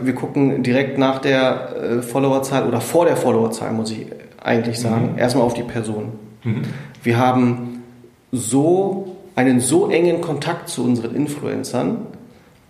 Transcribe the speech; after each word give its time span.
Wir 0.00 0.14
gucken 0.14 0.62
direkt 0.62 0.98
nach 0.98 1.20
der 1.20 1.76
äh, 1.76 2.02
Followerzahl 2.02 2.66
oder 2.68 2.80
vor 2.80 3.06
der 3.06 3.16
Followerzahl, 3.16 3.72
muss 3.72 3.90
ich 3.90 4.06
eigentlich 4.42 4.78
sagen, 4.78 5.12
mhm. 5.12 5.18
erstmal 5.18 5.44
auf 5.44 5.54
die 5.54 5.62
Person. 5.62 6.12
Mhm. 6.44 6.62
Wir 7.02 7.18
haben 7.18 7.82
so 8.32 9.16
einen 9.34 9.60
so 9.60 9.90
engen 9.90 10.20
Kontakt 10.20 10.68
zu 10.68 10.84
unseren 10.84 11.14
Influencern, 11.14 11.98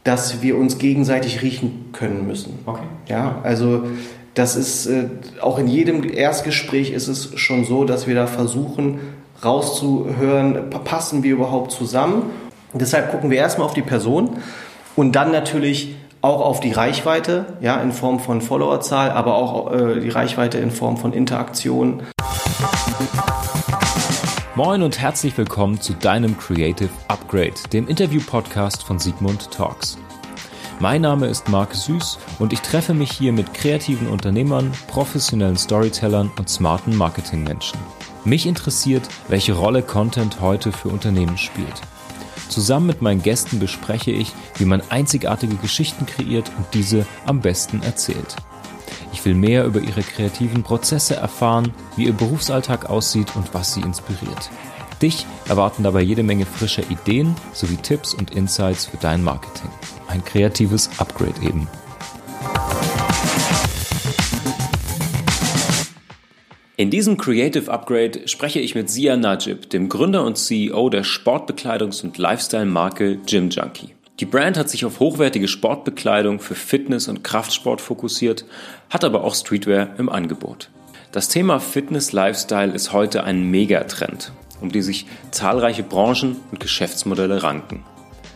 dass 0.04 0.42
wir 0.42 0.56
uns 0.56 0.78
gegenseitig 0.78 1.42
riechen 1.42 1.90
können 1.92 2.26
müssen. 2.26 2.60
Okay. 2.64 2.84
Ja, 3.08 3.40
also 3.42 3.84
das 4.34 4.54
ist 4.54 4.86
äh, 4.86 5.06
auch 5.40 5.58
in 5.58 5.66
jedem 5.66 6.08
Erstgespräch 6.08 6.92
ist 6.92 7.08
es 7.08 7.38
schon 7.38 7.64
so, 7.64 7.84
dass 7.84 8.06
wir 8.06 8.14
da 8.14 8.26
versuchen 8.26 9.00
rauszuhören, 9.44 10.70
passen 10.84 11.22
wir 11.22 11.32
überhaupt 11.32 11.72
zusammen. 11.72 12.30
deshalb 12.72 13.10
gucken 13.10 13.30
wir 13.30 13.38
erstmal 13.38 13.66
auf 13.66 13.74
die 13.74 13.82
Person 13.82 14.38
und 14.94 15.12
dann 15.16 15.30
natürlich 15.30 15.96
auch 16.26 16.40
auf 16.40 16.60
die 16.60 16.72
Reichweite, 16.72 17.46
ja, 17.60 17.80
in 17.80 17.92
Form 17.92 18.18
von 18.18 18.40
Followerzahl, 18.40 19.10
aber 19.12 19.36
auch 19.36 19.72
äh, 19.72 20.00
die 20.00 20.08
Reichweite 20.08 20.58
in 20.58 20.72
Form 20.72 20.96
von 20.96 21.12
Interaktion. 21.12 22.02
Moin 24.56 24.82
und 24.82 24.98
herzlich 24.98 25.38
willkommen 25.38 25.80
zu 25.80 25.92
deinem 25.92 26.36
Creative 26.36 26.90
Upgrade, 27.06 27.54
dem 27.72 27.86
Interview-Podcast 27.86 28.82
von 28.82 28.98
Sigmund 28.98 29.52
Talks. 29.52 29.98
Mein 30.80 31.02
Name 31.02 31.28
ist 31.28 31.48
Marc 31.48 31.74
Süß 31.74 32.18
und 32.40 32.52
ich 32.52 32.60
treffe 32.60 32.92
mich 32.92 33.12
hier 33.12 33.32
mit 33.32 33.54
kreativen 33.54 34.08
Unternehmern, 34.08 34.72
professionellen 34.88 35.56
Storytellern 35.56 36.32
und 36.38 36.48
smarten 36.48 36.96
Marketingmenschen. 36.96 37.78
Mich 38.24 38.46
interessiert, 38.46 39.08
welche 39.28 39.52
Rolle 39.52 39.82
Content 39.82 40.40
heute 40.40 40.72
für 40.72 40.88
Unternehmen 40.88 41.38
spielt. 41.38 41.80
Zusammen 42.48 42.86
mit 42.86 43.02
meinen 43.02 43.22
Gästen 43.22 43.58
bespreche 43.58 44.10
ich, 44.10 44.32
wie 44.56 44.64
man 44.64 44.82
einzigartige 44.90 45.56
Geschichten 45.56 46.06
kreiert 46.06 46.50
und 46.56 46.66
diese 46.74 47.06
am 47.24 47.40
besten 47.40 47.82
erzählt. 47.82 48.36
Ich 49.12 49.24
will 49.24 49.34
mehr 49.34 49.64
über 49.64 49.80
ihre 49.80 50.02
kreativen 50.02 50.62
Prozesse 50.62 51.16
erfahren, 51.16 51.72
wie 51.96 52.04
ihr 52.04 52.12
Berufsalltag 52.12 52.90
aussieht 52.90 53.34
und 53.34 53.54
was 53.54 53.74
sie 53.74 53.80
inspiriert. 53.80 54.50
Dich 55.02 55.26
erwarten 55.48 55.82
dabei 55.82 56.00
jede 56.00 56.22
Menge 56.22 56.46
frischer 56.46 56.88
Ideen 56.90 57.34
sowie 57.52 57.76
Tipps 57.76 58.14
und 58.14 58.30
Insights 58.30 58.86
für 58.86 58.96
dein 58.96 59.22
Marketing. 59.22 59.70
Ein 60.08 60.24
kreatives 60.24 60.88
Upgrade 60.98 61.40
eben. 61.42 61.68
In 66.78 66.90
diesem 66.90 67.16
Creative 67.16 67.72
Upgrade 67.72 68.28
spreche 68.28 68.60
ich 68.60 68.74
mit 68.74 68.90
Sia 68.90 69.16
Najib, 69.16 69.70
dem 69.70 69.88
Gründer 69.88 70.24
und 70.24 70.36
CEO 70.36 70.90
der 70.90 71.06
Sportbekleidungs- 71.06 72.04
und 72.04 72.18
Lifestyle-Marke 72.18 73.16
Gym 73.24 73.48
Junkie. 73.48 73.94
Die 74.20 74.26
Brand 74.26 74.58
hat 74.58 74.68
sich 74.68 74.84
auf 74.84 75.00
hochwertige 75.00 75.48
Sportbekleidung 75.48 76.38
für 76.38 76.54
Fitness 76.54 77.08
und 77.08 77.24
Kraftsport 77.24 77.80
fokussiert, 77.80 78.44
hat 78.90 79.04
aber 79.04 79.24
auch 79.24 79.34
Streetwear 79.34 79.98
im 79.98 80.10
Angebot. 80.10 80.68
Das 81.12 81.30
Thema 81.30 81.60
Fitness 81.60 82.12
Lifestyle 82.12 82.74
ist 82.74 82.92
heute 82.92 83.24
ein 83.24 83.50
Megatrend, 83.50 84.32
um 84.60 84.70
die 84.70 84.82
sich 84.82 85.06
zahlreiche 85.30 85.82
Branchen 85.82 86.36
und 86.50 86.60
Geschäftsmodelle 86.60 87.42
ranken. 87.42 87.84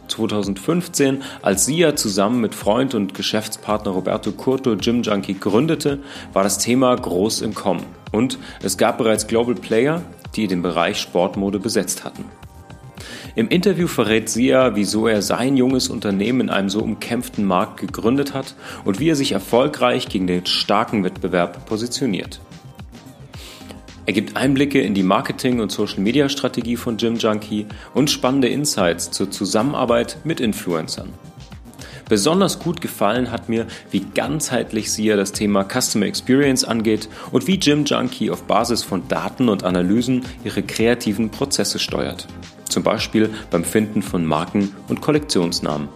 2015, 0.08 1.22
als 1.42 1.66
Sia 1.66 1.94
zusammen 1.94 2.40
mit 2.40 2.54
Freund 2.54 2.94
und 2.94 3.12
Geschäftspartner 3.12 3.90
Roberto 3.90 4.32
Curto 4.32 4.76
Gym 4.78 5.02
Junkie 5.02 5.38
gründete, 5.38 5.98
war 6.32 6.42
das 6.42 6.56
Thema 6.56 6.96
groß 6.96 7.42
im 7.42 7.54
Kommen. 7.54 7.99
Und 8.12 8.38
es 8.62 8.76
gab 8.76 8.98
bereits 8.98 9.26
Global 9.26 9.54
Player, 9.54 10.02
die 10.36 10.46
den 10.46 10.62
Bereich 10.62 11.00
Sportmode 11.00 11.58
besetzt 11.58 12.04
hatten. 12.04 12.24
Im 13.36 13.48
Interview 13.48 13.86
verrät 13.86 14.28
Sia, 14.28 14.74
wieso 14.74 15.06
er 15.06 15.22
sein 15.22 15.56
junges 15.56 15.88
Unternehmen 15.88 16.42
in 16.42 16.50
einem 16.50 16.68
so 16.68 16.80
umkämpften 16.80 17.44
Markt 17.44 17.80
gegründet 17.80 18.34
hat 18.34 18.54
und 18.84 18.98
wie 18.98 19.08
er 19.08 19.16
sich 19.16 19.32
erfolgreich 19.32 20.08
gegen 20.08 20.26
den 20.26 20.46
starken 20.46 21.04
Wettbewerb 21.04 21.64
positioniert. 21.66 22.40
Er 24.06 24.12
gibt 24.12 24.36
Einblicke 24.36 24.80
in 24.80 24.94
die 24.94 25.04
Marketing- 25.04 25.60
und 25.60 25.70
Social-Media-Strategie 25.70 26.76
von 26.76 26.96
Gym 26.96 27.16
Junkie 27.16 27.66
und 27.94 28.10
spannende 28.10 28.48
Insights 28.48 29.12
zur 29.12 29.30
Zusammenarbeit 29.30 30.18
mit 30.24 30.40
Influencern. 30.40 31.10
Besonders 32.10 32.58
gut 32.58 32.80
gefallen 32.80 33.30
hat 33.30 33.48
mir, 33.48 33.68
wie 33.92 34.00
ganzheitlich 34.00 34.90
SIA 34.90 35.14
das 35.14 35.30
Thema 35.30 35.64
Customer 35.64 36.06
Experience 36.06 36.64
angeht 36.64 37.08
und 37.30 37.46
wie 37.46 37.56
Gym 37.56 37.84
Junkie 37.84 38.32
auf 38.32 38.42
Basis 38.42 38.82
von 38.82 39.06
Daten 39.06 39.48
und 39.48 39.62
Analysen 39.62 40.24
ihre 40.42 40.64
kreativen 40.64 41.30
Prozesse 41.30 41.78
steuert. 41.78 42.26
Zum 42.68 42.82
Beispiel 42.82 43.30
beim 43.52 43.62
Finden 43.62 44.02
von 44.02 44.26
Marken 44.26 44.74
und 44.88 45.00
Kollektionsnamen. 45.00 45.88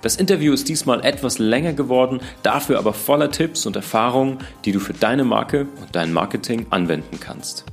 Das 0.00 0.16
Interview 0.16 0.54
ist 0.54 0.70
diesmal 0.70 1.04
etwas 1.04 1.38
länger 1.38 1.74
geworden, 1.74 2.20
dafür 2.42 2.78
aber 2.78 2.94
voller 2.94 3.30
Tipps 3.30 3.66
und 3.66 3.76
Erfahrungen, 3.76 4.38
die 4.64 4.72
du 4.72 4.80
für 4.80 4.94
deine 4.94 5.24
Marke 5.24 5.66
und 5.78 5.94
dein 5.94 6.10
Marketing 6.10 6.64
anwenden 6.70 7.20
kannst. 7.20 7.66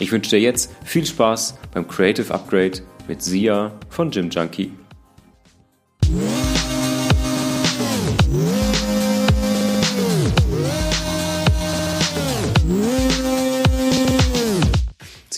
Ich 0.00 0.10
wünsche 0.10 0.30
dir 0.30 0.40
jetzt 0.40 0.74
viel 0.84 1.06
Spaß 1.06 1.56
beim 1.72 1.86
Creative 1.86 2.34
Upgrade 2.34 2.80
mit 3.06 3.22
Sia 3.22 3.70
von 3.90 4.10
Gym 4.10 4.28
Junkie. 4.28 4.72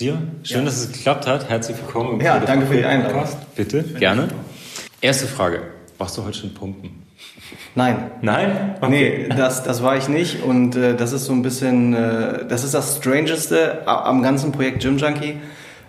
Sia, 0.00 0.16
schön, 0.44 0.60
ja. 0.60 0.64
dass 0.64 0.78
es 0.78 0.92
geklappt 0.92 1.26
hat. 1.26 1.50
Herzlich 1.50 1.76
willkommen 1.76 2.22
Ja, 2.22 2.38
danke 2.38 2.64
für 2.64 2.74
die 2.74 2.86
Einladung. 2.86 3.22
Bitte, 3.54 3.82
gerne. 3.82 4.28
Erste 5.02 5.26
Frage. 5.26 5.60
Warst 5.98 6.16
du 6.16 6.24
heute 6.24 6.38
schon 6.38 6.54
pumpen? 6.54 7.02
Nein. 7.74 8.10
Nein? 8.22 8.76
Okay. 8.80 9.26
Nee, 9.28 9.36
das, 9.36 9.62
das 9.62 9.82
war 9.82 9.98
ich 9.98 10.08
nicht 10.08 10.42
und 10.42 10.74
äh, 10.74 10.96
das 10.96 11.12
ist 11.12 11.26
so 11.26 11.34
ein 11.34 11.42
bisschen, 11.42 11.92
äh, 11.92 12.46
das 12.48 12.64
ist 12.64 12.72
das 12.72 12.96
Strangeste 12.96 13.86
am 13.86 14.22
ganzen 14.22 14.52
Projekt 14.52 14.80
Gym 14.80 14.96
Junkie, 14.96 15.34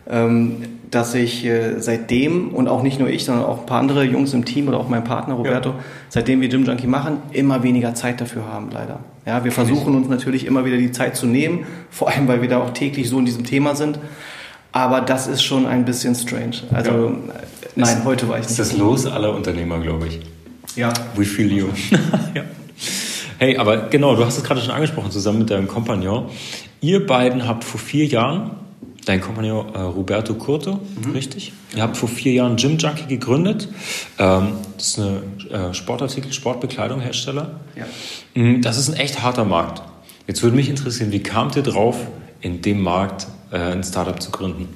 ähm, 0.09 0.57
dass 0.89 1.15
ich 1.15 1.45
äh, 1.45 1.79
seitdem 1.79 2.49
und 2.49 2.67
auch 2.67 2.83
nicht 2.83 2.99
nur 2.99 3.07
ich, 3.07 3.23
sondern 3.23 3.45
auch 3.45 3.61
ein 3.61 3.65
paar 3.65 3.79
andere 3.79 4.03
Jungs 4.03 4.33
im 4.33 4.43
Team 4.43 4.67
oder 4.67 4.81
auch 4.81 4.89
mein 4.89 5.05
Partner 5.05 5.35
Roberto, 5.35 5.69
ja. 5.69 5.79
seitdem 6.09 6.41
wir 6.41 6.49
Gym 6.49 6.65
Junkie 6.65 6.85
machen, 6.85 7.19
immer 7.31 7.63
weniger 7.63 7.93
Zeit 7.93 8.19
dafür 8.19 8.45
haben, 8.45 8.71
leider. 8.73 8.99
Ja, 9.25 9.43
wir 9.43 9.51
versuchen 9.51 9.95
uns 9.95 10.07
natürlich 10.07 10.45
immer 10.45 10.65
wieder 10.65 10.77
die 10.77 10.91
Zeit 10.91 11.15
zu 11.15 11.27
nehmen, 11.27 11.65
vor 11.91 12.09
allem 12.09 12.27
weil 12.27 12.41
wir 12.41 12.49
da 12.49 12.59
auch 12.59 12.71
täglich 12.71 13.07
so 13.07 13.19
in 13.19 13.25
diesem 13.25 13.45
Thema 13.45 13.75
sind. 13.75 13.99
Aber 14.71 15.01
das 15.01 15.27
ist 15.27 15.43
schon 15.43 15.65
ein 15.65 15.85
bisschen 15.85 16.15
strange. 16.15 16.57
Also 16.71 16.91
ja. 16.91 17.15
nein, 17.75 17.97
ist, 17.97 18.05
heute 18.05 18.27
war 18.29 18.37
ich 18.37 18.43
nicht. 18.43 18.51
Ist 18.51 18.59
das 18.59 18.77
Los 18.77 19.05
aller 19.05 19.35
Unternehmer, 19.35 19.79
glaube 19.79 20.07
ich. 20.07 20.19
Ja. 20.75 20.91
We 21.15 21.25
feel 21.25 21.51
you. 21.51 21.67
ja. 22.33 22.43
Hey, 23.37 23.57
aber 23.57 23.89
genau, 23.89 24.15
du 24.15 24.25
hast 24.25 24.37
es 24.37 24.43
gerade 24.43 24.61
schon 24.61 24.71
angesprochen, 24.71 25.11
zusammen 25.11 25.39
mit 25.39 25.49
deinem 25.49 25.67
Kompagnon. 25.67 26.29
Ihr 26.79 27.05
beiden 27.05 27.47
habt 27.47 27.63
vor 27.63 27.79
vier 27.79 28.05
Jahren, 28.05 28.51
dein 29.05 29.21
Kompagnon 29.21 29.73
äh, 29.73 29.79
Roberto 29.79 30.35
Curto, 30.35 30.79
mhm. 31.03 31.11
richtig? 31.11 31.53
Ihr 31.75 31.83
habt 31.83 31.97
vor 31.97 32.09
vier 32.09 32.33
Jahren 32.33 32.55
Gym 32.55 32.77
Junkie 32.77 33.07
gegründet. 33.07 33.67
Ähm, 34.19 34.53
das 34.77 34.87
ist 34.87 34.99
eine 34.99 35.69
äh, 35.69 35.73
Sportartikel, 35.73 36.31
Sportbekleidung 36.31 36.99
Hersteller. 36.99 37.59
Ja. 37.75 37.85
Mhm, 38.35 38.61
das 38.61 38.77
ist 38.77 38.89
ein 38.89 38.95
echt 38.95 39.21
harter 39.21 39.45
Markt. 39.45 39.81
Jetzt 40.27 40.43
würde 40.43 40.55
mich 40.55 40.69
interessieren, 40.69 41.11
wie 41.11 41.23
kamt 41.23 41.55
ihr 41.55 41.63
drauf, 41.63 41.97
in 42.41 42.61
dem 42.61 42.81
Markt 42.81 43.27
äh, 43.51 43.57
ein 43.57 43.83
Startup 43.83 44.21
zu 44.21 44.31
gründen? 44.31 44.67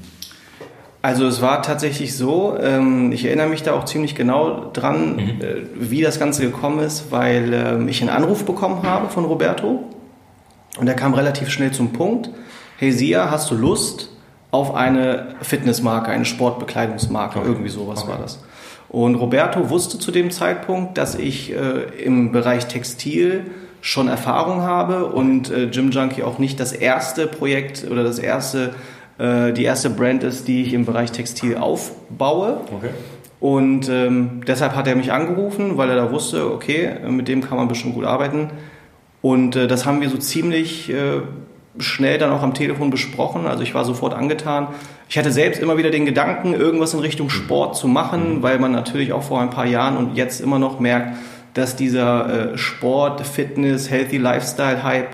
Also 1.02 1.28
es 1.28 1.40
war 1.40 1.62
tatsächlich 1.62 2.16
so, 2.16 2.58
ähm, 2.60 3.12
ich 3.12 3.26
erinnere 3.26 3.48
mich 3.48 3.62
da 3.62 3.74
auch 3.74 3.86
ziemlich 3.86 4.16
genau 4.16 4.72
dran, 4.74 5.18
mhm. 5.18 5.22
äh, 5.40 5.56
wie 5.76 6.02
das 6.02 6.18
Ganze 6.18 6.42
gekommen 6.42 6.80
ist, 6.80 7.12
weil 7.12 7.54
äh, 7.54 7.90
ich 7.90 8.02
einen 8.02 8.10
Anruf 8.10 8.44
bekommen 8.44 8.82
habe 8.82 9.10
von 9.10 9.24
Roberto 9.26 9.84
und 10.80 10.88
er 10.88 10.96
kam 10.96 11.14
relativ 11.14 11.52
schnell 11.52 11.72
zum 11.72 11.94
Punkt, 11.94 12.32
hey 12.78 12.92
Sia, 12.92 13.30
hast 13.30 13.52
du 13.52 13.56
Lust 13.56 14.10
auf 14.56 14.74
eine 14.74 15.36
Fitnessmarke, 15.42 16.10
eine 16.10 16.26
Sportbekleidungsmarke, 16.26 17.40
okay. 17.40 17.48
irgendwie 17.48 17.70
sowas 17.70 18.04
okay. 18.04 18.12
war 18.12 18.20
das. 18.20 18.40
Und 18.90 19.16
Roberto 19.16 19.70
wusste 19.70 20.00
zu 20.00 20.12
dem 20.12 20.32
Zeitpunkt, 20.32 20.98
dass 20.98 21.16
ich 21.16 21.54
äh, 21.54 22.04
im 22.04 22.32
Bereich 22.32 22.68
Textil 22.68 23.46
schon 23.82 24.08
Erfahrung 24.08 24.62
habe 24.62 25.08
und 25.08 25.52
äh, 25.52 25.68
Gym 25.68 25.92
Junkie 25.92 26.24
auch 26.24 26.40
nicht 26.40 26.60
das 26.60 26.72
erste 26.72 27.28
Projekt 27.28 27.86
oder 27.92 28.04
das 28.04 28.18
erste, 28.18 28.74
äh, 29.18 29.52
die 29.52 29.64
erste 29.64 29.90
Brand 29.90 30.24
ist, 30.24 30.48
die 30.48 30.64
ich 30.64 30.74
im 30.74 30.86
Bereich 30.86 31.12
Textil 31.12 31.58
aufbaue. 31.58 32.62
Okay. 32.76 32.90
Und 33.42 33.90
ähm, 33.90 34.42
deshalb 34.48 34.76
hat 34.76 34.88
er 34.88 34.96
mich 34.96 35.12
angerufen, 35.12 35.78
weil 35.78 35.90
er 35.90 35.98
da 35.98 36.12
wusste, 36.12 36.52
okay, 36.52 36.96
mit 37.10 37.28
dem 37.28 37.42
kann 37.42 37.58
man 37.58 37.68
bestimmt 37.68 37.96
gut 37.96 38.06
arbeiten. 38.06 38.50
Und 39.22 39.56
äh, 39.56 39.68
das 39.68 39.86
haben 39.86 40.02
wir 40.02 40.10
so 40.10 40.18
ziemlich 40.18 40.90
äh, 40.90 41.22
schnell 41.78 42.18
dann 42.18 42.32
auch 42.32 42.42
am 42.42 42.54
Telefon 42.54 42.90
besprochen. 42.90 43.46
Also 43.48 43.64
ich 43.64 43.74
war 43.74 43.86
sofort 43.86 44.14
angetan. 44.14 44.68
Ich 45.10 45.18
hatte 45.18 45.32
selbst 45.32 45.62
immer 45.62 45.78
wieder 45.78 45.92
den 45.92 46.06
Gedanken, 46.06 46.54
irgendwas 46.54 46.94
in 46.94 47.00
Richtung 47.00 47.30
Sport 47.30 47.76
zu 47.76 47.88
machen, 47.88 48.38
mhm. 48.38 48.44
weil 48.44 48.60
man 48.60 48.72
natürlich 48.72 49.14
auch 49.14 49.24
vor 49.24 49.42
ein 49.42 49.50
paar 49.50 49.66
Jahren 49.66 49.98
und 49.98 50.16
jetzt 50.16 50.42
immer 50.42 50.60
noch 50.60 50.80
merkt, 50.80 51.18
dass 51.54 51.76
dieser 51.76 52.54
äh, 52.54 52.58
Sport, 52.58 53.26
Fitness, 53.26 53.90
Healthy 53.90 54.18
Lifestyle-Hype 54.18 55.10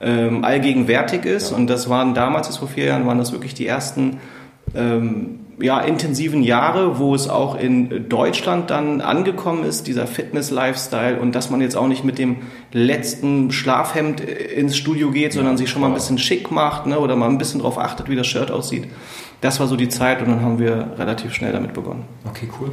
ähm, 0.00 0.44
allgegenwärtig 0.44 1.24
ist. 1.24 1.50
Ja. 1.50 1.56
Und 1.56 1.68
das 1.68 1.88
waren 1.88 2.14
damals, 2.14 2.56
vor 2.56 2.68
vier 2.68 2.86
Jahren, 2.86 3.06
waren 3.06 3.18
das 3.18 3.32
wirklich 3.32 3.54
die 3.54 3.66
ersten 3.66 4.18
ähm, 4.74 5.40
ja, 5.60 5.80
intensiven 5.80 6.42
Jahre, 6.42 6.98
wo 6.98 7.14
es 7.14 7.28
auch 7.28 7.58
in 7.58 8.08
Deutschland 8.08 8.70
dann 8.70 9.00
angekommen 9.00 9.64
ist, 9.64 9.86
dieser 9.86 10.06
Fitness-Lifestyle 10.06 11.20
und 11.20 11.34
dass 11.34 11.50
man 11.50 11.60
jetzt 11.60 11.76
auch 11.76 11.86
nicht 11.86 12.04
mit 12.04 12.18
dem 12.18 12.36
letzten 12.72 13.52
Schlafhemd 13.52 14.20
ins 14.20 14.76
Studio 14.76 15.10
geht, 15.10 15.32
sondern 15.32 15.56
sich 15.56 15.70
schon 15.70 15.80
mal 15.80 15.88
ein 15.88 15.94
bisschen 15.94 16.18
schick 16.18 16.50
macht 16.50 16.86
ne, 16.86 16.98
oder 16.98 17.16
mal 17.16 17.28
ein 17.28 17.38
bisschen 17.38 17.60
darauf 17.60 17.78
achtet, 17.78 18.08
wie 18.08 18.16
das 18.16 18.26
Shirt 18.26 18.50
aussieht. 18.50 18.88
Das 19.40 19.60
war 19.60 19.66
so 19.66 19.76
die 19.76 19.88
Zeit 19.88 20.22
und 20.22 20.28
dann 20.28 20.40
haben 20.40 20.58
wir 20.58 20.94
relativ 20.96 21.34
schnell 21.34 21.52
damit 21.52 21.74
begonnen. 21.74 22.04
Okay, 22.28 22.48
cool. 22.58 22.70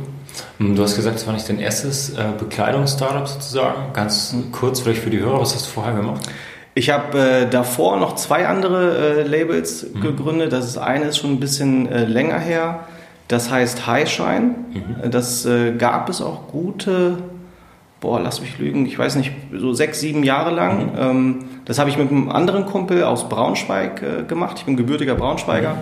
Ähm, 0.60 0.76
du 0.76 0.84
hast 0.84 0.96
gesagt, 0.96 1.18
es 1.18 1.28
war 1.28 1.34
nicht 1.34 1.48
dein 1.50 1.60
erstes 1.60 2.12
äh, 2.12 2.24
Bekleidungsstartup 2.40 3.28
sozusagen. 3.28 3.94
Ganz 3.94 4.34
mhm. 4.34 4.52
kurz 4.52 4.80
vielleicht 4.80 5.02
für 5.02 5.10
die 5.10 5.20
Hörer, 5.20 5.40
was 5.40 5.54
hast 5.54 5.66
du 5.66 5.70
vorher 5.70 5.94
gemacht? 5.94 6.28
Ich 6.74 6.90
habe 6.90 7.20
äh, 7.20 7.50
davor 7.50 7.98
noch 7.98 8.16
zwei 8.16 8.48
andere 8.48 9.20
äh, 9.20 9.24
Labels 9.24 9.88
mhm. 9.94 10.02
gegründet. 10.02 10.54
Das 10.54 10.66
ist 10.66 10.78
eine 10.78 11.06
ist 11.06 11.18
schon 11.18 11.32
ein 11.32 11.40
bisschen 11.40 11.92
äh, 11.92 12.06
länger 12.06 12.40
her. 12.40 12.82
Das 13.28 13.52
heißt 13.52 13.88
Highshine. 13.88 14.56
Mhm. 14.74 15.12
Das 15.12 15.46
äh, 15.46 15.74
gab 15.74 16.08
es 16.10 16.22
auch 16.22 16.48
gute, 16.48 17.18
boah, 18.00 18.22
lass 18.22 18.40
mich 18.40 18.58
lügen, 18.58 18.86
ich 18.86 18.98
weiß 18.98 19.16
nicht, 19.16 19.32
so 19.54 19.74
sechs, 19.74 20.00
sieben 20.00 20.24
Jahre 20.24 20.52
lang. 20.52 20.94
Mhm. 20.94 20.98
Ähm, 20.98 21.40
das 21.66 21.78
habe 21.78 21.90
ich 21.90 21.98
mit 21.98 22.10
einem 22.10 22.30
anderen 22.30 22.66
Kumpel 22.66 23.04
aus 23.04 23.28
Braunschweig 23.28 24.02
äh, 24.02 24.24
gemacht. 24.24 24.58
Ich 24.60 24.66
bin 24.66 24.78
gebürtiger 24.78 25.16
Braunschweiger. 25.16 25.74
Mhm. 25.74 25.78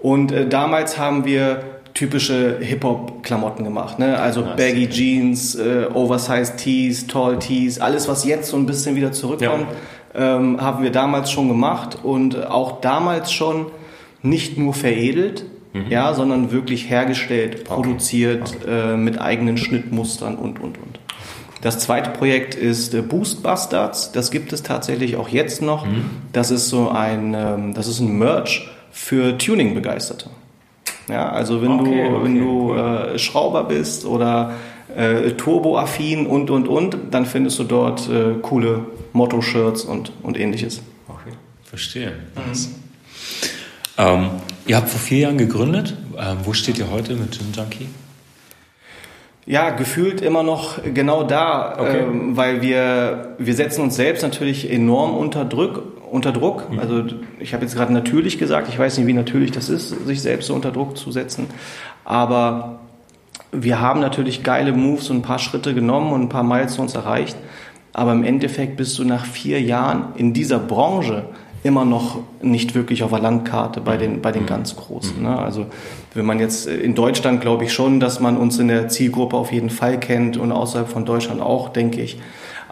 Und 0.00 0.32
äh, 0.32 0.48
damals 0.48 0.98
haben 0.98 1.24
wir 1.24 1.62
typische 1.94 2.58
Hip-Hop-Klamotten 2.58 3.62
gemacht. 3.62 4.00
Ne? 4.00 4.18
Also 4.18 4.40
nice. 4.40 4.56
Baggy 4.56 4.88
Jeans, 4.88 5.56
Oversized 5.94 6.56
Tees, 6.56 7.06
Tall 7.06 7.38
Tees, 7.38 7.80
alles, 7.80 8.08
was 8.08 8.24
jetzt 8.24 8.50
so 8.50 8.56
ein 8.56 8.66
bisschen 8.66 8.96
wieder 8.96 9.12
zurückkommt. 9.12 9.68
Ja 9.70 9.76
ähm, 10.14 10.60
haben 10.60 10.82
wir 10.82 10.90
damals 10.90 11.30
schon 11.30 11.48
gemacht 11.48 11.98
und 12.02 12.46
auch 12.46 12.80
damals 12.80 13.32
schon 13.32 13.66
nicht 14.22 14.56
nur 14.56 14.74
veredelt, 14.74 15.44
mhm. 15.72 15.90
ja, 15.90 16.14
sondern 16.14 16.50
wirklich 16.50 16.88
hergestellt, 16.88 17.54
okay. 17.54 17.64
produziert 17.74 18.56
okay. 18.62 18.92
Äh, 18.94 18.96
mit 18.96 19.20
eigenen 19.20 19.56
Schnittmustern 19.56 20.36
und, 20.36 20.60
und, 20.60 20.78
und. 20.78 20.98
Das 21.60 21.78
zweite 21.78 22.10
Projekt 22.10 22.54
ist 22.54 22.94
äh, 22.94 23.00
Boost 23.00 23.42
Bastards. 23.42 24.12
Das 24.12 24.30
gibt 24.30 24.52
es 24.52 24.62
tatsächlich 24.62 25.16
auch 25.16 25.28
jetzt 25.28 25.62
noch. 25.62 25.86
Mhm. 25.86 26.10
Das 26.32 26.50
ist 26.50 26.68
so 26.68 26.90
ein, 26.90 27.34
ähm, 27.34 27.74
das 27.74 27.88
ist 27.88 28.00
ein 28.00 28.18
Merch 28.18 28.68
für 28.90 29.36
Tuning-Begeisterte. 29.38 30.30
Ja, 31.08 31.30
also 31.30 31.60
wenn 31.60 31.80
okay, 31.80 32.08
du, 32.08 32.24
wenn 32.24 32.38
du 32.38 32.74
äh, 32.74 33.18
Schrauber 33.18 33.64
bist 33.64 34.06
oder 34.06 34.52
äh, 34.96 35.32
Turbo-affin 35.32 36.26
und 36.26 36.50
und 36.50 36.68
und, 36.68 36.96
dann 37.10 37.26
findest 37.26 37.58
du 37.58 37.64
dort 37.64 38.08
äh, 38.08 38.34
coole 38.42 38.86
Motto-Shirts 39.12 39.84
und, 39.84 40.12
und 40.22 40.38
ähnliches. 40.38 40.82
Okay, 41.08 41.36
verstehe. 41.64 42.12
Mhm. 42.34 42.84
Ähm, 43.96 44.30
ihr 44.66 44.76
habt 44.76 44.88
vor 44.88 45.00
vier 45.00 45.18
Jahren 45.18 45.38
gegründet. 45.38 45.96
Ähm, 46.18 46.38
wo 46.44 46.52
steht 46.52 46.78
ihr 46.78 46.90
heute 46.90 47.14
mit 47.14 47.32
Gym 47.32 47.52
Junkie? 47.52 47.88
Ja, 49.46 49.70
gefühlt 49.70 50.22
immer 50.22 50.42
noch 50.42 50.78
genau 50.82 51.22
da, 51.22 51.76
okay. 51.78 51.98
ähm, 51.98 52.36
weil 52.36 52.62
wir, 52.62 53.34
wir 53.38 53.54
setzen 53.54 53.82
uns 53.82 53.94
selbst 53.94 54.22
natürlich 54.22 54.70
enorm 54.70 55.16
unter 55.16 55.44
Druck. 55.44 55.82
Unter 56.10 56.32
Druck. 56.32 56.70
Mhm. 56.70 56.78
Also 56.78 57.04
ich 57.40 57.54
habe 57.54 57.64
jetzt 57.64 57.74
gerade 57.74 57.92
natürlich 57.92 58.38
gesagt, 58.38 58.68
ich 58.68 58.78
weiß 58.78 58.98
nicht, 58.98 59.06
wie 59.06 59.12
natürlich 59.12 59.50
das 59.50 59.68
ist, 59.68 59.88
sich 60.06 60.22
selbst 60.22 60.46
so 60.46 60.54
unter 60.54 60.70
Druck 60.70 60.96
zu 60.96 61.10
setzen. 61.10 61.48
Aber 62.04 62.78
wir 63.54 63.80
haben 63.80 64.00
natürlich 64.00 64.42
geile 64.42 64.72
Moves 64.72 65.10
und 65.10 65.18
ein 65.18 65.22
paar 65.22 65.38
Schritte 65.38 65.74
genommen 65.74 66.12
und 66.12 66.22
ein 66.22 66.28
paar 66.28 66.44
Milestones 66.44 66.94
erreicht. 66.94 67.36
Aber 67.92 68.12
im 68.12 68.24
Endeffekt 68.24 68.76
bist 68.76 68.98
du 68.98 69.04
nach 69.04 69.24
vier 69.24 69.60
Jahren 69.62 70.08
in 70.16 70.32
dieser 70.32 70.58
Branche 70.58 71.24
immer 71.62 71.86
noch 71.86 72.18
nicht 72.42 72.74
wirklich 72.74 73.02
auf 73.02 73.10
der 73.10 73.20
Landkarte 73.20 73.80
bei 73.80 73.96
den, 73.96 74.20
bei 74.20 74.32
den 74.32 74.42
mhm. 74.42 74.48
ganz 74.48 74.76
Großen. 74.76 75.22
Ne? 75.22 75.38
Also 75.38 75.66
wenn 76.12 76.26
man 76.26 76.38
jetzt 76.38 76.68
äh, 76.68 76.76
in 76.76 76.94
Deutschland 76.94 77.40
glaube 77.40 77.64
ich 77.64 77.72
schon, 77.72 78.00
dass 78.00 78.20
man 78.20 78.36
uns 78.36 78.58
in 78.58 78.68
der 78.68 78.88
Zielgruppe 78.88 79.36
auf 79.36 79.50
jeden 79.50 79.70
Fall 79.70 79.98
kennt 79.98 80.36
und 80.36 80.52
außerhalb 80.52 80.88
von 80.88 81.06
Deutschland 81.06 81.40
auch, 81.40 81.70
denke 81.70 82.02
ich. 82.02 82.18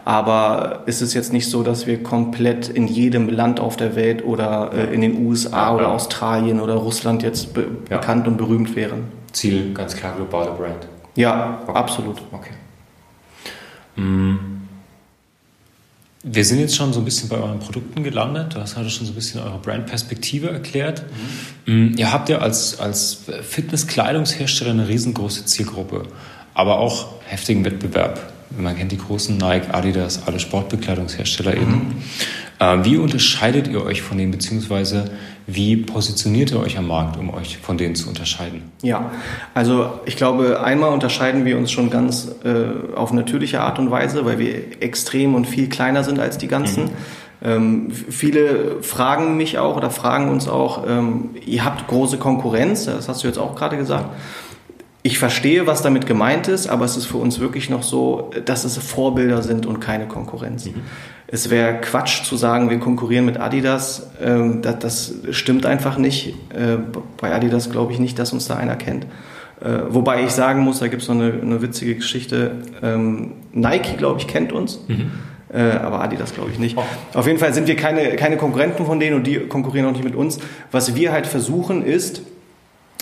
Aber 0.05 0.83
ist 0.85 1.01
es 1.01 1.13
jetzt 1.13 1.31
nicht 1.31 1.49
so, 1.49 1.63
dass 1.63 1.87
wir 1.87 2.03
komplett 2.03 2.67
in 2.67 2.87
jedem 2.87 3.29
Land 3.29 3.59
auf 3.59 3.77
der 3.77 3.95
Welt 3.95 4.23
oder 4.23 4.71
äh, 4.73 4.93
in 4.93 5.01
den 5.01 5.25
USA 5.25 5.73
oder 5.73 5.91
Australien 5.91 6.59
oder 6.59 6.75
Russland 6.75 7.23
jetzt 7.23 7.53
be 7.53 7.67
ja. 7.89 7.97
bekannt 7.97 8.27
und 8.27 8.37
berühmt 8.37 8.75
wären? 8.75 9.22
Ziel 9.33 9.73
ganz 9.73 9.95
klar 9.95 10.15
globale 10.15 10.51
Brand. 10.51 10.87
Ja, 11.15 11.61
okay. 11.67 11.77
absolut. 11.77 12.21
Okay. 12.31 12.53
Mm. 14.01 14.53
Wir 16.25 16.45
sind 16.45 16.59
jetzt 16.59 16.77
schon 16.77 16.93
so 16.93 16.99
ein 17.01 17.05
bisschen 17.05 17.27
bei 17.27 17.35
euren 17.35 17.59
Produkten 17.59 18.01
gelandet. 18.01 18.55
Du 18.55 18.59
hast 18.61 18.77
heute 18.77 18.89
schon 18.89 19.05
so 19.05 19.11
ein 19.11 19.15
bisschen 19.15 19.41
eure 19.41 19.57
Brandperspektive 19.57 20.49
erklärt. 20.49 21.03
Mhm. 21.65 21.95
Ihr 21.97 22.13
habt 22.13 22.29
ja 22.29 22.37
als, 22.37 22.79
als 22.79 23.25
Fitnesskleidungshersteller 23.41 24.71
eine 24.71 24.87
riesengroße 24.87 25.43
Zielgruppe, 25.43 26.03
aber 26.53 26.79
auch 26.79 27.07
heftigen 27.25 27.65
Wettbewerb. 27.65 28.31
Man 28.57 28.77
kennt 28.77 28.93
die 28.93 28.97
großen 28.97 29.37
Nike, 29.37 29.73
Adidas, 29.73 30.25
alle 30.25 30.39
Sportbekleidungshersteller 30.39 31.57
eben. 31.57 31.71
Mhm. 31.71 31.95
Äh, 32.59 32.85
wie 32.85 32.97
unterscheidet 32.97 33.67
ihr 33.67 33.83
euch 33.83 34.01
von 34.01 34.17
denen, 34.17 34.31
beziehungsweise 34.31 35.11
wie 35.47 35.77
positioniert 35.77 36.51
ihr 36.51 36.59
euch 36.59 36.77
am 36.77 36.87
Markt, 36.87 37.17
um 37.17 37.33
euch 37.33 37.57
von 37.57 37.77
denen 37.77 37.95
zu 37.95 38.07
unterscheiden? 38.07 38.63
Ja, 38.81 39.11
also 39.53 39.99
ich 40.05 40.15
glaube, 40.15 40.63
einmal 40.63 40.91
unterscheiden 40.91 41.45
wir 41.45 41.57
uns 41.57 41.71
schon 41.71 41.89
ganz 41.89 42.29
äh, 42.43 42.95
auf 42.95 43.11
natürliche 43.11 43.61
Art 43.61 43.79
und 43.79 43.91
Weise, 43.91 44.25
weil 44.25 44.39
wir 44.39 44.81
extrem 44.81 45.35
und 45.35 45.45
viel 45.45 45.67
kleiner 45.69 46.03
sind 46.03 46.19
als 46.19 46.37
die 46.37 46.47
ganzen. 46.47 46.85
Mhm. 46.85 46.89
Ähm, 47.43 47.91
viele 47.91 48.81
fragen 48.81 49.35
mich 49.35 49.57
auch 49.57 49.75
oder 49.75 49.89
fragen 49.89 50.29
uns 50.29 50.47
auch, 50.47 50.87
ähm, 50.87 51.31
ihr 51.45 51.65
habt 51.65 51.87
große 51.87 52.17
Konkurrenz, 52.17 52.85
das 52.85 53.09
hast 53.09 53.23
du 53.23 53.27
jetzt 53.27 53.37
auch 53.37 53.55
gerade 53.55 53.75
gesagt. 53.75 54.09
Ich 55.05 55.19
verstehe, 55.19 55.67
was 55.67 55.81
damit 55.81 56.07
gemeint 56.07 56.47
ist, 56.47 56.67
aber 56.67 56.85
es 56.85 56.95
ist 56.95 57.07
für 57.07 57.17
uns 57.17 57.39
wirklich 57.41 57.69
noch 57.69 57.83
so, 57.83 58.31
dass 58.45 58.63
es 58.63 58.77
Vorbilder 58.77 59.43
sind 59.43 59.65
und 59.65 59.81
keine 59.81 60.07
Konkurrenz. 60.07 60.65
Mhm. 60.65 60.75
Es 61.27 61.49
wäre 61.49 61.81
Quatsch 61.81 62.23
zu 62.23 62.37
sagen, 62.37 62.69
wir 62.69 62.79
konkurrieren 62.79 63.25
mit 63.25 63.37
Adidas. 63.37 64.07
Ähm, 64.21 64.61
das, 64.61 65.13
stimmt 65.31 65.65
einfach 65.65 65.97
nicht. 65.97 66.29
Äh, 66.53 66.77
bei 67.19 67.33
Adidas 67.33 67.69
glaube 67.69 67.91
ich 67.91 67.99
nicht, 67.99 68.17
dass 68.17 68.31
uns 68.31 68.47
da 68.47 68.55
einer 68.55 68.77
kennt. 68.77 69.05
Äh, 69.59 69.79
wobei 69.89 70.23
ich 70.23 70.31
sagen 70.31 70.61
muss, 70.61 70.79
da 70.79 70.87
gibt 70.87 71.01
es 71.01 71.09
noch 71.09 71.15
eine, 71.15 71.33
eine, 71.33 71.61
witzige 71.61 71.95
Geschichte. 71.95 72.51
Ähm, 72.81 73.33
Nike, 73.51 73.97
glaube 73.97 74.19
ich, 74.21 74.27
kennt 74.27 74.53
uns. 74.53 74.79
Mhm. 74.87 75.11
Äh, 75.53 75.71
aber 75.79 76.01
Adidas 76.01 76.33
glaube 76.33 76.51
ich 76.51 76.59
nicht. 76.59 76.77
Oh. 76.77 76.83
Auf 77.13 77.27
jeden 77.27 77.39
Fall 77.39 77.53
sind 77.53 77.67
wir 77.67 77.75
keine, 77.75 78.15
keine 78.15 78.37
Konkurrenten 78.37 78.85
von 78.85 79.01
denen 79.01 79.17
und 79.17 79.27
die 79.27 79.39
konkurrieren 79.39 79.87
auch 79.87 79.91
nicht 79.91 80.05
mit 80.05 80.15
uns. 80.15 80.39
Was 80.71 80.95
wir 80.95 81.11
halt 81.11 81.27
versuchen 81.27 81.83
ist, 81.83 82.21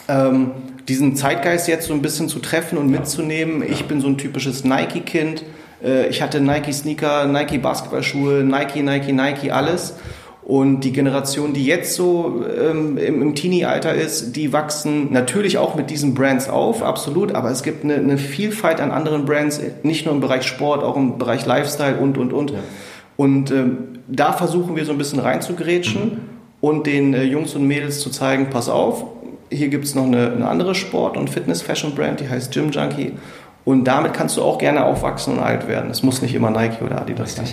ähm, 0.08 0.52
diesen 0.88 1.16
Zeitgeist 1.16 1.68
jetzt 1.68 1.88
so 1.88 1.94
ein 1.94 2.02
bisschen 2.02 2.28
zu 2.30 2.40
treffen 2.40 2.78
und 2.78 2.90
mitzunehmen. 2.90 3.64
Ich 3.64 3.86
bin 3.86 4.02
so 4.02 4.08
ein 4.08 4.18
typisches 4.18 4.64
Nike-Kind. 4.64 5.44
Äh, 5.84 6.08
ich 6.08 6.22
hatte 6.22 6.42
Nike-Sneaker, 6.42 7.26
Nike-Basketballschuhe, 7.28 8.44
Nike, 8.44 8.82
Nike, 8.82 9.14
Nike, 9.14 9.52
alles. 9.52 9.96
Und 10.44 10.82
die 10.82 10.92
Generation, 10.92 11.54
die 11.54 11.66
jetzt 11.66 11.94
so 11.96 12.44
ähm, 12.60 12.98
im, 12.98 13.22
im 13.22 13.36
Teenie-Alter 13.36 13.94
ist, 13.94 14.36
die 14.36 14.52
wachsen 14.52 15.14
natürlich 15.14 15.60
auch 15.60 15.76
mit 15.76 15.92
diesen 15.92 16.16
Brands 16.16 16.50
auf, 16.50 16.82
absolut. 16.82 17.36
Aber 17.36 17.52
es 17.52 17.62
gibt 17.62 17.84
eine, 17.84 17.96
eine, 17.96 18.18
Vielfalt 18.18 18.82
an 18.82 18.92
anderen 18.92 19.26
Brands, 19.26 19.62
nicht 19.84 20.06
nur 20.06 20.16
im 20.16 20.20
Bereich 20.20 20.48
Sport, 20.48 20.84
auch 20.84 20.98
im 20.98 21.20
Bereich 21.20 21.46
Lifestyle 21.46 21.98
und, 21.98 22.18
und, 22.18 22.34
und. 22.34 22.52
Ja. 22.52 22.60
Und 23.18 23.52
ähm, 23.52 23.78
da 24.08 24.34
versuchen 24.34 24.76
wir 24.76 24.84
so 24.84 24.92
ein 24.92 24.98
bisschen 24.98 25.20
reinzugrätschen 25.20 26.04
mhm. 26.04 26.20
und 26.60 26.88
den 26.88 27.14
äh, 27.14 27.24
Jungs 27.24 27.54
und 27.54 27.68
Mädels 27.68 28.00
zu 28.00 28.10
zeigen, 28.10 28.50
pass 28.50 28.68
auf, 28.68 29.06
hier 29.52 29.68
gibt 29.68 29.86
es 29.86 29.96
noch 29.96 30.06
eine, 30.06 30.32
eine 30.32 30.48
andere 30.48 30.74
Sport- 30.74 31.18
und 31.18 31.30
Fitness-Fashion-Brand, 31.30 32.22
die 32.22 32.30
heißt 32.30 32.52
Gym 32.52 32.72
Junkie. 32.72 33.14
Und 33.64 33.84
damit 33.84 34.14
kannst 34.14 34.38
du 34.38 34.42
auch 34.42 34.58
gerne 34.58 34.86
aufwachsen 34.86 35.34
und 35.34 35.40
alt 35.40 35.68
werden. 35.68 35.92
Es 35.92 36.02
muss 36.02 36.22
nicht 36.22 36.34
immer 36.34 36.50
Nike 36.50 36.84
oder 36.84 37.00
Adidas 37.02 37.36
sein. 37.36 37.48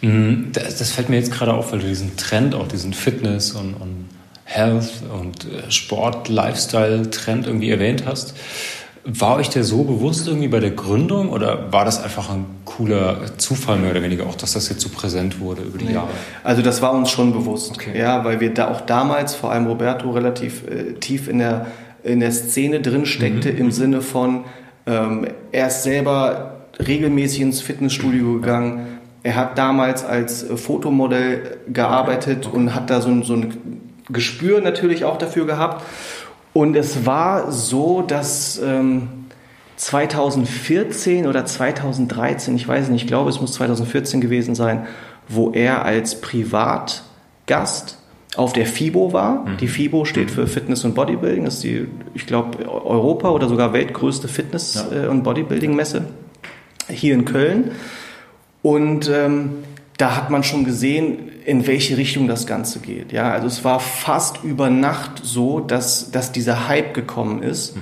Mhm, 0.00 0.50
das, 0.52 0.78
das, 0.78 0.90
fällt 0.90 1.08
mir 1.08 1.16
jetzt 1.16 1.32
gerade 1.32 1.52
auf, 1.52 1.72
weil 1.72 1.80
du 1.80 1.86
diesen 1.86 2.16
Trend, 2.16 2.54
auch 2.54 2.68
diesen 2.68 2.94
Fitness 2.94 3.52
und, 3.52 3.74
und 3.74 4.08
Health 4.44 5.02
und 5.12 5.44
äh, 5.44 5.70
Sport-Lifestyle-Trend 5.70 7.46
irgendwie 7.46 7.70
erwähnt 7.70 8.04
hast. 8.06 8.34
War 9.04 9.36
euch 9.36 9.50
der 9.50 9.64
so 9.64 9.82
bewusst 9.82 10.28
irgendwie 10.28 10.46
bei 10.46 10.60
der 10.60 10.70
Gründung 10.70 11.30
oder 11.30 11.72
war 11.72 11.84
das 11.84 12.02
einfach 12.02 12.30
ein 12.30 12.44
cooler 12.64 13.36
Zufall 13.36 13.78
mehr 13.78 13.90
oder 13.90 14.02
weniger 14.02 14.26
auch, 14.26 14.36
dass 14.36 14.52
das 14.52 14.68
jetzt 14.68 14.80
so 14.80 14.90
präsent 14.90 15.40
wurde 15.40 15.62
über 15.62 15.78
die 15.78 15.86
nee. 15.86 15.94
Jahre? 15.94 16.08
Also 16.44 16.62
das 16.62 16.82
war 16.82 16.92
uns 16.92 17.10
schon 17.10 17.32
bewusst, 17.32 17.72
okay. 17.74 17.98
ja, 17.98 18.24
weil 18.24 18.38
wir 18.38 18.54
da 18.54 18.70
auch 18.70 18.80
damals, 18.82 19.34
vor 19.34 19.50
allem 19.50 19.66
Roberto, 19.66 20.10
relativ 20.12 20.62
äh, 20.68 20.92
tief 20.94 21.26
in 21.26 21.38
der, 21.38 21.66
in 22.04 22.20
der 22.20 22.30
Szene 22.30 22.80
drin 22.80 23.04
steckte 23.04 23.52
mhm. 23.52 23.58
im 23.58 23.70
Sinne 23.72 24.02
von, 24.02 24.44
ähm, 24.86 25.26
er 25.50 25.66
ist 25.66 25.82
selber 25.82 26.58
regelmäßig 26.78 27.40
ins 27.40 27.60
Fitnessstudio 27.60 28.34
gegangen. 28.34 28.86
Er 29.24 29.34
hat 29.36 29.58
damals 29.58 30.04
als 30.04 30.48
äh, 30.48 30.56
Fotomodell 30.56 31.58
gearbeitet 31.72 32.46
okay. 32.46 32.56
und 32.56 32.74
hat 32.74 32.88
da 32.88 33.00
so 33.00 33.22
so 33.22 33.34
ein 33.34 33.80
Gespür 34.08 34.60
natürlich 34.60 35.04
auch 35.04 35.18
dafür 35.18 35.46
gehabt. 35.46 35.82
Und 36.52 36.76
es 36.76 37.06
war 37.06 37.50
so, 37.50 38.02
dass 38.02 38.60
ähm, 38.62 39.08
2014 39.76 41.26
oder 41.26 41.44
2013, 41.44 42.54
ich 42.56 42.68
weiß 42.68 42.88
nicht, 42.88 43.02
ich 43.02 43.08
glaube, 43.08 43.30
es 43.30 43.40
muss 43.40 43.52
2014 43.52 44.20
gewesen 44.20 44.54
sein, 44.54 44.86
wo 45.28 45.50
er 45.50 45.84
als 45.84 46.20
Privatgast 46.20 47.98
auf 48.36 48.52
der 48.52 48.66
FIBO 48.66 49.12
war. 49.12 49.44
Mhm. 49.44 49.56
Die 49.58 49.68
FIBO 49.68 50.04
steht 50.04 50.30
für 50.30 50.46
Fitness 50.46 50.84
und 50.84 50.94
Bodybuilding. 50.94 51.44
Das 51.44 51.54
ist 51.54 51.64
die, 51.64 51.86
ich 52.14 52.26
glaube, 52.26 52.68
Europa 52.68 53.30
oder 53.30 53.48
sogar 53.48 53.72
weltgrößte 53.72 54.28
Fitness- 54.28 54.86
ja. 54.90 55.04
Äh, 55.04 55.08
und 55.08 55.22
Bodybuilding-Messe 55.22 56.06
hier 56.88 57.14
in 57.14 57.24
Köln. 57.24 57.72
Und 58.62 59.10
ähm, 59.12 59.64
da 59.98 60.16
hat 60.16 60.30
man 60.30 60.42
schon 60.42 60.64
gesehen, 60.64 61.30
in 61.44 61.66
welche 61.66 61.96
Richtung 61.96 62.26
das 62.26 62.46
Ganze 62.46 62.80
geht. 62.80 63.12
Ja, 63.12 63.30
also 63.30 63.46
es 63.46 63.64
war 63.64 63.80
fast 63.80 64.42
über 64.42 64.70
Nacht 64.70 65.20
so, 65.22 65.60
dass, 65.60 66.10
dass 66.10 66.32
dieser 66.32 66.68
Hype 66.68 66.94
gekommen 66.94 67.42
ist. 67.42 67.76
Mhm 67.76 67.80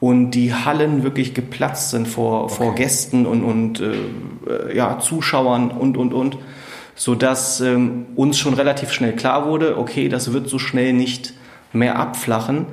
und 0.00 0.30
die 0.32 0.54
Hallen 0.54 1.02
wirklich 1.02 1.34
geplatzt 1.34 1.90
sind 1.90 2.06
vor, 2.06 2.44
okay. 2.44 2.54
vor 2.54 2.74
Gästen 2.74 3.26
und, 3.26 3.42
und 3.42 3.80
äh, 3.80 4.76
ja, 4.76 4.98
Zuschauern 4.98 5.70
und, 5.70 5.96
und, 5.96 6.14
und 6.14 6.38
sodass 6.94 7.60
ähm, 7.60 8.06
uns 8.16 8.38
schon 8.38 8.54
relativ 8.54 8.92
schnell 8.92 9.14
klar 9.14 9.46
wurde, 9.46 9.78
okay, 9.78 10.08
das 10.08 10.32
wird 10.32 10.48
so 10.48 10.58
schnell 10.58 10.92
nicht 10.92 11.34
mehr 11.72 11.98
abflachen, 11.98 12.66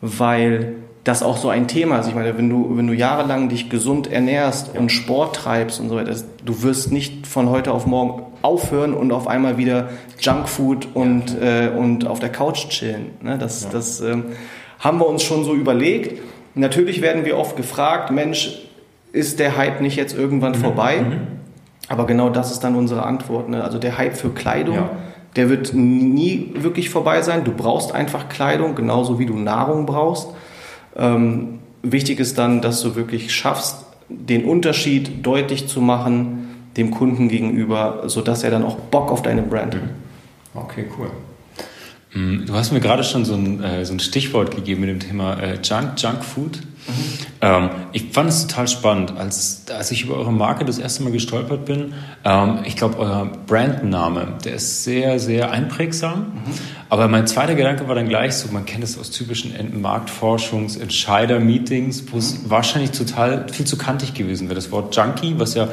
weil 0.00 0.74
das 1.04 1.22
auch 1.22 1.38
so 1.38 1.48
ein 1.48 1.66
Thema 1.66 1.98
ist. 1.98 2.08
Ich 2.08 2.14
meine, 2.14 2.36
wenn 2.36 2.50
du, 2.50 2.76
wenn 2.76 2.86
du 2.86 2.92
jahrelang 2.92 3.48
dich 3.48 3.70
gesund 3.70 4.06
ernährst 4.06 4.76
und 4.76 4.90
Sport 4.90 5.36
treibst 5.36 5.80
und 5.80 5.88
so 5.88 5.96
weiter, 5.96 6.14
du 6.44 6.62
wirst 6.62 6.92
nicht 6.92 7.26
von 7.26 7.48
heute 7.48 7.72
auf 7.72 7.86
morgen 7.86 8.22
aufhören 8.42 8.94
und 8.94 9.12
auf 9.12 9.26
einmal 9.26 9.58
wieder 9.58 9.90
Junkfood 10.20 10.88
und, 10.94 11.36
äh, 11.40 11.70
und 11.76 12.06
auf 12.06 12.20
der 12.20 12.30
Couch 12.30 12.68
chillen. 12.68 13.10
Ne? 13.22 13.38
Das, 13.38 13.64
ja. 13.64 13.68
das 13.72 14.00
ähm, 14.00 14.24
haben 14.78 14.98
wir 14.98 15.06
uns 15.06 15.22
schon 15.22 15.44
so 15.44 15.54
überlegt. 15.54 16.20
Natürlich 16.54 17.02
werden 17.02 17.24
wir 17.24 17.36
oft 17.36 17.56
gefragt, 17.56 18.10
Mensch, 18.10 18.66
ist 19.12 19.38
der 19.38 19.56
Hype 19.56 19.80
nicht 19.80 19.96
jetzt 19.96 20.16
irgendwann 20.16 20.52
mhm. 20.52 20.56
vorbei? 20.56 21.00
Mhm. 21.00 21.26
Aber 21.88 22.06
genau 22.06 22.30
das 22.30 22.52
ist 22.52 22.60
dann 22.60 22.76
unsere 22.76 23.02
Antwort. 23.02 23.48
Ne? 23.48 23.62
Also 23.62 23.78
der 23.78 23.98
Hype 23.98 24.16
für 24.16 24.30
Kleidung, 24.30 24.76
ja. 24.76 24.90
der 25.36 25.50
wird 25.50 25.74
nie 25.74 26.52
wirklich 26.54 26.88
vorbei 26.88 27.22
sein. 27.22 27.44
Du 27.44 27.52
brauchst 27.52 27.92
einfach 27.92 28.28
Kleidung, 28.28 28.74
genauso 28.74 29.18
wie 29.18 29.26
du 29.26 29.36
Nahrung 29.36 29.86
brauchst. 29.86 30.28
Ähm, 30.96 31.58
wichtig 31.82 32.20
ist 32.20 32.38
dann, 32.38 32.60
dass 32.60 32.80
du 32.82 32.94
wirklich 32.94 33.34
schaffst, 33.34 33.84
den 34.08 34.44
Unterschied 34.44 35.26
deutlich 35.26 35.68
zu 35.68 35.80
machen 35.80 36.49
dem 36.76 36.90
Kunden 36.90 37.28
gegenüber, 37.28 38.04
sodass 38.06 38.42
er 38.42 38.50
dann 38.50 38.62
auch 38.62 38.76
Bock 38.76 39.10
auf 39.10 39.22
deine 39.22 39.42
Brand 39.42 39.74
hat. 39.74 39.82
Mhm. 39.82 39.90
Okay, 40.54 40.86
cool. 40.98 41.10
Mm, 42.14 42.46
du 42.46 42.54
hast 42.54 42.72
mir 42.72 42.80
gerade 42.80 43.04
schon 43.04 43.24
so 43.24 43.34
ein, 43.34 43.62
äh, 43.62 43.84
so 43.84 43.92
ein 43.92 44.00
Stichwort 44.00 44.54
gegeben 44.54 44.80
mit 44.80 44.90
dem 44.90 45.00
Thema 45.00 45.40
äh, 45.40 45.58
Junk, 45.62 45.92
Junk 45.96 46.24
Food. 46.24 46.60
Mhm. 46.90 47.26
Ähm, 47.42 47.70
ich 47.92 48.12
fand 48.12 48.28
es 48.28 48.46
total 48.46 48.68
spannend, 48.68 49.14
als, 49.16 49.64
als 49.74 49.90
ich 49.90 50.04
über 50.04 50.16
eure 50.16 50.32
Marke 50.32 50.64
das 50.64 50.78
erste 50.78 51.02
Mal 51.02 51.12
gestolpert 51.12 51.64
bin. 51.64 51.94
Ähm, 52.24 52.58
ich 52.64 52.76
glaube, 52.76 52.98
euer 52.98 53.30
Brandname, 53.46 54.34
der 54.44 54.54
ist 54.54 54.84
sehr, 54.84 55.18
sehr 55.18 55.50
einprägsam. 55.50 56.18
Mhm. 56.18 56.52
Aber 56.88 57.08
mein 57.08 57.26
zweiter 57.26 57.54
Gedanke 57.54 57.88
war 57.88 57.94
dann 57.94 58.08
gleich 58.08 58.34
so, 58.34 58.52
man 58.52 58.66
kennt 58.66 58.84
es 58.84 58.98
aus 58.98 59.10
typischen 59.10 59.52
Marktforschungs-, 59.80 60.78
Entscheider-Meetings, 60.80 62.04
wo 62.12 62.18
es 62.18 62.42
mhm. 62.42 62.50
wahrscheinlich 62.50 62.90
total 62.90 63.46
viel 63.48 63.66
zu 63.66 63.78
kantig 63.78 64.12
gewesen 64.14 64.48
wäre. 64.48 64.56
Das 64.56 64.70
Wort 64.72 64.94
Junkie, 64.94 65.34
was 65.38 65.54
ja 65.54 65.68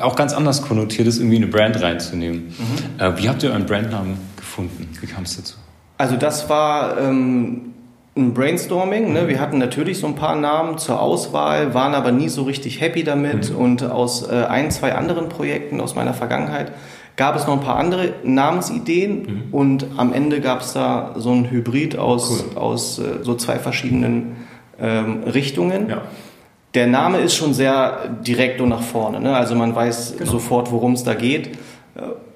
auch 0.00 0.16
ganz 0.16 0.32
anders 0.32 0.62
konnotiert 0.62 1.08
ist, 1.08 1.18
irgendwie 1.18 1.36
eine 1.36 1.48
Brand 1.48 1.82
reinzunehmen. 1.82 2.46
Mhm. 2.46 3.00
Äh, 3.00 3.18
wie 3.18 3.28
habt 3.28 3.42
ihr 3.42 3.50
euren 3.50 3.66
Brandnamen 3.66 4.16
gefunden? 4.36 4.88
Wie 5.00 5.06
kam 5.06 5.24
es 5.24 5.36
dazu? 5.36 5.56
Also 5.98 6.16
das 6.16 6.48
war 6.48 6.98
ähm, 6.98 7.73
ein 8.16 8.32
Brainstorming. 8.32 9.12
Ne? 9.12 9.28
Wir 9.28 9.40
hatten 9.40 9.58
natürlich 9.58 9.98
so 9.98 10.06
ein 10.06 10.14
paar 10.14 10.36
Namen 10.36 10.78
zur 10.78 11.00
Auswahl, 11.00 11.74
waren 11.74 11.94
aber 11.94 12.12
nie 12.12 12.28
so 12.28 12.44
richtig 12.44 12.80
happy 12.80 13.02
damit. 13.02 13.50
Mhm. 13.50 13.56
Und 13.56 13.82
aus 13.82 14.28
äh, 14.28 14.44
ein, 14.44 14.70
zwei 14.70 14.94
anderen 14.94 15.28
Projekten 15.28 15.80
aus 15.80 15.94
meiner 15.94 16.14
Vergangenheit 16.14 16.72
gab 17.16 17.36
es 17.36 17.46
noch 17.46 17.54
ein 17.54 17.60
paar 17.60 17.76
andere 17.76 18.14
Namensideen. 18.22 19.22
Mhm. 19.22 19.42
Und 19.52 19.86
am 19.96 20.12
Ende 20.12 20.40
gab 20.40 20.60
es 20.60 20.72
da 20.72 21.14
so 21.16 21.32
ein 21.32 21.50
Hybrid 21.50 21.98
aus, 21.98 22.44
cool. 22.52 22.58
aus 22.58 22.98
äh, 22.98 23.22
so 23.22 23.34
zwei 23.34 23.58
verschiedenen 23.58 24.36
ähm, 24.80 25.24
Richtungen. 25.24 25.88
Ja. 25.88 26.02
Der 26.74 26.86
Name 26.88 27.18
ist 27.18 27.36
schon 27.36 27.54
sehr 27.54 28.08
direkt 28.26 28.60
und 28.60 28.68
nach 28.68 28.82
vorne. 28.82 29.20
Ne? 29.20 29.36
Also 29.36 29.54
man 29.54 29.74
weiß 29.74 30.16
genau. 30.18 30.30
sofort, 30.30 30.72
worum 30.72 30.94
es 30.94 31.04
da 31.04 31.14
geht. 31.14 31.56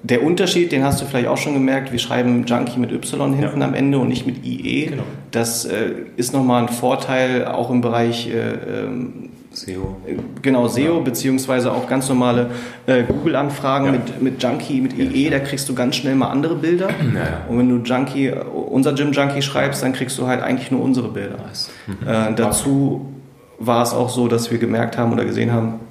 Der 0.03 0.23
Unterschied, 0.23 0.71
den 0.71 0.85
hast 0.85 1.01
du 1.01 1.05
vielleicht 1.05 1.27
auch 1.27 1.37
schon 1.37 1.53
gemerkt, 1.53 1.91
wir 1.91 1.99
schreiben 1.99 2.45
Junkie 2.45 2.79
mit 2.79 2.93
Y 2.93 3.33
hinten 3.33 3.59
ja. 3.59 3.67
am 3.67 3.73
Ende 3.73 3.99
und 3.99 4.07
nicht 4.07 4.25
mit 4.25 4.45
IE. 4.45 4.85
Genau. 4.85 5.03
Das 5.31 5.65
äh, 5.65 5.91
ist 6.15 6.33
nochmal 6.33 6.63
ein 6.63 6.69
Vorteil 6.69 7.45
auch 7.45 7.69
im 7.69 7.81
Bereich 7.81 8.29
äh, 8.29 8.85
ähm, 8.85 9.29
SEO. 9.51 9.97
Genau, 10.41 10.67
SEO, 10.67 10.97
ja. 10.97 10.99
beziehungsweise 10.99 11.73
auch 11.73 11.87
ganz 11.87 12.07
normale 12.07 12.51
äh, 12.85 13.03
Google-Anfragen 13.03 13.87
ja. 13.87 13.91
mit, 13.91 14.21
mit 14.21 14.41
Junkie, 14.41 14.79
mit 14.79 14.97
IE, 14.97 15.29
da 15.29 15.39
kriegst 15.39 15.67
du 15.67 15.75
ganz 15.75 15.97
schnell 15.97 16.15
mal 16.15 16.29
andere 16.29 16.55
Bilder. 16.55 16.87
Und 17.49 17.57
wenn 17.57 17.69
du 17.69 17.77
Junkie, 17.83 18.31
unser 18.31 18.93
Gym 18.93 19.11
Junkie 19.11 19.41
schreibst, 19.41 19.83
dann 19.83 19.91
kriegst 19.91 20.17
du 20.17 20.27
halt 20.27 20.41
eigentlich 20.41 20.71
nur 20.71 20.81
unsere 20.81 21.09
Bilder. 21.09 21.35
Nice. 21.45 21.69
Mhm. 21.87 22.07
Äh, 22.07 22.35
dazu 22.35 23.07
war 23.57 23.83
es 23.83 23.93
auch 23.93 24.09
so, 24.09 24.29
dass 24.29 24.51
wir 24.51 24.57
gemerkt 24.57 24.97
haben 24.97 25.11
oder 25.11 25.25
gesehen 25.25 25.51
haben, 25.51 25.81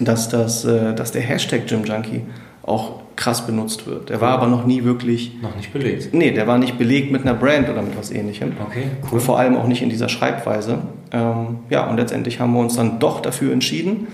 dass, 0.00 0.28
das, 0.28 0.64
äh, 0.64 0.94
dass 0.94 1.12
der 1.12 1.22
Hashtag 1.22 1.66
Gym 1.66 1.84
Junkie 1.84 2.22
auch 2.66 3.00
krass 3.16 3.46
benutzt 3.46 3.86
wird. 3.86 4.10
Der 4.10 4.20
war 4.20 4.30
aber 4.30 4.46
noch 4.46 4.64
nie 4.64 4.84
wirklich. 4.84 5.32
Noch 5.40 5.54
nicht 5.54 5.72
belegt. 5.72 6.12
Nee, 6.12 6.32
der 6.32 6.46
war 6.46 6.58
nicht 6.58 6.78
belegt 6.78 7.12
mit 7.12 7.22
einer 7.22 7.34
Brand 7.34 7.68
oder 7.68 7.82
mit 7.82 7.96
was 7.96 8.10
ähnlichem. 8.10 8.52
Okay, 8.66 8.84
cool. 9.10 9.20
Vor 9.20 9.38
allem 9.38 9.56
auch 9.56 9.66
nicht 9.66 9.82
in 9.82 9.90
dieser 9.90 10.08
Schreibweise. 10.08 10.78
Ähm, 11.12 11.58
ja, 11.70 11.88
und 11.88 11.96
letztendlich 11.96 12.40
haben 12.40 12.52
wir 12.52 12.60
uns 12.60 12.76
dann 12.76 12.98
doch 12.98 13.20
dafür 13.20 13.52
entschieden. 13.52 14.08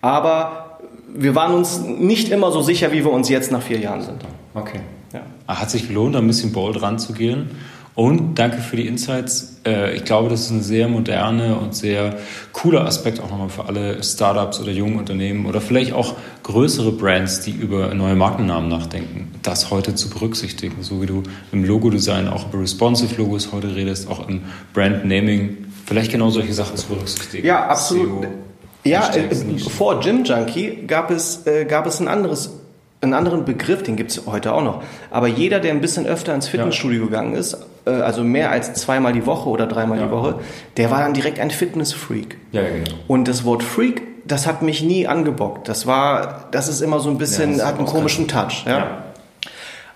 Aber 0.00 0.78
wir 1.14 1.34
waren 1.34 1.54
uns 1.54 1.80
nicht 1.80 2.30
immer 2.30 2.50
so 2.50 2.60
sicher, 2.60 2.92
wie 2.92 3.04
wir 3.04 3.12
uns 3.12 3.28
jetzt 3.28 3.52
nach 3.52 3.62
vier 3.62 3.78
Jahren 3.78 4.02
sind. 4.02 4.24
Okay. 4.54 4.80
Ja. 5.12 5.22
Hat 5.46 5.70
sich 5.70 5.88
gelohnt, 5.88 6.14
da 6.14 6.18
ein 6.18 6.26
bisschen 6.26 6.52
bold 6.52 6.82
ranzugehen. 6.82 7.50
Und 7.94 8.40
danke 8.40 8.58
für 8.58 8.76
die 8.76 8.88
Insights. 8.88 9.60
Äh, 9.64 9.94
ich 9.94 10.04
glaube, 10.04 10.28
das 10.28 10.42
ist 10.42 10.50
ein 10.50 10.62
sehr 10.62 10.88
moderner 10.88 11.60
und 11.60 11.76
sehr 11.76 12.16
cooler 12.52 12.84
Aspekt 12.86 13.20
auch 13.20 13.30
nochmal 13.30 13.50
für 13.50 13.66
alle 13.66 14.02
Startups 14.02 14.60
oder 14.60 14.72
jungen 14.72 14.98
Unternehmen 14.98 15.46
oder 15.46 15.60
vielleicht 15.60 15.92
auch 15.92 16.16
größere 16.42 16.90
Brands, 16.90 17.40
die 17.42 17.52
über 17.52 17.94
neue 17.94 18.16
Markennamen 18.16 18.68
nachdenken, 18.68 19.30
das 19.42 19.70
heute 19.70 19.94
zu 19.94 20.10
berücksichtigen. 20.10 20.82
So 20.82 21.00
wie 21.02 21.06
du 21.06 21.22
im 21.52 21.64
Logo-Design 21.64 22.28
auch 22.28 22.48
über 22.48 22.62
responsive 22.62 23.14
Logos 23.16 23.52
heute 23.52 23.76
redest, 23.76 24.10
auch 24.10 24.28
im 24.28 24.42
Brand-Naming, 24.72 25.58
vielleicht 25.86 26.10
genau 26.10 26.30
solche 26.30 26.52
Sachen 26.52 26.76
zu 26.76 26.88
berücksichtigen. 26.88 27.46
Ja, 27.46 27.66
absolut. 27.66 28.24
SEO, 28.24 28.28
ja, 28.82 29.08
äh, 29.14 29.58
vor 29.58 30.00
Gym 30.00 30.24
Junkie 30.24 30.84
gab 30.86 31.12
es, 31.12 31.46
äh, 31.46 31.64
gab 31.64 31.86
es 31.86 32.00
ein 32.00 32.08
anderes 32.08 32.50
einen 33.00 33.12
anderen 33.12 33.44
Begriff, 33.44 33.82
den 33.82 33.96
gibt 33.96 34.12
es 34.12 34.26
heute 34.26 34.54
auch 34.54 34.62
noch. 34.62 34.82
Aber 35.10 35.28
jeder, 35.28 35.60
der 35.60 35.72
ein 35.72 35.82
bisschen 35.82 36.06
öfter 36.06 36.34
ins 36.34 36.48
Fitnessstudio 36.48 37.00
ja. 37.00 37.06
gegangen 37.06 37.34
ist, 37.34 37.58
also 37.90 38.24
mehr 38.24 38.50
als 38.50 38.72
zweimal 38.74 39.12
die 39.12 39.26
Woche 39.26 39.48
oder 39.48 39.66
dreimal 39.66 39.98
ja. 39.98 40.06
die 40.06 40.10
Woche, 40.10 40.36
der 40.76 40.90
war 40.90 41.00
dann 41.00 41.14
direkt 41.14 41.38
ein 41.38 41.50
Fitnessfreak. 41.50 42.36
Ja, 42.52 42.62
genau. 42.62 42.96
Und 43.08 43.28
das 43.28 43.44
Wort 43.44 43.62
Freak, 43.62 44.02
das 44.26 44.46
hat 44.46 44.62
mich 44.62 44.82
nie 44.82 45.06
angebockt. 45.06 45.68
Das 45.68 45.86
war, 45.86 46.48
das 46.50 46.68
ist 46.68 46.80
immer 46.80 47.00
so 47.00 47.10
ein 47.10 47.18
bisschen, 47.18 47.62
hat 47.62 47.78
einen 47.78 47.86
komischen 47.86 48.26
Touch. 48.28 48.64
Ja? 48.66 49.04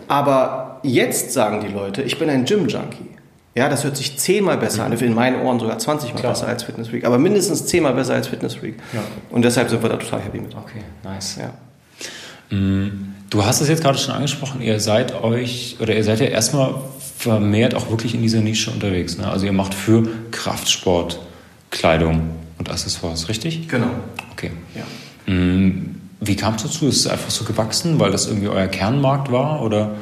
Aber 0.06 0.80
jetzt 0.82 1.32
sagen 1.32 1.60
die 1.60 1.72
Leute, 1.72 2.02
ich 2.02 2.18
bin 2.18 2.28
ein 2.30 2.44
Gym-Junkie. 2.44 3.18
Ja, 3.54 3.68
das 3.68 3.82
hört 3.82 3.96
sich 3.96 4.16
zehnmal 4.18 4.56
besser 4.56 4.86
mhm. 4.86 4.92
an, 4.92 4.98
in 4.98 5.14
meinen 5.14 5.42
Ohren 5.42 5.58
sogar 5.58 5.78
20 5.78 6.14
Mal 6.14 6.20
Klar. 6.20 6.32
besser 6.32 6.46
als 6.46 6.62
Fitnessfreak, 6.62 7.04
aber 7.04 7.18
mindestens 7.18 7.66
zehnmal 7.66 7.92
besser 7.94 8.14
als 8.14 8.28
Fitnessfreak. 8.28 8.76
Ja. 8.92 9.00
Und 9.30 9.44
deshalb 9.44 9.68
sind 9.68 9.82
wir 9.82 9.88
da 9.88 9.96
total 9.96 10.20
happy 10.20 10.38
mit. 10.38 10.54
Okay, 10.54 10.82
nice. 11.02 11.38
Ja. 11.40 12.56
Mm, 12.56 13.14
du 13.30 13.44
hast 13.44 13.60
es 13.60 13.68
jetzt 13.68 13.82
gerade 13.82 13.98
schon 13.98 14.14
angesprochen, 14.14 14.60
ihr 14.60 14.78
seid 14.78 15.22
euch 15.22 15.76
oder 15.80 15.94
ihr 15.94 16.04
seid 16.04 16.20
ja 16.20 16.26
erstmal 16.26 16.76
vermehrt 17.18 17.74
auch 17.74 17.90
wirklich 17.90 18.14
in 18.14 18.22
dieser 18.22 18.40
Nische 18.40 18.70
unterwegs. 18.70 19.18
Ne? 19.18 19.28
Also 19.28 19.44
ihr 19.44 19.52
macht 19.52 19.74
für 19.74 20.08
Kraftsport 20.30 21.18
Kleidung 21.70 22.30
und 22.58 22.70
Accessoires, 22.70 23.28
richtig? 23.28 23.68
Genau. 23.68 23.90
Okay. 24.32 24.52
Ja. 24.76 25.32
Mm, 25.34 25.96
wie 26.20 26.36
kam 26.36 26.54
es 26.54 26.62
dazu? 26.62 26.86
Ist 26.86 27.00
es 27.00 27.06
einfach 27.08 27.30
so 27.30 27.44
gewachsen, 27.44 27.98
weil 27.98 28.12
das 28.12 28.28
irgendwie 28.28 28.48
euer 28.48 28.68
Kernmarkt 28.68 29.32
war 29.32 29.62
oder? 29.62 29.96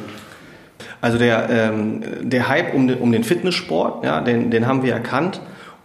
Also 1.00 1.16
der, 1.16 1.48
ähm, 1.48 2.02
der 2.20 2.48
Hype 2.48 2.74
um 2.74 2.86
den, 2.86 2.98
um 2.98 3.10
den 3.10 3.24
Fitnesssport, 3.24 4.04
ja, 4.04 4.20
den, 4.20 4.50
den 4.50 4.66
haben 4.66 4.82
wir 4.82 4.92
erkannt 4.92 5.40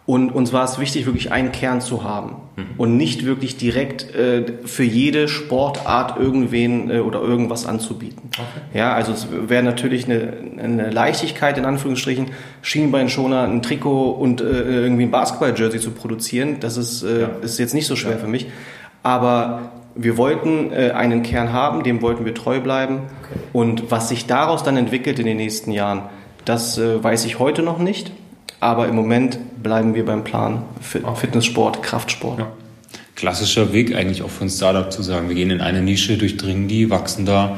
und 0.07 0.31
uns 0.31 0.51
war 0.51 0.63
es 0.63 0.79
wichtig, 0.79 1.05
wirklich 1.05 1.31
einen 1.31 1.51
Kern 1.51 1.79
zu 1.79 2.03
haben 2.03 2.37
mhm. 2.55 2.65
und 2.77 2.97
nicht 2.97 3.25
wirklich 3.25 3.57
direkt 3.57 4.13
äh, 4.15 4.45
für 4.65 4.83
jede 4.83 5.27
Sportart 5.27 6.19
irgendwen 6.19 6.89
äh, 6.89 6.99
oder 6.99 7.21
irgendwas 7.21 7.67
anzubieten. 7.67 8.29
Okay. 8.33 8.79
Ja, 8.79 8.93
also 8.93 9.11
es 9.11 9.27
wäre 9.31 9.61
natürlich 9.61 10.05
eine, 10.05 10.33
eine 10.57 10.89
Leichtigkeit 10.89 11.57
in 11.57 11.65
Anführungsstrichen, 11.65 12.31
Schienbeinschoner, 12.63 13.43
ein 13.43 13.61
Trikot 13.61 14.11
und 14.11 14.41
äh, 14.41 14.45
irgendwie 14.45 15.03
ein 15.03 15.11
Basketball-Jersey 15.11 15.79
zu 15.79 15.91
produzieren. 15.91 16.59
Das 16.59 16.77
ist, 16.77 17.03
äh, 17.03 17.21
ja. 17.21 17.29
ist 17.43 17.59
jetzt 17.59 17.75
nicht 17.75 17.87
so 17.87 17.95
schwer 17.95 18.13
ja. 18.13 18.17
für 18.17 18.27
mich. 18.27 18.47
Aber 19.03 19.71
wir 19.93 20.17
wollten 20.17 20.71
äh, 20.71 20.91
einen 20.91 21.21
Kern 21.21 21.53
haben, 21.53 21.83
dem 21.83 22.01
wollten 22.01 22.25
wir 22.25 22.33
treu 22.33 22.59
bleiben. 22.59 23.01
Okay. 23.23 23.39
Und 23.53 23.91
was 23.91 24.09
sich 24.09 24.25
daraus 24.25 24.63
dann 24.63 24.77
entwickelt 24.77 25.19
in 25.19 25.27
den 25.27 25.37
nächsten 25.37 25.71
Jahren, 25.71 26.03
das 26.43 26.79
äh, 26.79 27.03
weiß 27.03 27.25
ich 27.25 27.37
heute 27.37 27.61
noch 27.61 27.77
nicht. 27.77 28.11
Aber 28.61 28.87
im 28.87 28.95
Moment 28.95 29.39
bleiben 29.61 29.95
wir 29.95 30.05
beim 30.05 30.23
Plan 30.23 30.63
Fitnesssport, 30.81 31.81
Kraftsport. 31.81 32.39
Ja. 32.39 32.51
Klassischer 33.15 33.73
Weg 33.73 33.95
eigentlich 33.95 34.21
auch 34.21 34.29
für 34.29 34.45
ein 34.45 34.49
Startup 34.49 34.91
zu 34.91 35.01
sagen, 35.01 35.27
wir 35.27 35.35
gehen 35.35 35.49
in 35.49 35.61
eine 35.61 35.81
Nische, 35.81 36.17
durchdringen 36.17 36.67
die, 36.67 36.89
wachsen 36.89 37.25
da 37.25 37.57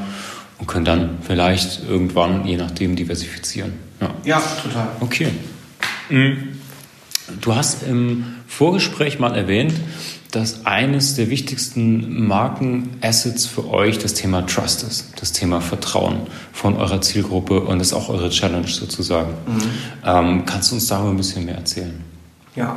und 0.58 0.66
können 0.66 0.86
dann 0.86 1.18
vielleicht 1.22 1.86
irgendwann, 1.86 2.46
je 2.46 2.56
nachdem, 2.56 2.96
diversifizieren. 2.96 3.74
Ja, 4.00 4.10
ja 4.24 4.42
total. 4.62 4.88
Okay. 5.00 5.28
Mhm. 6.08 6.58
Du 7.40 7.54
hast 7.54 7.82
im 7.82 8.24
Vorgespräch 8.46 9.18
mal 9.18 9.36
erwähnt, 9.36 9.74
dass 10.34 10.66
eines 10.66 11.14
der 11.14 11.30
wichtigsten 11.30 12.26
Markenassets 12.26 13.46
für 13.46 13.68
euch 13.70 13.98
das 13.98 14.14
Thema 14.14 14.44
Trust 14.46 14.82
ist, 14.82 15.20
das 15.20 15.32
Thema 15.32 15.60
Vertrauen 15.60 16.22
von 16.52 16.76
eurer 16.76 17.00
Zielgruppe 17.00 17.60
und 17.60 17.78
das 17.78 17.88
ist 17.88 17.94
auch 17.94 18.08
eure 18.08 18.30
Challenge 18.30 18.66
sozusagen. 18.66 19.30
Mhm. 19.46 19.62
Ähm, 20.04 20.44
kannst 20.44 20.70
du 20.70 20.74
uns 20.76 20.88
darüber 20.88 21.10
ein 21.10 21.16
bisschen 21.16 21.44
mehr 21.44 21.56
erzählen? 21.56 22.02
Ja, 22.56 22.76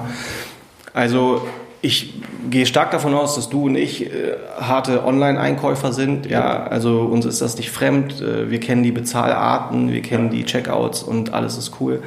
also 0.94 1.48
ich 1.82 2.14
gehe 2.50 2.66
stark 2.66 2.92
davon 2.92 3.14
aus, 3.14 3.36
dass 3.36 3.50
du 3.50 3.66
und 3.66 3.76
ich 3.76 4.06
äh, 4.06 4.36
harte 4.60 5.06
Online-Einkäufer 5.06 5.94
sind. 5.94 6.26
Ja, 6.26 6.66
also 6.66 7.02
uns 7.02 7.26
ist 7.26 7.42
das 7.42 7.58
nicht 7.58 7.72
fremd. 7.72 8.22
Äh, 8.22 8.50
wir 8.50 8.60
kennen 8.60 8.84
die 8.84 8.92
Bezahlarten, 8.92 9.92
wir 9.92 10.02
kennen 10.02 10.30
die 10.30 10.44
Checkouts 10.44 11.04
und 11.04 11.34
alles 11.34 11.58
ist 11.58 11.80
cool. 11.80 12.02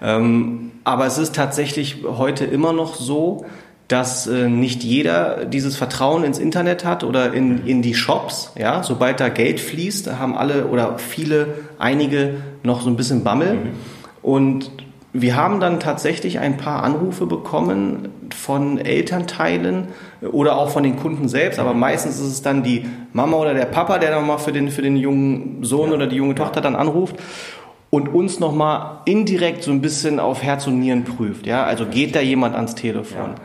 Ähm, 0.00 0.72
aber 0.84 1.06
es 1.06 1.18
ist 1.18 1.34
tatsächlich 1.34 1.98
heute 2.04 2.44
immer 2.44 2.72
noch 2.72 2.96
so, 2.96 3.46
dass 3.92 4.26
äh, 4.26 4.48
nicht 4.48 4.82
jeder 4.82 5.44
dieses 5.44 5.76
Vertrauen 5.76 6.24
ins 6.24 6.38
Internet 6.38 6.86
hat 6.86 7.04
oder 7.04 7.34
in, 7.34 7.66
in 7.66 7.82
die 7.82 7.92
Shops. 7.92 8.52
Ja, 8.58 8.82
sobald 8.82 9.20
da 9.20 9.28
Geld 9.28 9.60
fließt, 9.60 10.18
haben 10.18 10.34
alle 10.34 10.66
oder 10.66 10.98
viele, 10.98 11.48
einige 11.78 12.36
noch 12.62 12.80
so 12.80 12.88
ein 12.88 12.96
bisschen 12.96 13.22
Bammel. 13.22 13.52
Mhm. 13.52 13.70
Und 14.22 14.70
wir 15.12 15.36
haben 15.36 15.60
dann 15.60 15.78
tatsächlich 15.78 16.38
ein 16.38 16.56
paar 16.56 16.82
Anrufe 16.82 17.26
bekommen 17.26 18.08
von 18.34 18.78
Elternteilen 18.78 19.88
oder 20.22 20.56
auch 20.56 20.70
von 20.70 20.84
den 20.84 20.96
Kunden 20.96 21.28
selbst, 21.28 21.58
aber 21.58 21.74
meistens 21.74 22.14
ist 22.14 22.28
es 22.28 22.40
dann 22.40 22.62
die 22.62 22.86
Mama 23.12 23.36
oder 23.36 23.52
der 23.52 23.66
Papa, 23.66 23.98
der 23.98 24.18
nochmal 24.18 24.38
für 24.38 24.52
den, 24.52 24.70
für 24.70 24.80
den 24.80 24.96
jungen 24.96 25.58
Sohn 25.64 25.90
ja. 25.90 25.96
oder 25.96 26.06
die 26.06 26.16
junge 26.16 26.34
Tochter 26.34 26.62
dann 26.62 26.76
anruft 26.76 27.16
und 27.90 28.08
uns 28.08 28.40
nochmal 28.40 29.00
indirekt 29.04 29.64
so 29.64 29.70
ein 29.70 29.82
bisschen 29.82 30.18
auf 30.18 30.42
Herz 30.42 30.66
und 30.66 30.80
Nieren 30.80 31.04
prüft. 31.04 31.46
Ja? 31.46 31.64
Also 31.64 31.84
geht 31.84 32.14
da 32.14 32.20
jemand 32.20 32.54
ans 32.54 32.74
Telefon? 32.74 33.32
Ja. 33.32 33.42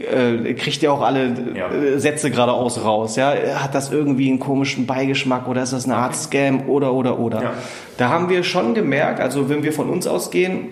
Äh, 0.00 0.54
kriegt 0.54 0.82
ja 0.82 0.90
auch 0.90 1.02
alle 1.02 1.34
ja. 1.54 1.68
Äh, 1.70 1.98
Sätze 1.98 2.30
geradeaus 2.30 2.84
raus. 2.84 3.16
Ja? 3.16 3.34
Hat 3.56 3.74
das 3.74 3.92
irgendwie 3.92 4.28
einen 4.28 4.40
komischen 4.40 4.86
Beigeschmack 4.86 5.46
oder 5.48 5.62
ist 5.62 5.72
das 5.72 5.84
eine 5.84 5.96
Art 5.96 6.16
Scam 6.16 6.68
oder 6.68 6.92
oder 6.92 7.18
oder? 7.18 7.42
Ja. 7.42 7.52
Da 7.96 8.08
haben 8.08 8.28
wir 8.28 8.42
schon 8.42 8.74
gemerkt, 8.74 9.20
also 9.20 9.48
wenn 9.48 9.62
wir 9.62 9.72
von 9.72 9.90
uns 9.90 10.06
ausgehen, 10.06 10.68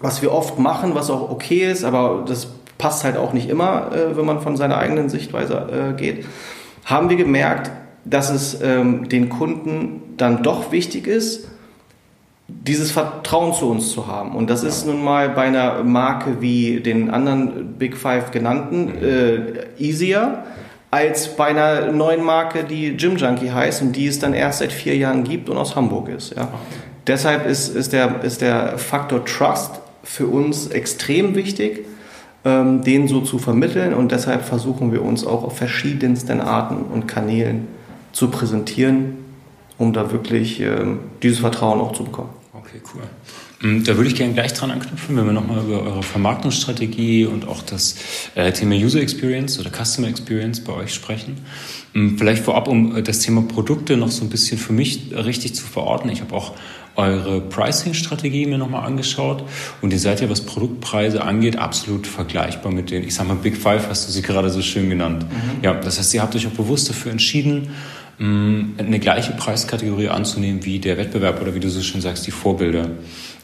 was 0.00 0.22
wir 0.22 0.32
oft 0.32 0.58
machen, 0.58 0.94
was 0.94 1.10
auch 1.10 1.30
okay 1.30 1.70
ist, 1.70 1.84
aber 1.84 2.24
das 2.26 2.48
passt 2.76 3.04
halt 3.04 3.16
auch 3.16 3.32
nicht 3.32 3.48
immer, 3.48 3.90
äh, 3.92 4.16
wenn 4.16 4.26
man 4.26 4.40
von 4.40 4.56
seiner 4.56 4.78
eigenen 4.78 5.08
Sichtweise 5.08 5.94
äh, 5.96 6.00
geht, 6.00 6.26
haben 6.84 7.10
wir 7.10 7.16
gemerkt, 7.16 7.70
dass 8.04 8.30
es 8.30 8.60
ähm, 8.62 9.08
den 9.08 9.28
Kunden 9.28 10.14
dann 10.16 10.42
doch 10.42 10.72
wichtig 10.72 11.06
ist, 11.06 11.48
dieses 12.48 12.90
Vertrauen 12.90 13.52
zu 13.52 13.70
uns 13.70 13.92
zu 13.92 14.06
haben. 14.06 14.34
Und 14.34 14.48
das 14.48 14.64
ist 14.64 14.86
nun 14.86 15.04
mal 15.04 15.28
bei 15.28 15.42
einer 15.42 15.84
Marke 15.84 16.40
wie 16.40 16.80
den 16.80 17.10
anderen 17.10 17.74
Big 17.74 17.96
Five 17.96 18.30
genannten 18.30 18.86
mhm. 18.86 19.02
äh, 19.02 19.38
easier 19.78 20.44
als 20.90 21.36
bei 21.36 21.48
einer 21.48 21.92
neuen 21.92 22.24
Marke, 22.24 22.64
die 22.64 22.96
Gym 22.96 23.16
Junkie 23.16 23.50
heißt 23.50 23.82
und 23.82 23.92
die 23.92 24.06
es 24.06 24.18
dann 24.18 24.32
erst 24.32 24.60
seit 24.60 24.72
vier 24.72 24.96
Jahren 24.96 25.24
gibt 25.24 25.50
und 25.50 25.58
aus 25.58 25.76
Hamburg 25.76 26.08
ist. 26.08 26.34
Ja. 26.34 26.48
Deshalb 27.06 27.46
ist, 27.46 27.76
ist, 27.76 27.92
der, 27.92 28.22
ist 28.24 28.40
der 28.40 28.78
Faktor 28.78 29.24
Trust 29.26 29.80
für 30.02 30.26
uns 30.26 30.68
extrem 30.68 31.34
wichtig, 31.34 31.84
ähm, 32.44 32.82
den 32.82 33.06
so 33.08 33.20
zu 33.20 33.38
vermitteln 33.38 33.92
und 33.92 34.12
deshalb 34.12 34.44
versuchen 34.44 34.92
wir 34.92 35.02
uns 35.02 35.26
auch 35.26 35.44
auf 35.44 35.58
verschiedensten 35.58 36.40
Arten 36.40 36.86
und 36.90 37.06
Kanälen 37.06 37.68
zu 38.12 38.30
präsentieren, 38.30 39.18
um 39.76 39.92
da 39.92 40.10
wirklich 40.10 40.60
ähm, 40.60 41.00
dieses 41.22 41.40
Vertrauen 41.40 41.80
auch 41.80 41.92
zu 41.92 42.04
bekommen. 42.04 42.37
Okay, 42.68 42.82
cool. 42.94 43.02
Mm, 43.62 43.84
da 43.84 43.96
würde 43.96 44.10
ich 44.10 44.14
gerne 44.14 44.34
gleich 44.34 44.52
dran 44.52 44.70
anknüpfen, 44.70 45.16
wenn 45.16 45.24
wir 45.24 45.32
nochmal 45.32 45.64
über 45.64 45.82
eure 45.82 46.02
Vermarktungsstrategie 46.02 47.24
und 47.24 47.48
auch 47.48 47.62
das 47.62 47.96
äh, 48.34 48.52
Thema 48.52 48.74
User 48.74 49.00
Experience 49.00 49.58
oder 49.58 49.70
Customer 49.70 50.08
Experience 50.08 50.60
bei 50.60 50.74
euch 50.74 50.92
sprechen. 50.92 51.38
Mm, 51.94 52.16
vielleicht 52.16 52.44
vorab, 52.44 52.68
um 52.68 52.96
äh, 52.96 53.02
das 53.02 53.20
Thema 53.20 53.42
Produkte 53.42 53.96
noch 53.96 54.10
so 54.10 54.22
ein 54.22 54.28
bisschen 54.28 54.58
für 54.58 54.74
mich 54.74 55.12
richtig 55.12 55.54
zu 55.54 55.64
verorten. 55.64 56.10
Ich 56.10 56.20
habe 56.20 56.34
auch 56.34 56.54
eure 56.96 57.40
Pricing-Strategie 57.40 58.46
mir 58.46 58.58
nochmal 58.58 58.84
angeschaut 58.84 59.44
und 59.80 59.92
ihr 59.92 60.00
seid 60.00 60.20
ja, 60.20 60.28
was 60.28 60.40
Produktpreise 60.40 61.22
angeht, 61.22 61.56
absolut 61.56 62.06
vergleichbar 62.06 62.72
mit 62.72 62.90
den, 62.90 63.04
ich 63.04 63.14
sag 63.14 63.28
mal, 63.28 63.36
Big 63.36 63.56
Five 63.56 63.88
hast 63.88 64.08
du 64.08 64.12
sie 64.12 64.20
gerade 64.20 64.50
so 64.50 64.60
schön 64.60 64.90
genannt. 64.90 65.24
Mhm. 65.24 65.62
Ja, 65.64 65.74
das 65.74 65.98
heißt, 65.98 66.12
ihr 66.14 66.22
habt 66.22 66.34
euch 66.34 66.46
auch 66.48 66.52
bewusst 66.52 66.90
dafür 66.90 67.12
entschieden, 67.12 67.70
eine 68.18 68.98
gleiche 68.98 69.32
Preiskategorie 69.32 70.08
anzunehmen 70.08 70.64
wie 70.64 70.80
der 70.80 70.98
Wettbewerb 70.98 71.40
oder 71.40 71.54
wie 71.54 71.60
du 71.60 71.70
so 71.70 71.80
schön 71.82 72.00
sagst, 72.00 72.26
die 72.26 72.32
Vorbilder. 72.32 72.90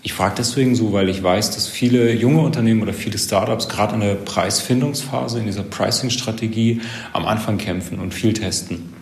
Ich 0.02 0.12
frage 0.12 0.34
deswegen 0.38 0.74
so, 0.74 0.92
weil 0.92 1.08
ich 1.08 1.22
weiß, 1.22 1.52
dass 1.52 1.68
viele 1.68 2.12
junge 2.12 2.40
Unternehmen 2.40 2.82
oder 2.82 2.92
viele 2.92 3.18
Startups 3.18 3.68
gerade 3.68 3.94
in 3.94 4.00
der 4.00 4.14
Preisfindungsphase, 4.16 5.38
in 5.38 5.46
dieser 5.46 5.62
Pricing-Strategie 5.62 6.80
am 7.12 7.24
Anfang 7.24 7.56
kämpfen 7.56 8.00
und 8.00 8.12
viel 8.12 8.32
testen 8.32 8.94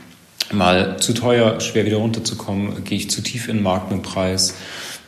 mal 0.53 0.99
zu 0.99 1.15
teuer, 1.15 1.61
schwer 1.61 1.85
wieder 1.87 1.97
runterzukommen, 1.99 2.85
gehe 2.85 2.99
ich 2.99 3.11
zu 3.11 3.23
tief 3.23 3.49
in 3.49 3.57
den 3.57 3.63
Markt 3.63 3.91
mit 3.91 4.01
dem 4.01 4.03
Preis. 4.03 4.55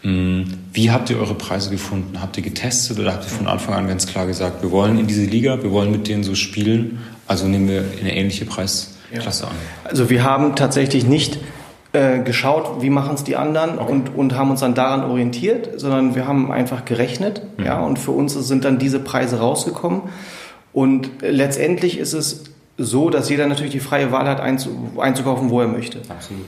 Wie 0.02 0.90
habt 0.90 1.08
ihr 1.10 1.18
eure 1.18 1.34
Preise 1.34 1.70
gefunden? 1.70 2.20
Habt 2.20 2.36
ihr 2.36 2.42
getestet 2.42 2.98
oder 2.98 3.14
habt 3.14 3.24
ihr 3.24 3.30
von 3.30 3.46
Anfang 3.46 3.74
an 3.74 3.88
ganz 3.88 4.06
klar 4.06 4.26
gesagt, 4.26 4.62
wir 4.62 4.70
wollen 4.70 4.98
in 4.98 5.06
diese 5.06 5.24
Liga, 5.24 5.62
wir 5.62 5.70
wollen 5.70 5.90
mit 5.90 6.08
denen 6.08 6.24
so 6.24 6.34
spielen, 6.34 6.98
also 7.26 7.46
nehmen 7.46 7.68
wir 7.68 7.84
eine 8.00 8.14
ähnliche 8.14 8.44
Preisklasse 8.44 8.93
ja. 9.14 9.48
an? 9.48 9.54
Also 9.84 10.10
wir 10.10 10.24
haben 10.24 10.56
tatsächlich 10.56 11.06
nicht 11.06 11.38
äh, 11.92 12.20
geschaut, 12.20 12.82
wie 12.82 12.90
machen 12.90 13.14
es 13.14 13.24
die 13.24 13.36
anderen 13.36 13.78
okay. 13.78 13.92
und, 13.92 14.14
und 14.16 14.36
haben 14.36 14.50
uns 14.50 14.60
dann 14.60 14.74
daran 14.74 15.04
orientiert, 15.04 15.80
sondern 15.80 16.14
wir 16.14 16.26
haben 16.26 16.50
einfach 16.50 16.84
gerechnet 16.84 17.42
mhm. 17.56 17.64
ja, 17.64 17.80
und 17.80 17.98
für 17.98 18.10
uns 18.10 18.34
sind 18.34 18.64
dann 18.64 18.78
diese 18.78 18.98
Preise 18.98 19.38
rausgekommen 19.38 20.02
und 20.72 21.10
letztendlich 21.20 21.98
ist 21.98 22.12
es 22.12 22.44
so, 22.76 23.08
dass 23.08 23.30
jeder 23.30 23.46
natürlich 23.46 23.72
die 23.72 23.80
freie 23.80 24.10
Wahl 24.10 24.26
hat, 24.26 24.40
einzukaufen, 24.40 25.50
wo 25.50 25.60
er 25.60 25.68
möchte. 25.68 25.98
Absolut. 26.08 26.44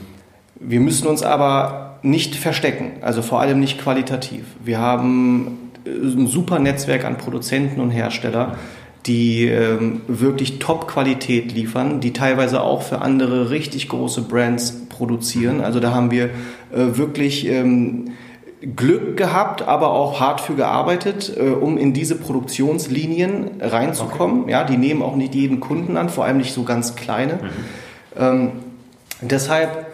Wir 0.59 0.81
müssen 0.81 1.07
uns 1.07 1.23
aber 1.23 1.99
nicht 2.01 2.35
verstecken, 2.35 2.91
also 3.01 3.21
vor 3.21 3.39
allem 3.39 3.59
nicht 3.59 3.79
qualitativ. 3.79 4.43
Wir 4.63 4.79
haben 4.79 5.71
äh, 5.85 5.89
ein 5.89 6.27
super 6.27 6.59
Netzwerk 6.59 7.05
an 7.05 7.17
Produzenten 7.17 7.79
und 7.79 7.91
Hersteller, 7.91 8.55
die 9.07 9.47
ähm, 9.47 10.01
wirklich 10.07 10.59
Top-Qualität 10.59 11.51
liefern, 11.53 11.99
die 12.01 12.13
teilweise 12.13 12.61
auch 12.61 12.81
für 12.81 13.01
andere 13.01 13.49
richtig 13.49 13.89
große 13.89 14.23
Brands 14.23 14.87
produzieren. 14.89 15.61
Also 15.61 15.79
da 15.79 15.93
haben 15.93 16.11
wir 16.11 16.25
äh, 16.25 16.29
wirklich 16.71 17.47
ähm, 17.47 18.11
Glück 18.75 19.17
gehabt, 19.17 19.61
aber 19.61 19.91
auch 19.91 20.19
hart 20.19 20.41
für 20.41 20.55
gearbeitet, 20.55 21.31
äh, 21.37 21.49
um 21.49 21.77
in 21.77 21.93
diese 21.93 22.15
Produktionslinien 22.15 23.61
reinzukommen. 23.61 24.43
Okay. 24.43 24.51
Ja, 24.51 24.63
die 24.63 24.77
nehmen 24.77 25.01
auch 25.01 25.15
nicht 25.15 25.35
jeden 25.35 25.59
Kunden 25.59 25.95
an, 25.95 26.09
vor 26.09 26.25
allem 26.25 26.37
nicht 26.37 26.53
so 26.53 26.63
ganz 26.63 26.95
kleine. 26.95 27.33
Mhm. 27.35 27.39
Ähm, 28.17 28.51
deshalb 29.21 29.86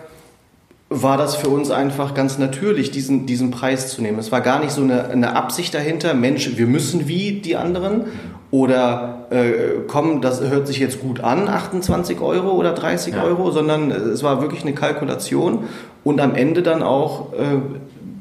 war 1.01 1.17
das 1.17 1.35
für 1.35 1.49
uns 1.49 1.71
einfach 1.71 2.13
ganz 2.13 2.37
natürlich, 2.37 2.91
diesen, 2.91 3.25
diesen 3.25 3.51
Preis 3.51 3.89
zu 3.89 4.01
nehmen. 4.01 4.19
Es 4.19 4.31
war 4.31 4.41
gar 4.41 4.59
nicht 4.59 4.71
so 4.71 4.81
eine, 4.81 5.05
eine 5.09 5.35
Absicht 5.35 5.73
dahinter, 5.73 6.13
Mensch, 6.13 6.57
wir 6.57 6.67
müssen 6.67 7.07
wie 7.07 7.33
die 7.33 7.55
anderen 7.55 8.05
oder 8.51 9.25
äh, 9.31 9.81
komm, 9.87 10.21
das 10.21 10.41
hört 10.41 10.67
sich 10.67 10.77
jetzt 10.77 11.01
gut 11.01 11.21
an, 11.21 11.47
28 11.47 12.19
Euro 12.21 12.51
oder 12.51 12.73
30 12.73 13.15
ja. 13.15 13.23
Euro, 13.23 13.51
sondern 13.51 13.89
es 13.89 14.21
war 14.21 14.41
wirklich 14.41 14.61
eine 14.61 14.73
Kalkulation 14.73 15.65
und 16.03 16.21
am 16.21 16.35
Ende 16.35 16.61
dann 16.61 16.83
auch 16.83 17.33
äh, 17.33 17.57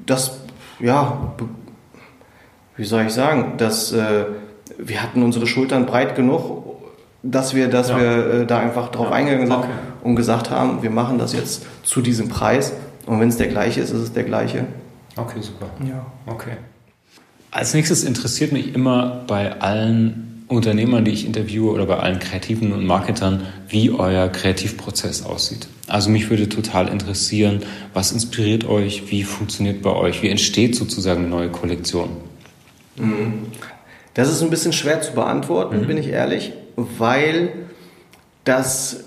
das, 0.06 0.40
ja, 0.80 1.34
wie 2.76 2.84
soll 2.84 3.02
ich 3.02 3.12
sagen, 3.12 3.54
dass 3.58 3.92
äh, 3.92 4.24
wir 4.78 5.02
hatten 5.02 5.22
unsere 5.22 5.46
Schultern 5.46 5.84
breit 5.84 6.16
genug, 6.16 6.62
dass 7.22 7.54
wir, 7.54 7.68
dass 7.68 7.90
ja. 7.90 8.00
wir 8.00 8.26
äh, 8.26 8.46
da 8.46 8.58
einfach 8.58 8.88
drauf 8.88 9.08
ja. 9.10 9.12
eingegangen 9.12 9.46
sind 9.46 9.56
okay. 9.56 9.68
Und 10.02 10.16
gesagt 10.16 10.50
haben, 10.50 10.82
wir 10.82 10.90
machen 10.90 11.18
das 11.18 11.32
jetzt 11.32 11.64
zu 11.82 12.02
diesem 12.02 12.28
Preis 12.28 12.72
und 13.06 13.20
wenn 13.20 13.28
es 13.28 13.36
der 13.36 13.48
gleiche 13.48 13.80
ist, 13.80 13.90
ist 13.90 14.00
es 14.00 14.12
der 14.12 14.24
gleiche. 14.24 14.66
Okay, 15.16 15.40
super. 15.40 15.70
Ja. 15.86 16.06
Okay. 16.26 16.56
Als 17.50 17.74
nächstes 17.74 18.04
interessiert 18.04 18.52
mich 18.52 18.74
immer 18.74 19.24
bei 19.26 19.60
allen 19.60 20.44
Unternehmern, 20.48 21.04
die 21.04 21.10
ich 21.10 21.26
interviewe 21.26 21.70
oder 21.70 21.86
bei 21.86 21.98
allen 21.98 22.18
Kreativen 22.18 22.72
und 22.72 22.86
Marketern, 22.86 23.42
wie 23.68 23.90
euer 23.90 24.28
Kreativprozess 24.28 25.24
aussieht. 25.24 25.66
Also 25.88 26.10
mich 26.10 26.30
würde 26.30 26.48
total 26.48 26.88
interessieren, 26.88 27.60
was 27.92 28.12
inspiriert 28.12 28.64
euch, 28.64 29.10
wie 29.10 29.24
funktioniert 29.24 29.82
bei 29.82 29.90
euch, 29.90 30.22
wie 30.22 30.28
entsteht 30.28 30.76
sozusagen 30.76 31.22
eine 31.22 31.30
neue 31.30 31.48
Kollektion? 31.50 32.10
Mhm. 32.96 33.46
Das 34.14 34.30
ist 34.30 34.42
ein 34.42 34.50
bisschen 34.50 34.72
schwer 34.72 35.00
zu 35.00 35.12
beantworten, 35.12 35.80
mhm. 35.80 35.86
bin 35.86 35.96
ich 35.96 36.08
ehrlich, 36.08 36.52
weil 36.76 37.50
das, 38.44 39.04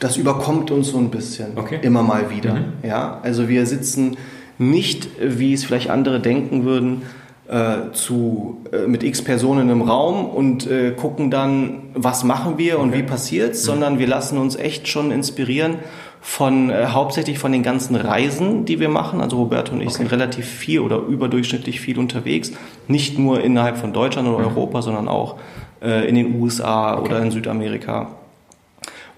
das 0.00 0.16
überkommt 0.16 0.70
uns 0.70 0.88
so 0.88 0.98
ein 0.98 1.10
bisschen 1.10 1.56
okay. 1.56 1.78
immer 1.82 2.02
mal 2.02 2.30
wieder. 2.30 2.54
Mhm. 2.54 2.64
Ja? 2.82 3.20
Also 3.22 3.48
wir 3.48 3.66
sitzen 3.66 4.16
nicht, 4.58 5.08
wie 5.20 5.52
es 5.52 5.64
vielleicht 5.64 5.90
andere 5.90 6.20
denken 6.20 6.64
würden, 6.64 7.02
äh, 7.48 7.92
zu, 7.92 8.62
äh, 8.72 8.86
mit 8.86 9.02
x 9.02 9.22
Personen 9.22 9.68
im 9.68 9.82
Raum 9.82 10.24
und 10.24 10.66
äh, 10.66 10.92
gucken 10.92 11.30
dann, 11.30 11.82
was 11.94 12.24
machen 12.24 12.56
wir 12.56 12.78
und 12.78 12.88
okay. 12.88 12.98
wie 12.98 13.02
passiert's, 13.02 13.62
mhm. 13.62 13.66
sondern 13.66 13.98
wir 13.98 14.06
lassen 14.06 14.38
uns 14.38 14.56
echt 14.56 14.88
schon 14.88 15.10
inspirieren 15.10 15.76
von 16.22 16.70
äh, 16.70 16.86
hauptsächlich 16.86 17.38
von 17.38 17.52
den 17.52 17.62
ganzen 17.62 17.96
Reisen, 17.96 18.64
die 18.64 18.80
wir 18.80 18.88
machen. 18.88 19.20
Also 19.20 19.36
Roberto 19.36 19.74
und 19.74 19.82
ich 19.82 19.88
okay. 19.88 19.98
sind 19.98 20.12
relativ 20.12 20.46
viel 20.46 20.80
oder 20.80 20.96
überdurchschnittlich 20.96 21.80
viel 21.80 21.98
unterwegs, 21.98 22.52
nicht 22.88 23.18
nur 23.18 23.42
innerhalb 23.42 23.76
von 23.76 23.92
Deutschland 23.92 24.26
oder 24.26 24.38
mhm. 24.38 24.56
Europa, 24.56 24.80
sondern 24.80 25.06
auch 25.06 25.36
äh, 25.82 26.08
in 26.08 26.14
den 26.14 26.40
USA 26.40 26.98
oder 26.98 27.20
in 27.20 27.30
Südamerika 27.30 28.08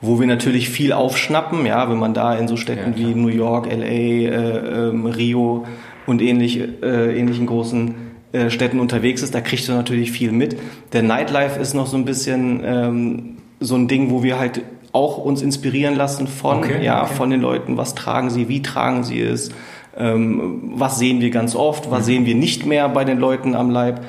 wo 0.07 0.21
wir 0.21 0.27
natürlich 0.27 0.71
viel 0.71 0.93
aufschnappen, 0.93 1.67
ja, 1.67 1.91
wenn 1.91 1.99
man 1.99 2.15
da 2.15 2.35
in 2.35 2.49
so 2.49 2.57
Städten 2.57 2.95
ja, 2.97 2.99
wie 2.99 3.15
New 3.15 3.29
York, 3.29 3.67
LA, 3.67 3.85
äh, 3.85 4.89
ähm, 4.89 5.07
Rio 5.07 5.67
und 6.07 6.23
ähnlich, 6.23 6.61
äh, 6.83 7.19
ähnlichen 7.19 7.47
großen 7.47 7.95
äh, 8.33 8.51
Städten 8.51 8.81
unterwegs 8.81 9.23
ist, 9.23 9.35
da 9.35 9.41
kriegst 9.41 9.69
du 9.69 9.73
natürlich 9.73 10.13
viel 10.13 10.33
mit. 10.33 10.59
Der 10.93 11.03
Nightlife 11.03 11.61
ist 11.61 11.75
noch 11.75 11.87
so 11.87 11.97
ein 11.97 12.05
bisschen 12.05 12.61
ähm, 12.65 13.37
so 13.61 13.75
ein 13.75 13.89
Ding, 13.89 14.11
wo 14.11 14.23
wir 14.23 14.39
halt 14.39 14.63
auch 14.93 15.19
uns 15.19 15.43
inspirieren 15.43 15.95
lassen 15.95 16.27
von, 16.27 16.59
okay, 16.59 16.85
ja, 16.85 17.03
okay. 17.03 17.15
von 17.15 17.31
den 17.31 17.41
Leuten, 17.41 17.77
was 17.77 17.95
tragen 17.95 18.31
sie, 18.31 18.49
wie 18.49 18.63
tragen 18.63 19.05
sie 19.05 19.21
es, 19.21 19.51
ähm, 19.97 20.73
was 20.75 20.99
sehen 20.99 21.21
wir 21.21 21.31
ganz 21.31 21.55
oft, 21.55 21.91
was 21.91 22.01
mhm. 22.01 22.05
sehen 22.05 22.27
wir 22.27 22.35
nicht 22.35 22.67
mehr 22.67 22.89
bei 22.89 23.05
den 23.05 23.19
Leuten 23.19 23.55
am 23.55 23.71
Leib. 23.71 24.05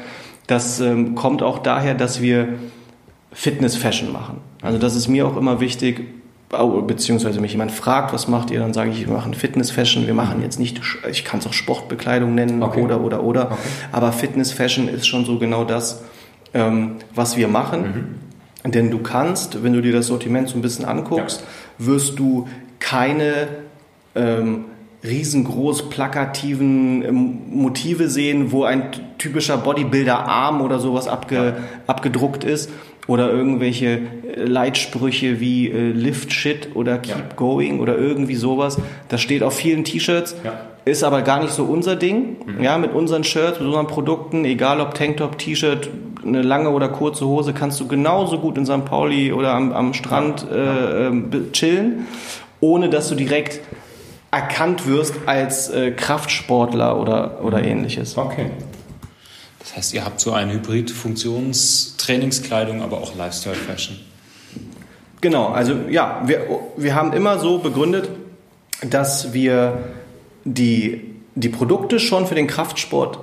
Das 0.47 0.79
ähm, 0.79 1.15
kommt 1.15 1.43
auch 1.43 1.59
daher, 1.59 1.93
dass 1.93 2.21
wir 2.21 2.55
Fitness-Fashion 3.31 4.11
machen. 4.11 4.41
Also 4.61 4.77
das 4.77 4.95
ist 4.95 5.07
mir 5.07 5.27
auch 5.27 5.37
immer 5.37 5.59
wichtig, 5.59 6.05
beziehungsweise 6.49 7.41
mich 7.41 7.51
jemand 7.51 7.71
fragt, 7.71 8.13
was 8.13 8.27
macht 8.27 8.51
ihr, 8.51 8.59
dann 8.59 8.73
sage 8.73 8.91
ich, 8.91 9.05
wir 9.05 9.13
machen 9.13 9.33
Fitness-Fashion, 9.33 10.07
wir 10.07 10.13
machen 10.13 10.41
jetzt 10.41 10.59
nicht, 10.59 10.79
ich 11.09 11.25
kann 11.25 11.39
es 11.39 11.47
auch 11.47 11.53
Sportbekleidung 11.53 12.35
nennen 12.35 12.63
okay. 12.63 12.81
oder, 12.81 13.01
oder, 13.01 13.23
oder, 13.23 13.51
okay. 13.51 13.57
aber 13.91 14.11
Fitness-Fashion 14.13 14.87
ist 14.87 15.07
schon 15.07 15.25
so 15.25 15.39
genau 15.39 15.65
das, 15.65 16.03
ähm, 16.53 16.95
was 17.13 17.35
wir 17.35 17.47
machen. 17.47 18.19
Mhm. 18.63 18.71
Denn 18.71 18.91
du 18.91 18.99
kannst, 18.99 19.63
wenn 19.63 19.73
du 19.73 19.81
dir 19.81 19.93
das 19.93 20.07
Sortiment 20.07 20.49
so 20.49 20.57
ein 20.57 20.61
bisschen 20.61 20.85
anguckst, 20.85 21.41
ja. 21.79 21.85
wirst 21.85 22.17
du 22.17 22.47
keine 22.79 23.47
ähm, 24.15 24.65
riesengroß 25.03 25.89
plakativen 25.89 27.03
ähm, 27.03 27.39
Motive 27.51 28.09
sehen, 28.09 28.51
wo 28.51 28.63
ein 28.63 28.91
typischer 29.17 29.57
Bodybuilder-Arm 29.57 30.61
oder 30.61 30.79
sowas 30.79 31.07
abge, 31.07 31.57
abgedruckt 31.85 32.43
ist, 32.43 32.69
oder 33.07 33.31
irgendwelche 33.31 34.01
äh, 34.35 34.43
Leitsprüche 34.43 35.39
wie 35.39 35.69
äh, 35.69 35.91
Lift 35.91 36.33
Shit 36.33 36.75
oder 36.75 36.97
Keep 36.97 37.15
ja. 37.15 37.35
Going 37.35 37.79
oder 37.79 37.97
irgendwie 37.97 38.35
sowas. 38.35 38.77
Das 39.09 39.21
steht 39.21 39.43
auf 39.43 39.55
vielen 39.55 39.83
T-Shirts, 39.83 40.35
ja. 40.43 40.59
ist 40.85 41.03
aber 41.03 41.21
gar 41.21 41.41
nicht 41.41 41.53
so 41.53 41.63
unser 41.63 41.95
Ding. 41.95 42.35
Mhm. 42.45 42.63
Ja, 42.63 42.77
mit 42.77 42.93
unseren 42.93 43.23
Shirts, 43.23 43.59
mit 43.59 43.67
unseren 43.67 43.87
Produkten, 43.87 44.45
egal 44.45 44.81
ob 44.81 44.93
Tanktop, 44.93 45.39
T-Shirt, 45.39 45.89
eine 46.25 46.41
lange 46.41 46.69
oder 46.69 46.89
kurze 46.89 47.25
Hose, 47.25 47.53
kannst 47.53 47.79
du 47.79 47.87
genauso 47.87 48.39
gut 48.39 48.57
in 48.57 48.65
St. 48.65 48.83
Pauli 48.83 49.31
oder 49.31 49.53
am, 49.53 49.71
am 49.71 49.93
Strand 49.93 50.45
äh, 50.51 51.07
äh, 51.07 51.51
chillen, 51.53 52.07
ohne 52.59 52.89
dass 52.89 53.07
du 53.07 53.15
direkt 53.15 53.61
erkannt 54.37 54.85
wirst 54.85 55.15
als 55.25 55.69
äh, 55.69 55.91
Kraftsportler 55.91 56.99
oder, 56.99 57.43
oder 57.43 57.57
mhm. 57.57 57.65
ähnliches. 57.65 58.15
Okay. 58.17 58.51
Das 59.59 59.75
heißt, 59.75 59.95
ihr 59.95 60.05
habt 60.05 60.19
so 60.19 60.31
eine 60.31 60.53
Hybrid-Funktionstrainingskleidung, 60.53 62.83
aber 62.83 62.97
auch 62.97 63.15
Lifestyle-Fashion. 63.15 63.97
Genau, 65.21 65.47
also 65.47 65.73
ja, 65.89 66.21
wir, 66.25 66.45
wir 66.77 66.93
haben 66.93 67.13
immer 67.13 67.39
so 67.39 67.57
begründet, 67.57 68.09
dass 68.87 69.33
wir 69.33 69.85
die, 70.45 71.15
die 71.33 71.49
Produkte 71.49 71.99
schon 71.99 72.27
für 72.27 72.35
den 72.35 72.45
Kraftsport 72.45 73.17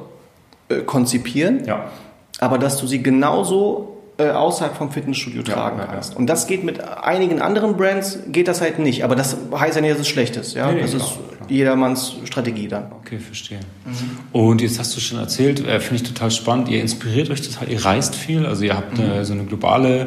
äh, 0.68 0.80
konzipieren, 0.80 1.64
ja. 1.64 1.92
aber 2.40 2.58
dass 2.58 2.78
du 2.78 2.88
sie 2.88 3.00
genauso 3.02 3.93
äh, 4.16 4.30
außerhalb 4.30 4.76
vom 4.76 4.90
Fitnessstudio 4.92 5.42
ja, 5.42 5.54
tragen 5.54 5.78
ja, 5.78 5.86
kannst. 5.86 6.12
Ja. 6.12 6.18
Und 6.18 6.26
das 6.26 6.46
geht 6.46 6.62
mit 6.62 6.80
einigen 6.80 7.40
anderen 7.40 7.76
Brands, 7.76 8.18
geht 8.28 8.48
das 8.48 8.60
halt 8.60 8.78
nicht. 8.78 9.02
Aber 9.04 9.16
das 9.16 9.36
heißt 9.52 9.74
ja 9.74 9.80
nicht, 9.80 9.92
dass 9.92 10.00
es 10.00 10.08
schlecht 10.08 10.36
ist. 10.36 10.54
Ja? 10.54 10.70
Nee, 10.70 10.82
das 10.82 10.94
ist 10.94 11.00
klar. 11.02 11.48
jedermanns 11.48 12.14
Strategie 12.24 12.68
dann. 12.68 12.92
Okay, 12.92 13.18
verstehe. 13.18 13.58
Mhm. 13.84 14.40
Und 14.40 14.62
jetzt 14.62 14.78
hast 14.78 14.96
du 14.96 15.00
schon 15.00 15.18
erzählt, 15.18 15.66
äh, 15.66 15.80
finde 15.80 15.96
ich 15.96 16.02
total 16.04 16.30
spannend, 16.30 16.68
ihr 16.68 16.80
inspiriert 16.80 17.28
euch 17.30 17.42
total, 17.42 17.68
ihr 17.68 17.84
reist 17.84 18.14
viel, 18.14 18.46
also 18.46 18.64
ihr 18.64 18.76
habt 18.76 18.98
mhm. 18.98 19.04
äh, 19.04 19.24
so 19.24 19.32
eine 19.32 19.44
globale 19.44 20.04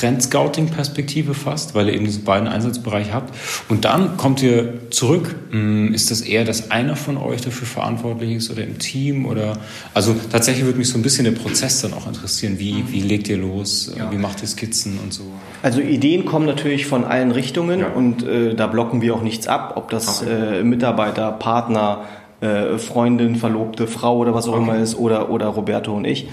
Trend-Scouting-Perspektive 0.00 1.34
fast, 1.34 1.74
weil 1.74 1.88
ihr 1.88 1.94
eben 1.94 2.04
diese 2.04 2.20
beiden 2.20 2.48
Einsatzbereiche 2.48 3.12
habt. 3.12 3.34
Und 3.68 3.84
dann 3.84 4.16
kommt 4.16 4.42
ihr 4.42 4.90
zurück. 4.90 5.34
Hm, 5.50 5.92
ist 5.92 6.10
das 6.10 6.22
eher, 6.22 6.44
dass 6.44 6.70
einer 6.70 6.96
von 6.96 7.16
euch 7.16 7.42
dafür 7.42 7.66
verantwortlich 7.66 8.32
ist 8.32 8.50
oder 8.50 8.64
im 8.64 8.78
Team? 8.78 9.26
Oder 9.26 9.58
also 9.92 10.14
tatsächlich 10.32 10.64
würde 10.64 10.78
mich 10.78 10.88
so 10.88 10.98
ein 10.98 11.02
bisschen 11.02 11.24
der 11.24 11.32
Prozess 11.32 11.82
dann 11.82 11.92
auch 11.92 12.06
interessieren. 12.06 12.58
Wie, 12.58 12.84
wie 12.88 13.00
legt 13.00 13.28
ihr 13.28 13.36
los? 13.36 13.92
Ja. 13.96 14.10
Wie 14.10 14.16
macht 14.16 14.40
ihr 14.42 14.48
Skizzen 14.48 14.98
und 15.02 15.12
so? 15.12 15.24
Also 15.62 15.80
Ideen 15.80 16.24
kommen 16.24 16.46
natürlich 16.46 16.86
von 16.86 17.04
allen 17.04 17.30
Richtungen 17.30 17.80
ja. 17.80 17.88
und 17.88 18.22
äh, 18.22 18.54
da 18.54 18.66
blocken 18.66 19.02
wir 19.02 19.14
auch 19.14 19.22
nichts 19.22 19.46
ab, 19.48 19.74
ob 19.76 19.90
das 19.90 20.22
okay. 20.22 20.60
äh, 20.60 20.64
Mitarbeiter, 20.64 21.32
Partner, 21.32 22.04
äh, 22.40 22.78
Freundin, 22.78 23.36
Verlobte, 23.36 23.86
Frau 23.86 24.16
oder 24.16 24.32
was 24.32 24.48
auch 24.48 24.54
okay. 24.54 24.62
immer 24.62 24.78
ist 24.78 24.96
oder, 24.96 25.30
oder 25.30 25.46
Roberto 25.48 25.94
und 25.94 26.06
ich. 26.06 26.28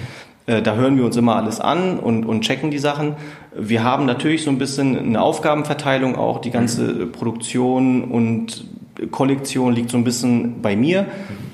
Äh, 0.48 0.62
da 0.62 0.76
hören 0.76 0.98
wir 0.98 1.06
uns 1.06 1.16
immer 1.18 1.36
alles 1.36 1.60
an 1.60 2.00
und, 2.00 2.26
und 2.26 2.42
checken 2.42 2.72
die 2.72 2.80
Sachen. 2.80 3.16
Wir 3.56 3.84
haben 3.84 4.06
natürlich 4.06 4.44
so 4.44 4.50
ein 4.50 4.58
bisschen 4.58 4.98
eine 4.98 5.22
Aufgabenverteilung 5.22 6.16
auch. 6.16 6.40
Die 6.40 6.52
ganze 6.52 6.84
mhm. 6.84 7.12
Produktion 7.12 8.04
und 8.06 8.66
Kollektion 9.12 9.74
liegt 9.74 9.92
so 9.92 9.98
ein 9.98 10.04
bisschen 10.04 10.62
bei 10.62 10.76
mir. 10.76 11.06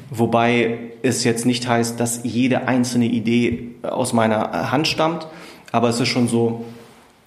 Wobei 0.10 0.78
es 1.02 1.24
jetzt 1.24 1.46
nicht 1.46 1.68
heißt, 1.68 2.00
dass 2.00 2.22
jede 2.24 2.68
einzelne 2.68 3.06
Idee 3.06 3.72
aus 3.82 4.14
meiner 4.14 4.72
Hand 4.72 4.88
stammt. 4.88 5.28
Aber 5.72 5.90
es 5.90 6.00
ist 6.00 6.08
schon 6.08 6.28
so, 6.28 6.64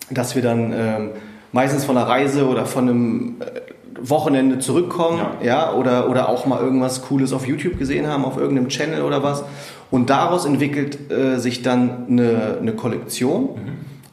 dass 0.08 0.36
wir 0.36 0.42
dann 0.42 0.72
ähm, 0.72 1.10
meistens 1.50 1.84
von 1.84 1.96
einer 1.96 2.08
Reise 2.08 2.46
oder 2.46 2.64
von 2.64 2.88
einem 2.88 3.34
äh, 3.40 3.60
Wochenende 4.00 4.58
zurückkommen, 4.60 5.20
ja. 5.40 5.46
ja, 5.46 5.72
oder, 5.72 6.08
oder 6.08 6.28
auch 6.28 6.46
mal 6.46 6.60
irgendwas 6.60 7.02
Cooles 7.02 7.32
auf 7.32 7.46
YouTube 7.46 7.78
gesehen 7.78 8.06
haben, 8.06 8.24
auf 8.24 8.36
irgendeinem 8.36 8.68
Channel 8.68 9.02
oder 9.02 9.22
was 9.22 9.42
und 9.90 10.10
daraus 10.10 10.44
entwickelt 10.44 11.10
äh, 11.10 11.38
sich 11.38 11.62
dann 11.62 12.06
eine, 12.08 12.58
eine 12.60 12.72
Kollektion, 12.72 13.42
mhm. 13.42 13.58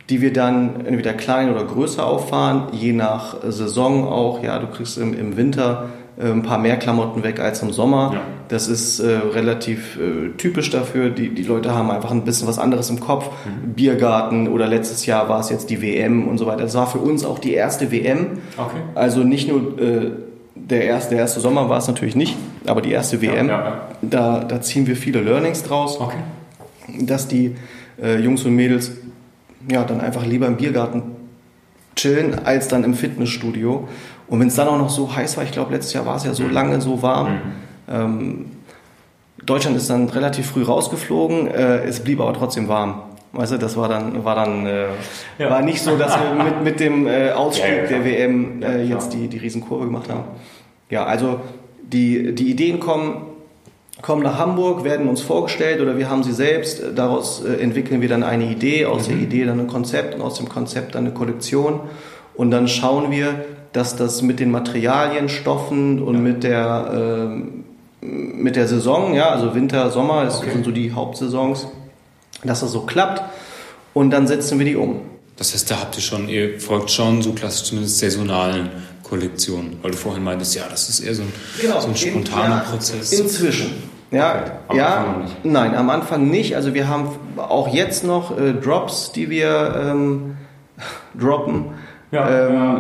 die 0.10 0.22
wir 0.22 0.34
dann 0.34 0.86
entweder 0.86 1.14
klein 1.14 1.52
oder 1.52 1.64
größer 1.64 2.06
auffahren, 2.06 2.68
je 2.72 2.94
nach 2.94 3.38
Saison 3.48 4.08
auch. 4.08 4.44
Ja, 4.44 4.60
du 4.60 4.68
kriegst 4.68 4.98
im, 4.98 5.18
im 5.18 5.36
Winter 5.36 5.90
äh, 6.18 6.30
ein 6.30 6.44
paar 6.44 6.60
mehr 6.60 6.78
Klamotten 6.78 7.24
weg 7.24 7.40
als 7.40 7.62
im 7.64 7.72
Sommer. 7.72 8.12
Ja. 8.14 8.22
Das 8.50 8.68
ist 8.68 9.00
äh, 9.00 9.18
relativ 9.34 9.98
äh, 9.98 10.30
typisch 10.38 10.70
dafür. 10.70 11.10
Die, 11.10 11.34
die 11.34 11.44
Leute 11.44 11.74
haben 11.74 11.90
einfach 11.90 12.12
ein 12.12 12.24
bisschen 12.24 12.48
was 12.48 12.60
anderes 12.60 12.90
im 12.90 13.00
Kopf. 13.00 13.30
Mhm. 13.46 13.74
Biergarten 13.74 14.48
oder 14.48 14.68
letztes 14.68 15.06
Jahr 15.08 15.28
war 15.28 15.40
es 15.40 15.50
jetzt 15.50 15.72
die 15.72 15.82
WM 15.82 16.28
und 16.28 16.38
so 16.38 16.46
weiter. 16.46 16.62
Das 16.62 16.76
war 16.76 16.86
für 16.86 17.00
uns 17.00 17.26
auch 17.26 17.40
die 17.40 17.54
erste 17.54 17.92
WM. 17.92 18.40
Okay. 18.58 18.78
Also 18.94 19.24
nicht 19.24 19.48
nur 19.48 19.80
äh, 19.80 20.12
der 20.56 20.86
erste, 20.86 21.12
der 21.12 21.20
erste 21.20 21.40
Sommer 21.40 21.68
war 21.70 21.80
es 21.80 21.88
natürlich 21.88 22.16
nicht, 22.16 22.38
aber 22.66 22.82
die 22.82 22.92
erste 22.92 23.22
WM, 23.22 23.48
ja, 23.48 23.60
ja, 23.60 23.82
Da, 24.02 24.44
da 24.44 24.62
ziehen 24.62 24.88
wir 24.88 24.96
viele 24.96 25.22
Learnings 25.22 25.64
draus, 25.64 26.00
okay. 26.00 26.18
dass 27.00 27.28
die 27.28 27.56
äh, 28.02 28.20
Jungs 28.20 28.46
und 28.46 28.56
Mädels 28.56 28.92
ja, 29.70 29.84
dann 29.84 30.02
einfach 30.02 30.26
lieber 30.26 30.48
im 30.48 30.58
Biergarten 30.58 31.04
chillen, 31.96 32.46
als 32.46 32.68
dann 32.68 32.84
im 32.84 32.94
Fitnessstudio. 32.94 33.88
Und 34.28 34.40
wenn 34.40 34.48
es 34.48 34.56
dann 34.56 34.68
auch 34.68 34.78
noch 34.78 34.90
so 34.90 35.16
heiß 35.16 35.38
war, 35.38 35.44
ich 35.44 35.52
glaube, 35.52 35.74
letztes 35.74 35.94
Jahr 35.94 36.06
war 36.06 36.16
es 36.16 36.24
ja 36.24 36.34
so 36.34 36.44
mhm. 36.44 36.52
lange 36.52 36.82
so 36.82 37.02
warm. 37.02 37.34
Mhm. 37.34 37.40
Ähm, 37.90 38.46
Deutschland 39.46 39.76
ist 39.76 39.90
dann 39.90 40.10
relativ 40.10 40.48
früh 40.48 40.64
rausgeflogen, 40.64 41.48
äh, 41.48 41.84
es 41.84 42.00
blieb 42.00 42.22
aber 42.22 42.34
trotzdem 42.34 42.68
warm. 42.68 43.02
Weißt 43.34 43.52
du, 43.52 43.58
das 43.58 43.76
war 43.76 43.90
dann, 43.90 44.24
war 44.24 44.36
dann, 44.36 44.66
äh, 44.68 44.86
ja. 45.40 45.50
war 45.50 45.62
nicht 45.62 45.82
so, 45.82 45.98
dass 45.98 46.16
wir 46.18 46.44
mit, 46.44 46.64
mit 46.64 46.80
dem 46.80 47.08
äh, 47.08 47.32
Ausstieg 47.32 47.66
ja, 47.66 47.82
ja, 47.82 47.88
der 47.88 48.06
WM 48.06 48.62
äh, 48.62 48.84
jetzt 48.84 49.12
die, 49.12 49.28
die 49.28 49.38
Riesenkurve 49.38 49.86
gemacht 49.86 50.08
haben. 50.10 50.26
Ja, 50.90 51.06
also 51.06 51.40
die, 51.94 52.34
die 52.36 52.50
Ideen 52.50 52.80
kommen, 52.80 53.28
kommen 54.02 54.24
nach 54.24 54.38
Hamburg, 54.38 54.84
werden 54.84 55.08
uns 55.08 55.22
vorgestellt 55.22 55.80
oder 55.82 55.98
wir 55.98 56.10
haben 56.10 56.24
sie 56.24 56.34
selbst. 56.34 56.82
Daraus 56.96 57.44
äh, 57.44 57.62
entwickeln 57.62 58.02
wir 58.02 58.10
dann 58.10 58.24
eine 58.24 58.52
Idee, 58.52 58.86
aus 58.86 59.08
mhm. 59.08 59.14
der 59.14 59.22
Idee 59.22 59.46
dann 59.46 59.60
ein 59.60 59.68
Konzept 59.68 60.16
und 60.16 60.22
aus 60.22 60.36
dem 60.36 60.50
Konzept 60.50 60.96
dann 60.96 61.06
eine 61.06 61.14
Kollektion. 61.14 61.82
Und 62.36 62.52
dann 62.52 62.68
schauen 62.68 63.12
wir, 63.12 63.46
dass 63.72 63.96
das 63.96 64.22
mit 64.22 64.40
den 64.40 64.52
Materialien, 64.52 65.30
Stoffen 65.30 66.02
und 66.02 66.22
mit 66.22 66.44
der, 66.44 67.34
äh, 68.02 68.06
mit 68.06 68.56
der 68.56 68.68
Saison, 68.68 69.14
ja, 69.14 69.30
also 69.30 69.56
Winter, 69.56 69.90
Sommer, 69.92 70.26
das 70.26 70.40
okay. 70.40 70.52
sind 70.52 70.66
so 70.66 70.72
die 70.72 70.92
Hauptsaisons, 70.92 71.68
dass 72.44 72.60
das 72.60 72.72
so 72.72 72.82
klappt 72.82 73.24
und 73.94 74.12
dann 74.12 74.28
setzen 74.28 74.60
wir 74.60 74.66
die 74.66 74.76
um. 74.76 75.02
Das 75.38 75.54
heißt, 75.54 75.70
da 75.72 75.80
habt 75.80 75.96
ihr 75.96 76.02
schon, 76.02 76.30
ihr 76.30 76.60
folgt 76.60 76.92
schon 76.92 77.22
so 77.22 77.34
klassisch 77.34 77.68
zumindest 77.68 78.00
saisonalen 78.00 78.70
Kollektionen, 79.02 79.78
weil 79.82 79.92
du 79.92 79.98
vorhin 79.98 80.24
meintest, 80.24 80.56
ja, 80.56 80.64
das 80.70 80.90
ist 80.90 81.00
eher 81.00 81.16
so 81.16 81.24
ein, 81.24 81.34
genau, 81.60 81.80
so 81.80 81.88
ein 81.88 81.96
spontaner 81.96 82.64
in, 82.64 82.70
Prozess. 82.70 83.12
Inzwischen. 83.14 83.74
Ja, 84.12 84.60
okay. 84.68 84.78
ja, 84.78 85.26
nein, 85.44 85.76
am 85.76 85.90
Anfang 85.90 86.30
nicht. 86.30 86.56
Also 86.56 86.76
wir 86.76 86.88
haben 86.88 87.10
auch 87.38 87.68
jetzt 87.74 88.04
noch 88.04 88.38
äh, 88.38 88.54
Drops, 88.54 89.12
die 89.12 89.32
wir 89.32 89.76
ähm, 89.76 90.38
droppen, 91.20 91.66
ja, 92.12 92.48
ähm, 92.48 92.54
ja, 92.54 92.80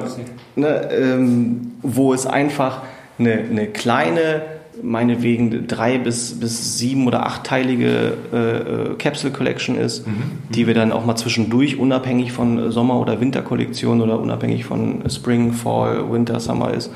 ne, 0.56 0.90
ähm, 0.92 1.72
wo 1.82 2.14
es 2.14 2.28
einfach 2.28 2.84
eine, 3.18 3.34
eine 3.34 3.68
kleine 3.68 4.44
meinetwegen 4.82 5.68
drei 5.68 5.98
bis, 5.98 6.40
bis 6.40 6.78
sieben 6.78 7.08
oder 7.08 7.26
achtteilige 7.26 8.18
äh, 8.34 8.38
äh, 8.38 8.96
Capsule 8.96 9.34
Collection 9.34 9.76
ist, 9.76 10.08
mhm. 10.08 10.14
die 10.50 10.68
wir 10.68 10.74
dann 10.74 10.92
auch 10.92 11.06
mal 11.06 11.16
zwischendurch 11.16 11.78
unabhängig 11.78 12.32
von 12.32 12.72
Sommer- 12.72 13.00
oder 13.00 13.20
Winterkollektion 13.20 14.02
oder 14.02 14.20
unabhängig 14.20 14.66
von 14.66 15.10
Spring, 15.10 15.54
Fall, 15.54 16.12
Winter, 16.12 16.40
Summer 16.40 16.74
ist. 16.74 16.92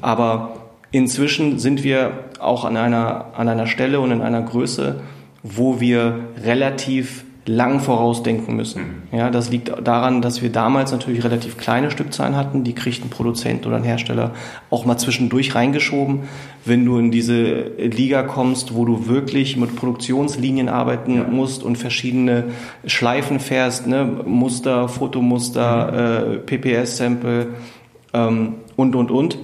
Aber 0.00 0.54
inzwischen 0.90 1.58
sind 1.58 1.84
wir 1.84 2.12
auch 2.38 2.64
an 2.64 2.76
einer, 2.76 3.26
an 3.36 3.48
einer 3.48 3.66
Stelle 3.66 4.00
und 4.00 4.10
in 4.10 4.20
einer 4.20 4.42
Größe, 4.42 5.00
wo 5.42 5.80
wir 5.80 6.20
relativ 6.42 7.24
lang 7.44 7.80
vorausdenken 7.80 8.54
müssen. 8.54 8.82
Mhm. 9.10 9.18
Ja, 9.18 9.30
das 9.30 9.50
liegt 9.50 9.72
daran, 9.82 10.22
dass 10.22 10.42
wir 10.42 10.50
damals 10.50 10.92
natürlich 10.92 11.24
relativ 11.24 11.56
kleine 11.56 11.90
Stückzahlen 11.90 12.36
hatten. 12.36 12.62
Die 12.62 12.74
kriegt 12.74 13.04
ein 13.04 13.10
Produzent 13.10 13.66
oder 13.66 13.76
ein 13.76 13.82
Hersteller 13.82 14.32
auch 14.70 14.84
mal 14.84 14.96
zwischendurch 14.96 15.54
reingeschoben. 15.54 16.20
Wenn 16.64 16.84
du 16.84 16.98
in 16.98 17.10
diese 17.10 17.62
Liga 17.78 18.22
kommst, 18.22 18.74
wo 18.74 18.84
du 18.84 19.08
wirklich 19.08 19.56
mit 19.56 19.74
Produktionslinien 19.74 20.68
arbeiten 20.68 21.16
ja. 21.16 21.24
musst 21.24 21.64
und 21.64 21.76
verschiedene 21.76 22.44
Schleifen 22.86 23.40
fährst, 23.40 23.88
ne? 23.88 24.04
Muster, 24.24 24.88
Fotomuster, 24.88 26.26
mhm. 26.28 26.34
äh, 26.34 26.38
PPS-Sample 26.38 27.48
ähm, 28.14 28.54
und, 28.76 28.94
und, 28.94 29.10
und, 29.10 29.38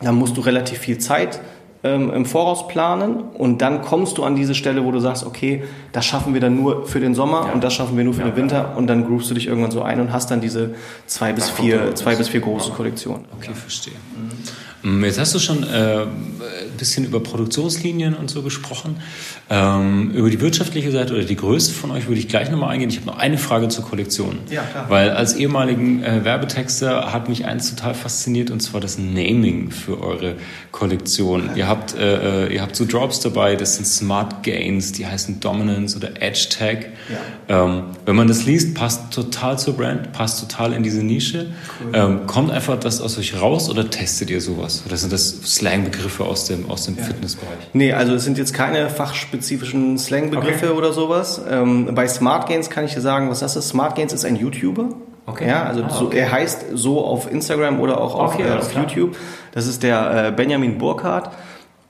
dann 0.00 0.16
musst 0.16 0.36
du 0.36 0.40
relativ 0.40 0.78
viel 0.78 0.98
Zeit 0.98 1.40
ähm, 1.84 2.12
im 2.12 2.24
Voraus 2.24 2.66
planen 2.66 3.20
und 3.34 3.62
dann 3.62 3.82
kommst 3.82 4.18
du 4.18 4.24
an 4.24 4.34
diese 4.34 4.54
Stelle, 4.54 4.84
wo 4.84 4.90
du 4.90 4.98
sagst, 4.98 5.24
okay, 5.24 5.62
das 5.92 6.04
schaffen 6.04 6.34
wir 6.34 6.40
dann 6.40 6.56
nur 6.56 6.86
für 6.86 7.00
den 7.00 7.14
Sommer 7.14 7.46
ja. 7.46 7.52
und 7.52 7.62
das 7.62 7.74
schaffen 7.74 7.96
wir 7.96 8.04
nur 8.04 8.14
für 8.14 8.22
ja, 8.22 8.28
den 8.28 8.36
Winter 8.36 8.70
ja. 8.70 8.76
und 8.76 8.88
dann 8.88 9.06
groovst 9.06 9.30
du 9.30 9.34
dich 9.34 9.46
irgendwann 9.46 9.70
so 9.70 9.82
ein 9.82 10.00
und 10.00 10.12
hast 10.12 10.30
dann 10.30 10.40
diese 10.40 10.74
zwei 11.06 11.32
bis 11.32 11.48
vier, 11.50 11.94
zwei 11.94 12.16
bis 12.16 12.28
vier 12.28 12.40
große 12.40 12.72
Kollektionen. 12.72 13.26
Okay, 13.36 13.54
verstehe. 13.54 13.94
Mhm. 13.94 14.30
Jetzt 14.82 15.18
hast 15.18 15.34
du 15.34 15.38
schon 15.38 15.64
äh, 15.64 16.06
bisschen 16.78 17.04
über 17.04 17.20
Produktionslinien 17.20 18.14
und 18.14 18.30
so 18.30 18.42
gesprochen. 18.42 18.96
Ähm, 19.50 20.10
über 20.12 20.30
die 20.30 20.40
wirtschaftliche 20.40 20.90
Seite 20.90 21.14
oder 21.14 21.24
die 21.24 21.36
Größe 21.36 21.72
von 21.72 21.90
euch 21.90 22.06
würde 22.06 22.20
ich 22.20 22.28
gleich 22.28 22.50
nochmal 22.50 22.70
eingehen. 22.70 22.88
Ich 22.88 22.96
habe 22.96 23.06
noch 23.06 23.18
eine 23.18 23.38
Frage 23.38 23.68
zur 23.68 23.84
Kollektion. 23.84 24.38
Ja, 24.50 24.62
klar. 24.62 24.86
Weil 24.88 25.10
als 25.10 25.34
ehemaligen 25.34 26.02
äh, 26.02 26.24
Werbetexter 26.24 27.12
hat 27.12 27.28
mich 27.28 27.44
eins 27.44 27.74
total 27.74 27.94
fasziniert 27.94 28.50
und 28.50 28.60
zwar 28.60 28.80
das 28.80 28.98
Naming 28.98 29.70
für 29.70 30.00
eure 30.00 30.36
Kollektion. 30.70 31.50
Ihr 31.56 31.66
habt, 31.66 31.94
äh, 31.96 32.46
äh, 32.46 32.54
ihr 32.54 32.62
habt 32.62 32.76
so 32.76 32.84
Drops 32.84 33.20
dabei, 33.20 33.56
das 33.56 33.76
sind 33.76 33.86
Smart 33.86 34.42
Gains, 34.42 34.92
die 34.92 35.06
heißen 35.06 35.40
Dominance 35.40 35.96
oder 35.96 36.22
Edge 36.22 36.48
Tag. 36.50 36.86
Ja. 37.48 37.64
Ähm, 37.64 37.82
wenn 38.04 38.16
man 38.16 38.28
das 38.28 38.44
liest, 38.44 38.74
passt 38.74 39.12
total 39.12 39.58
zur 39.58 39.76
Brand, 39.76 40.12
passt 40.12 40.40
total 40.40 40.72
in 40.72 40.82
diese 40.82 41.02
Nische. 41.02 41.46
Cool. 41.82 41.90
Ähm, 41.94 42.26
kommt 42.26 42.50
einfach 42.50 42.78
das 42.78 43.00
aus 43.00 43.18
euch 43.18 43.40
raus 43.40 43.68
oder 43.68 43.90
testet 43.90 44.30
ihr 44.30 44.40
sowas? 44.68 44.84
Oder 44.86 44.96
sind 44.96 45.12
das 45.12 45.28
Slangbegriffe 45.44 46.24
aus 46.24 46.46
dem 46.46 46.70
aus 46.70 46.84
dem 46.84 46.96
ja. 46.96 47.04
Fitnessbereich? 47.04 47.56
Nee, 47.72 47.92
also 47.92 48.14
es 48.14 48.24
sind 48.24 48.38
jetzt 48.38 48.54
keine 48.54 48.88
fachspezifischen 48.90 49.98
Slangbegriffe 49.98 50.70
okay. 50.70 50.78
oder 50.78 50.92
sowas. 50.92 51.40
Ähm, 51.48 51.94
bei 51.94 52.06
Smart 52.08 52.48
Gains 52.48 52.70
kann 52.70 52.84
ich 52.84 52.94
dir 52.94 53.00
sagen, 53.00 53.30
was 53.30 53.40
das 53.40 53.56
ist. 53.56 53.68
Smart 53.68 53.96
Gains 53.96 54.12
ist 54.12 54.24
ein 54.24 54.36
YouTuber. 54.36 54.90
Okay. 55.26 55.46
Ja, 55.46 55.64
also 55.64 55.82
ah, 55.84 55.90
so, 55.90 56.10
er 56.10 56.32
heißt 56.32 56.66
so 56.72 57.04
auf 57.04 57.30
Instagram 57.30 57.80
oder 57.80 58.00
auch 58.00 58.14
auf, 58.14 58.34
okay, 58.34 58.48
äh, 58.48 58.52
auf 58.52 58.74
YouTube. 58.74 59.16
Das 59.52 59.66
ist 59.66 59.82
der 59.82 60.28
äh, 60.28 60.32
Benjamin 60.32 60.78
Burkhardt. 60.78 61.30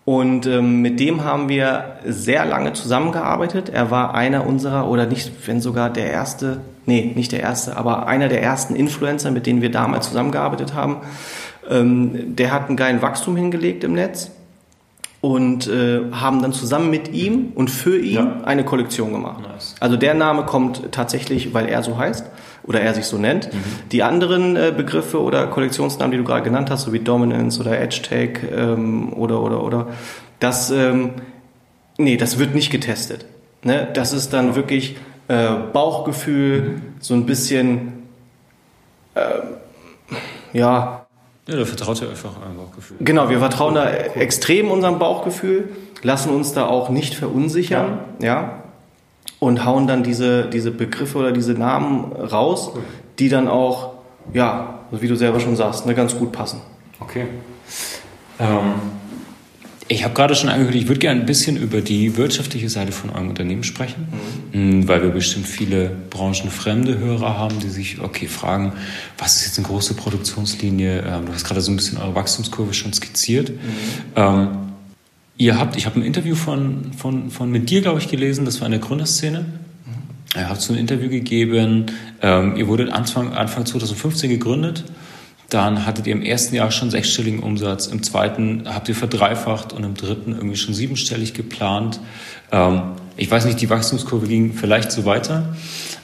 Und 0.05 0.47
ähm, 0.47 0.81
mit 0.81 0.99
dem 1.01 1.23
haben 1.23 1.51
wir 1.51 1.99
sehr 2.07 2.47
lange 2.47 2.73
zusammengearbeitet. 2.73 3.69
Er 3.69 3.91
war 3.91 4.15
einer 4.15 4.47
unserer, 4.47 4.89
oder 4.89 5.05
nicht, 5.05 5.47
wenn 5.47 5.61
sogar 5.61 5.91
der 5.91 6.11
erste, 6.11 6.61
nee, 6.87 7.13
nicht 7.15 7.31
der 7.31 7.41
erste, 7.41 7.77
aber 7.77 8.07
einer 8.07 8.29
der 8.29 8.43
ersten 8.43 8.75
Influencer, 8.75 9.31
mit 9.31 9.47
denen 9.47 9.61
wir 9.61 9.71
damals 9.71 10.09
zusammengearbeitet 10.09 10.73
haben. 10.73 11.03
Ähm, 11.69 12.37
der 12.37 12.53
hat 12.53 12.69
einen 12.69 12.77
geilen 12.77 13.03
Wachstum 13.03 13.37
hingelegt 13.37 13.85
im 13.85 13.93
Netz 13.93 14.31
und 15.21 15.67
äh, 15.67 16.01
haben 16.13 16.43
dann 16.43 16.53
zusammen 16.53 16.91
mit 16.91 17.13
ihm 17.13 17.53
und 17.55 17.71
für 17.71 17.99
ihn 17.99 18.15
ja. 18.15 18.41
eine 18.45 18.65
Kollektion 18.65 19.13
gemacht. 19.13 19.43
Nice. 19.43 19.75
Also 19.81 19.97
der 19.97 20.15
Name 20.15 20.45
kommt 20.45 20.93
tatsächlich, 20.93 21.53
weil 21.55 21.67
er 21.67 21.83
so 21.83 21.99
heißt 21.99 22.25
oder 22.63 22.81
er 22.81 22.95
sich 22.95 23.07
so 23.07 23.19
nennt. 23.19 23.53
Mhm. 23.53 23.59
Die 23.91 24.03
anderen 24.03 24.55
äh, 24.55 24.73
Begriffe 24.77 25.21
oder 25.21 25.47
Kollektionsnamen, 25.49 26.13
die 26.13 26.19
du 26.19 26.25
gerade 26.25 26.45
genannt 26.45 26.71
hast, 26.71 26.83
so 26.83 26.93
wie 26.93 27.01
Dominance 27.01 27.61
oder 27.61 27.81
Edge 27.81 28.03
Tag 28.03 28.43
ähm, 28.53 29.13
oder 29.13 29.43
oder 29.43 29.65
oder, 29.65 29.89
das 30.39 30.71
ähm, 30.71 31.13
nee, 31.97 32.17
das 32.17 32.39
wird 32.39 32.55
nicht 32.55 32.71
getestet. 32.71 33.25
Ne? 33.65 33.89
Das 33.95 34.13
ist 34.13 34.33
dann 34.33 34.55
wirklich 34.55 34.97
äh, 35.27 35.49
Bauchgefühl, 35.73 36.61
mhm. 36.61 36.83
so 37.01 37.15
ein 37.15 37.27
bisschen 37.27 38.05
äh, 39.15 39.21
ja 40.53 41.08
ja, 41.49 41.57
da 41.57 41.65
vertraut 41.65 42.01
ihr 42.03 42.11
einfach 42.11 42.41
eurem 42.41 42.57
Bauchgefühl. 42.57 42.99
Genau, 43.01 43.29
wir 43.31 43.39
vertrauen 43.39 43.75
da 43.75 43.91
extrem 43.91 44.71
unserem 44.71 44.99
Bauchgefühl, 44.99 45.71
lassen 46.03 46.31
uns 46.31 46.53
da 46.53 46.67
auch 46.67 46.91
nicht 46.91 47.15
verunsichern, 47.15 48.01
ja, 48.21 48.27
ja 48.27 48.63
und 49.41 49.65
hauen 49.65 49.87
dann 49.87 50.03
diese, 50.03 50.47
diese 50.47 50.71
Begriffe 50.71 51.19
oder 51.19 51.33
diese 51.33 51.53
Namen 51.53 52.13
raus, 52.13 52.73
die 53.19 53.29
dann 53.29 53.49
auch, 53.49 53.93
ja, 54.33 54.81
wie 54.91 55.09
du 55.09 55.17
selber 55.17 55.41
schon 55.41 55.57
sagst, 55.57 55.87
ne, 55.87 55.95
ganz 55.95 56.17
gut 56.17 56.33
passen. 56.33 56.61
Okay. 57.01 57.27
Ähm, 58.41 58.75
ich 59.89 60.05
habe 60.05 60.13
gerade 60.13 60.35
schon 60.35 60.51
angekündigt, 60.51 60.85
ich 60.85 60.89
würde 60.89 61.01
gerne 61.01 61.21
ein 61.21 61.27
bisschen 61.27 61.57
über 61.57 61.81
die 61.81 62.17
wirtschaftliche 62.17 62.69
Seite 62.69 62.93
von 62.93 63.11
eurem 63.11 63.31
Unternehmen 63.31 63.65
sprechen, 63.65 64.07
mhm. 64.53 64.87
weil 64.87 65.03
wir 65.03 65.09
bestimmt 65.09 65.47
viele 65.47 65.91
branchenfremde 66.11 66.99
Hörer 66.99 67.39
haben, 67.39 67.59
die 67.59 67.71
sich, 67.71 67.99
okay, 68.01 68.27
fragen, 68.27 68.75
was 69.17 69.37
ist 69.37 69.47
jetzt 69.47 69.59
eine 69.59 69.67
große 69.67 69.95
Produktionslinie? 69.95 71.05
Ähm, 71.07 71.27
du 71.27 71.33
hast 71.33 71.45
gerade 71.45 71.63
so 71.63 71.73
ein 71.73 71.77
bisschen 71.77 71.97
eure 71.99 72.15
Wachstumskurve 72.15 72.75
schon 72.75 72.93
skizziert. 72.93 73.51
Mhm. 73.51 73.57
Ähm, 74.15 74.49
ihr 75.39 75.59
habt, 75.59 75.77
ich 75.77 75.87
habe 75.87 75.99
ein 75.99 76.05
Interview 76.05 76.35
von, 76.35 76.93
von, 76.93 77.31
von 77.31 77.51
mit 77.51 77.71
dir, 77.71 77.81
glaube 77.81 77.99
ich, 77.99 78.09
gelesen, 78.09 78.45
das 78.45 78.61
war 78.61 78.67
in 78.67 78.73
der 78.73 78.81
Gründerszene. 78.81 79.41
Mhm. 79.41 80.39
Ihr 80.39 80.51
habt 80.51 80.61
so 80.61 80.75
ein 80.75 80.79
Interview 80.79 81.09
gegeben. 81.09 81.87
Ähm, 82.21 82.57
ihr 82.57 82.69
wurdet 82.69 82.93
Anfang, 82.93 83.33
Anfang 83.33 83.65
2015 83.65 84.29
gegründet 84.29 84.85
dann 85.49 85.87
hattet 85.87 86.07
ihr 86.07 86.13
im 86.13 86.23
ersten 86.23 86.55
Jahr 86.55 86.71
schon 86.71 86.91
sechsstelligen 86.91 87.41
Umsatz, 87.41 87.87
im 87.87 88.03
zweiten 88.03 88.65
habt 88.67 88.89
ihr 88.89 88.95
verdreifacht 88.95 89.73
und 89.73 89.83
im 89.83 89.95
dritten 89.95 90.33
irgendwie 90.33 90.57
schon 90.57 90.75
siebenstellig 90.75 91.33
geplant. 91.33 92.01
Ähm, 92.53 92.83
ich 93.17 93.31
weiß 93.31 93.47
nicht, 93.47 93.61
die 93.61 93.71
Wachstumskurve 93.71 94.27
ging 94.27 94.53
vielleicht 94.53 94.93
so 94.93 95.07
weiter. 95.07 95.55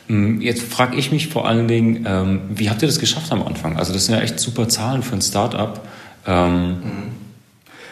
Ähm, 0.09 0.40
jetzt 0.40 0.62
frage 0.62 0.96
ich 0.96 1.12
mich 1.12 1.28
vor 1.28 1.46
allen 1.46 1.68
Dingen, 1.68 2.07
ähm, 2.09 2.40
wie 2.54 2.70
habt 2.70 2.83
ihr 2.83 2.88
das 2.88 2.98
geschafft 2.98 3.33
am 3.33 3.42
Anfang? 3.42 3.76
Also 3.76 3.92
das 3.92 4.07
sind 4.07 4.14
ja 4.14 4.22
echt 4.22 4.40
super 4.40 4.68
Zahlen 4.68 5.02
für 5.02 5.14
ein 5.14 5.22
Startup. 5.22 5.80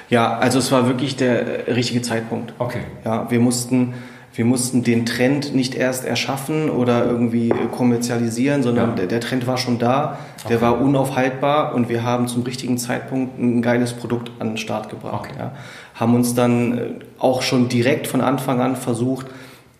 Ja, 0.08 0.38
also 0.38 0.58
es 0.58 0.72
war 0.72 0.86
wirklich 0.86 1.16
der 1.16 1.66
richtige 1.66 2.00
Zeitpunkt. 2.00 2.54
Okay. 2.58 2.80
Ja, 3.04 3.30
wir 3.30 3.40
mussten 3.40 3.92
wir 4.34 4.44
mussten 4.44 4.82
den 4.82 5.04
Trend 5.04 5.54
nicht 5.54 5.74
erst 5.74 6.04
erschaffen 6.04 6.70
oder 6.70 7.04
irgendwie 7.04 7.50
kommerzialisieren, 7.70 8.62
sondern 8.62 8.90
ja. 8.90 8.96
der, 8.96 9.06
der, 9.06 9.20
Trend 9.20 9.46
war 9.46 9.58
schon 9.58 9.78
da, 9.78 10.18
der 10.48 10.56
okay. 10.56 10.64
war 10.64 10.80
unaufhaltbar 10.80 11.74
und 11.74 11.88
wir 11.88 12.02
haben 12.02 12.28
zum 12.28 12.42
richtigen 12.42 12.78
Zeitpunkt 12.78 13.38
ein 13.38 13.60
geiles 13.60 13.92
Produkt 13.92 14.30
an 14.38 14.48
den 14.48 14.56
Start 14.56 14.88
gebracht. 14.88 15.30
Okay. 15.30 15.38
Ja. 15.38 15.52
Haben 15.94 16.14
uns 16.14 16.34
dann 16.34 16.78
äh, 16.78 16.80
auch 17.18 17.42
schon 17.42 17.68
direkt 17.68 18.06
von 18.06 18.22
Anfang 18.22 18.60
an 18.60 18.76
versucht, 18.76 19.26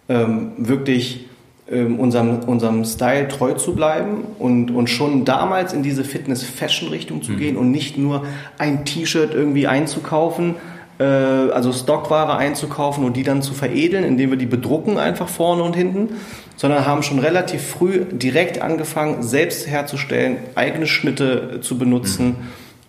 ähm, 0.09 0.53
wirklich 0.59 1.29
ähm, 1.71 1.99
unserem, 1.99 2.41
unserem 2.41 2.85
Style 2.85 3.29
treu 3.29 3.55
zu 3.55 3.75
bleiben 3.75 4.25
und, 4.39 4.71
und 4.71 4.91
schon 4.91 5.25
damals 5.25 5.73
in 5.73 5.83
diese 5.83 6.05
Fitness-Fashion-Richtung 6.05 7.23
zu 7.23 7.33
mhm. 7.33 7.39
gehen 7.39 7.57
und 7.57 7.71
nicht 7.71 7.97
nur 7.97 8.27
ein 8.59 8.85
T-Shirt 8.85 9.33
irgendwie 9.33 9.67
einzukaufen, 9.67 10.57
also 11.05 11.73
Stockware 11.73 12.37
einzukaufen 12.37 13.05
und 13.05 13.17
die 13.17 13.23
dann 13.23 13.43
zu 13.43 13.55
veredeln, 13.55 14.05
indem 14.05 14.31
wir 14.31 14.39
die 14.39 14.47
bedrucken 14.47 14.99
einfach 14.99 15.29
vorne 15.29 15.63
und 15.63 15.75
hinten, 15.75 16.11
sondern 16.57 16.87
haben 16.87 17.03
schon 17.03 17.19
relativ 17.19 17.63
früh 17.63 18.05
direkt 18.11 18.61
angefangen, 18.61 19.23
selbst 19.23 19.67
herzustellen, 19.67 20.39
eigene 20.55 20.87
Schnitte 20.87 21.61
zu 21.63 21.79
benutzen 21.79 22.27
mhm. 22.27 22.37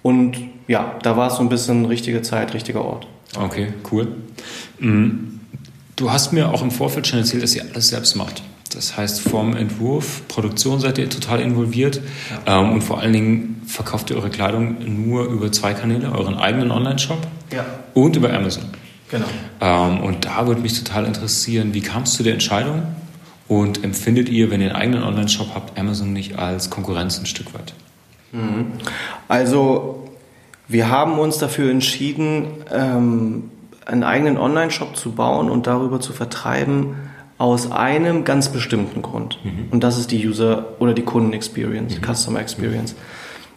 und 0.01 0.37
ja, 0.67 0.95
da 1.01 1.17
war 1.17 1.27
es 1.27 1.35
so 1.35 1.41
ein 1.41 1.49
bisschen 1.49 1.85
richtige 1.85 2.21
Zeit, 2.21 2.53
richtiger 2.53 2.83
Ort. 2.85 3.07
Okay, 3.37 3.73
cool. 3.91 4.07
Mhm. 4.79 5.39
Du 5.95 6.11
hast 6.11 6.33
mir 6.33 6.49
auch 6.49 6.61
im 6.61 6.71
Vorfeld 6.71 7.07
schon 7.07 7.19
erzählt, 7.19 7.43
dass 7.43 7.55
ihr 7.55 7.63
alles 7.63 7.89
selbst 7.89 8.15
macht. 8.15 8.43
Das 8.73 8.97
heißt, 8.97 9.21
vom 9.21 9.55
Entwurf, 9.55 10.27
Produktion 10.27 10.79
seid 10.79 10.97
ihr 10.97 11.09
total 11.09 11.39
involviert 11.41 12.01
ja. 12.45 12.61
ähm, 12.61 12.71
und 12.73 12.81
vor 12.81 12.99
allen 12.99 13.13
Dingen 13.13 13.61
verkauft 13.67 14.09
ihr 14.09 14.17
eure 14.17 14.29
Kleidung 14.29 14.77
nur 15.05 15.25
über 15.25 15.51
zwei 15.51 15.73
Kanäle, 15.73 16.11
euren 16.11 16.35
eigenen 16.35 16.71
Online-Shop 16.71 17.19
ja. 17.53 17.65
und 17.93 18.15
über 18.15 18.33
Amazon. 18.33 18.63
Genau. 19.09 19.25
Ähm, 19.61 20.01
und 20.01 20.25
da 20.25 20.47
würde 20.47 20.61
mich 20.61 20.77
total 20.81 21.05
interessieren, 21.05 21.73
wie 21.73 21.81
kam 21.81 22.03
es 22.03 22.13
zu 22.13 22.23
der 22.23 22.33
Entscheidung 22.33 22.83
und 23.47 23.83
empfindet 23.83 24.29
ihr, 24.29 24.49
wenn 24.49 24.61
ihr 24.61 24.69
einen 24.69 24.75
eigenen 24.75 25.03
Online-Shop 25.03 25.49
habt, 25.53 25.77
Amazon 25.77 26.13
nicht 26.13 26.39
als 26.39 26.69
Konkurrenz 26.69 27.19
ein 27.19 27.25
Stück 27.25 27.53
weit? 27.53 27.73
Mhm. 28.31 28.73
Also 29.27 30.09
wir 30.67 30.89
haben 30.89 31.19
uns 31.19 31.37
dafür 31.37 31.69
entschieden, 31.69 32.47
ähm, 32.71 33.51
einen 33.85 34.03
eigenen 34.03 34.37
Online-Shop 34.37 34.95
zu 34.95 35.11
bauen 35.11 35.49
und 35.49 35.67
darüber 35.67 35.99
zu 35.99 36.13
vertreiben, 36.13 36.95
aus 37.37 37.71
einem 37.71 38.23
ganz 38.23 38.49
bestimmten 38.49 39.01
Grund. 39.01 39.39
Mhm. 39.43 39.67
Und 39.71 39.83
das 39.83 39.97
ist 39.97 40.11
die 40.11 40.25
User- 40.27 40.65
oder 40.79 40.93
die 40.93 41.01
Kunden-Experience, 41.01 41.99
mhm. 41.99 42.13
Customer 42.13 42.39
Experience. 42.39 42.95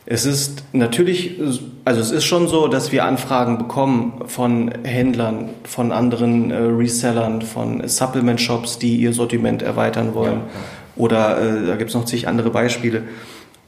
Es 0.08 0.24
ist 0.24 0.62
natürlich, 0.72 1.40
also 1.84 2.00
es 2.00 2.12
ist 2.12 2.24
schon 2.24 2.46
so, 2.46 2.68
dass 2.68 2.92
wir 2.92 3.04
Anfragen 3.04 3.58
bekommen 3.58 4.22
von 4.26 4.70
Händlern, 4.84 5.50
von 5.64 5.90
anderen 5.90 6.52
äh, 6.52 6.56
Resellern, 6.58 7.42
von 7.42 7.86
Supplement-Shops, 7.86 8.78
die 8.78 8.96
ihr 8.96 9.12
Sortiment 9.12 9.62
erweitern 9.62 10.14
wollen. 10.14 10.42
Ja. 10.42 10.60
Oder 10.94 11.40
äh, 11.40 11.66
da 11.66 11.74
gibt 11.74 11.90
es 11.90 11.96
noch 11.96 12.04
zig 12.04 12.28
andere 12.28 12.50
Beispiele. 12.50 13.02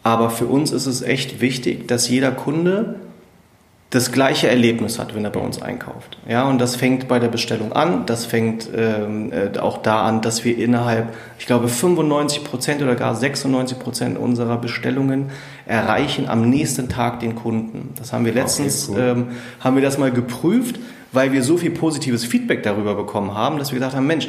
Aber 0.05 0.31
für 0.31 0.47
uns 0.47 0.71
ist 0.71 0.87
es 0.87 1.03
echt 1.03 1.41
wichtig, 1.41 1.89
dass 1.89 2.09
jeder 2.09 2.31
Kunde 2.31 2.95
das 3.91 4.13
gleiche 4.13 4.49
Erlebnis 4.49 4.99
hat, 4.99 5.15
wenn 5.15 5.25
er 5.25 5.31
bei 5.31 5.41
uns 5.41 5.63
einkauft. 5.63 6.19
Ja, 6.29 6.47
und 6.47 6.61
das 6.61 6.77
fängt 6.77 7.09
bei 7.09 7.19
der 7.19 7.29
Bestellung 7.29 7.73
an. 7.73 8.05
Das 8.05 8.27
fängt 8.27 8.69
ähm, 8.77 9.33
äh, 9.33 9.59
auch 9.59 9.79
da 9.79 10.03
an, 10.03 10.21
dass 10.21 10.45
wir 10.45 10.59
innerhalb, 10.59 11.15
ich 11.39 11.47
glaube, 11.47 11.69
95 11.69 12.45
Prozent 12.45 12.83
oder 12.83 12.97
gar 12.97 13.15
96 13.15 13.79
Prozent 13.79 14.19
unserer 14.19 14.59
Bestellungen 14.59 15.31
erreichen 15.69 16.29
am 16.29 16.49
nächsten 16.49 16.89
Tag 16.89 17.21
den 17.21 17.35
Kunden. 17.37 17.95
Das 17.99 18.13
haben 18.13 18.25
wir 18.25 18.33
letztens, 18.33 18.89
okay, 18.89 18.99
cool. 18.99 19.09
ähm, 19.09 19.27
haben 19.61 19.77
wir 19.77 19.83
das 19.83 19.99
mal 19.99 20.11
geprüft, 20.11 20.77
weil 21.13 21.33
wir 21.33 21.43
so 21.43 21.57
viel 21.57 21.71
positives 21.71 22.25
Feedback 22.25 22.63
darüber 22.63 22.95
bekommen 22.95 23.35
haben, 23.35 23.59
dass 23.59 23.71
wir 23.71 23.79
gesagt 23.79 23.95
haben, 23.95 24.07
Mensch, 24.07 24.29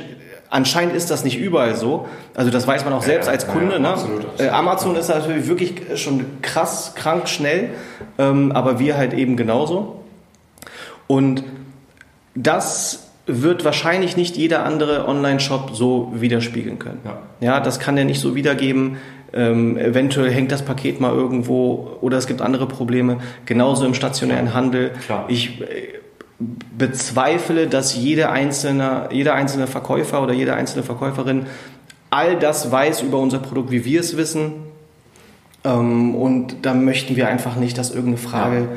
Anscheinend 0.52 0.96
ist 0.96 1.12
das 1.12 1.24
nicht 1.24 1.38
überall 1.38 1.76
so. 1.76 2.08
Also 2.34 2.50
das 2.50 2.66
weiß 2.66 2.84
man 2.84 2.94
auch 2.94 3.04
selbst 3.04 3.28
ja, 3.28 3.34
als 3.34 3.48
Kunde. 3.48 3.74
Ja, 3.74 3.80
ne? 3.80 3.90
absolut, 3.90 4.26
absolut. 4.26 4.42
Äh, 4.42 4.50
Amazon 4.50 4.96
ist 4.96 5.08
natürlich 5.08 5.48
wirklich 5.48 5.74
schon 5.96 6.26
krass, 6.42 6.94
krank, 6.96 7.30
schnell, 7.30 7.70
ähm, 8.18 8.52
aber 8.52 8.80
wir 8.80 8.98
halt 8.98 9.14
eben 9.14 9.38
genauso. 9.38 10.04
Und 11.06 11.44
das 12.34 13.10
wird 13.28 13.64
wahrscheinlich 13.64 14.18
nicht 14.18 14.38
jeder 14.38 14.66
andere 14.66 15.08
Online-Shop 15.08 15.72
so 15.74 16.12
widerspiegeln 16.16 16.80
können. 16.80 17.02
Ja. 17.06 17.18
ja, 17.42 17.60
das 17.60 17.80
kann 17.80 17.96
er 17.96 18.06
nicht 18.06 18.20
so 18.20 18.34
wiedergeben. 18.34 18.98
Ähm, 19.34 19.78
eventuell 19.78 20.32
hängt 20.32 20.52
das 20.52 20.64
Paket 20.64 21.00
mal 21.00 21.14
irgendwo 21.14 21.98
oder 22.02 22.18
es 22.18 22.28
gibt 22.28 22.42
andere 22.42 22.68
Probleme. 22.68 23.18
Genauso 23.46 23.86
im 23.86 23.94
stationären 23.94 24.54
Handel. 24.54 24.92
Klar. 25.06 25.26
Ich 25.28 25.62
äh, 25.62 25.66
bezweifle, 26.78 27.68
dass 27.68 27.96
jeder 27.96 28.32
einzelne, 28.32 29.10
jeder 29.12 29.36
einzelne 29.36 29.68
Verkäufer 29.68 30.24
oder 30.24 30.34
jede 30.34 30.54
einzelne 30.54 30.84
Verkäuferin 30.84 31.46
all 32.10 32.38
das 32.40 32.72
weiß 32.72 33.02
über 33.02 33.20
unser 33.20 33.40
Produkt, 33.40 33.72
wie 33.72 33.86
wir 33.86 34.00
es 34.00 34.18
wissen. 34.18 34.54
Ähm, 35.64 36.16
und 36.16 36.58
da 36.64 36.74
möchten 36.74 37.16
wir 37.16 37.28
einfach 37.28 37.56
nicht, 37.56 37.78
dass 37.78 37.90
irgendeine 37.90 38.18
Frage 38.18 38.68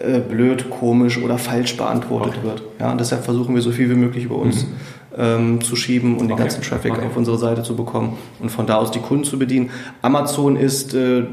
ja. 0.00 0.16
äh, 0.16 0.20
blöd, 0.20 0.68
komisch 0.70 1.18
oder 1.18 1.38
falsch 1.38 1.76
beantwortet 1.76 2.34
okay. 2.38 2.46
wird. 2.46 2.62
Ja, 2.80 2.92
und 2.92 3.00
deshalb 3.00 3.24
versuchen 3.24 3.54
wir 3.54 3.62
so 3.62 3.70
viel 3.70 3.88
wie 3.88 3.94
möglich 3.94 4.24
über 4.24 4.36
uns 4.36 4.66
mhm. 4.66 4.72
Ähm, 5.16 5.60
zu 5.60 5.76
schieben 5.76 6.12
und 6.12 6.26
okay. 6.26 6.28
den 6.28 6.36
ganzen 6.36 6.62
Traffic 6.62 6.92
okay. 6.92 7.06
auf 7.06 7.16
unsere 7.16 7.38
Seite 7.38 7.62
zu 7.62 7.76
bekommen 7.76 8.16
und 8.40 8.50
von 8.50 8.66
da 8.66 8.76
aus 8.76 8.90
die 8.90 9.00
Kunden 9.00 9.24
zu 9.24 9.38
bedienen. 9.38 9.70
Amazon 10.02 10.56
ist 10.56 10.94
äh, 10.94 11.24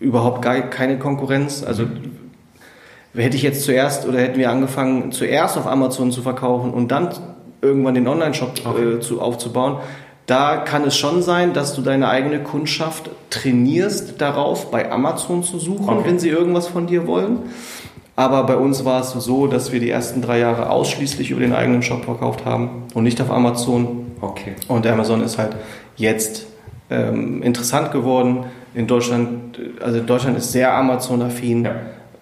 überhaupt 0.00 0.42
gar 0.42 0.60
keine 0.62 0.98
Konkurrenz. 0.98 1.62
Also 1.62 1.84
hätte 3.14 3.36
ich 3.36 3.42
jetzt 3.42 3.64
zuerst 3.64 4.06
oder 4.06 4.18
hätten 4.18 4.38
wir 4.38 4.50
angefangen, 4.50 5.12
zuerst 5.12 5.56
auf 5.58 5.66
Amazon 5.66 6.10
zu 6.12 6.22
verkaufen 6.22 6.72
und 6.72 6.88
dann 6.88 7.10
irgendwann 7.60 7.94
den 7.94 8.08
Online-Shop 8.08 8.52
okay. 8.64 8.94
äh, 8.94 9.00
zu, 9.00 9.20
aufzubauen, 9.20 9.78
da 10.26 10.58
kann 10.58 10.84
es 10.84 10.96
schon 10.96 11.22
sein, 11.22 11.52
dass 11.52 11.74
du 11.74 11.82
deine 11.82 12.08
eigene 12.08 12.42
Kundschaft 12.42 13.10
trainierst 13.30 14.20
darauf, 14.20 14.70
bei 14.70 14.90
Amazon 14.90 15.42
zu 15.42 15.58
suchen, 15.58 15.88
okay. 15.88 16.02
wenn 16.08 16.18
sie 16.18 16.28
irgendwas 16.28 16.68
von 16.68 16.86
dir 16.86 17.06
wollen. 17.06 17.38
Aber 18.14 18.44
bei 18.44 18.56
uns 18.56 18.84
war 18.84 19.00
es 19.00 19.10
so, 19.12 19.46
dass 19.46 19.72
wir 19.72 19.80
die 19.80 19.90
ersten 19.90 20.20
drei 20.20 20.38
Jahre 20.38 20.70
ausschließlich 20.70 21.30
über 21.30 21.40
den 21.40 21.54
eigenen 21.54 21.82
Shop 21.82 22.04
verkauft 22.04 22.44
haben 22.44 22.84
und 22.94 23.04
nicht 23.04 23.20
auf 23.20 23.30
Amazon. 23.30 24.12
Okay. 24.20 24.52
Und 24.68 24.86
Amazon 24.86 25.22
ist 25.22 25.38
halt 25.38 25.56
jetzt 25.96 26.46
ähm, 26.90 27.42
interessant 27.42 27.90
geworden. 27.90 28.44
In 28.74 28.86
Deutschland, 28.86 29.58
also 29.82 30.00
Deutschland 30.00 30.36
ist 30.36 30.52
sehr 30.52 30.74
Amazon-affin. 30.74 31.64
Ja 31.64 31.74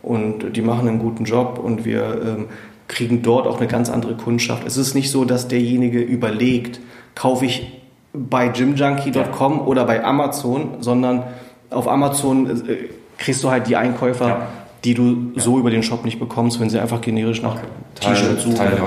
und 0.02 0.56
die 0.56 0.62
machen 0.62 0.88
einen 0.88 0.98
guten 0.98 1.24
Job 1.24 1.60
und 1.62 1.84
wir 1.84 2.20
ähm, 2.24 2.46
kriegen 2.88 3.22
dort 3.22 3.46
auch 3.46 3.58
eine 3.58 3.66
ganz 3.66 3.90
andere 3.90 4.14
Kundschaft. 4.14 4.66
Es 4.66 4.76
ist 4.76 4.94
nicht 4.94 5.10
so, 5.10 5.24
dass 5.24 5.48
derjenige 5.48 6.00
überlegt, 6.00 6.80
kaufe 7.14 7.44
ich 7.44 7.80
bei 8.12 8.48
gymjunkie.com 8.48 9.58
ja. 9.58 9.64
oder 9.64 9.84
bei 9.84 10.02
Amazon, 10.04 10.76
sondern 10.80 11.24
auf 11.70 11.86
Amazon 11.86 12.46
äh, 12.68 12.76
kriegst 13.18 13.44
du 13.44 13.50
halt 13.50 13.68
die 13.68 13.76
Einkäufer, 13.76 14.28
ja. 14.28 14.48
Die 14.84 14.94
du 14.94 15.32
ja. 15.34 15.42
so 15.42 15.58
über 15.58 15.70
den 15.70 15.82
Shop 15.82 16.04
nicht 16.04 16.18
bekommst, 16.18 16.60
wenn 16.60 16.70
sie 16.70 16.78
einfach 16.78 17.00
generisch 17.00 17.42
nach 17.42 17.56
okay. 17.56 17.66
T-Shirts 18.00 18.44
suchen. 18.44 18.56
Teil 18.56 18.78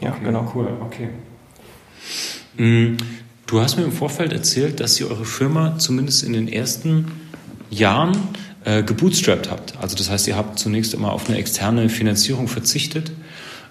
Ja, 0.00 0.10
okay. 0.10 0.18
genau. 0.24 0.52
Cool, 0.54 0.68
okay. 0.80 1.08
Mm, 2.56 2.96
du 3.46 3.60
hast 3.60 3.76
mir 3.76 3.84
im 3.84 3.92
Vorfeld 3.92 4.32
erzählt, 4.32 4.80
dass 4.80 4.98
ihr 5.00 5.10
eure 5.10 5.24
Firma 5.24 5.78
zumindest 5.78 6.22
in 6.22 6.32
den 6.32 6.48
ersten 6.48 7.06
Jahren 7.70 8.16
äh, 8.64 8.82
gebootstrapped 8.82 9.50
habt. 9.50 9.74
Also 9.80 9.96
das 9.96 10.10
heißt, 10.10 10.28
ihr 10.28 10.36
habt 10.36 10.58
zunächst 10.58 10.94
immer 10.94 11.12
auf 11.12 11.28
eine 11.28 11.38
externe 11.38 11.88
Finanzierung 11.88 12.48
verzichtet. 12.48 13.12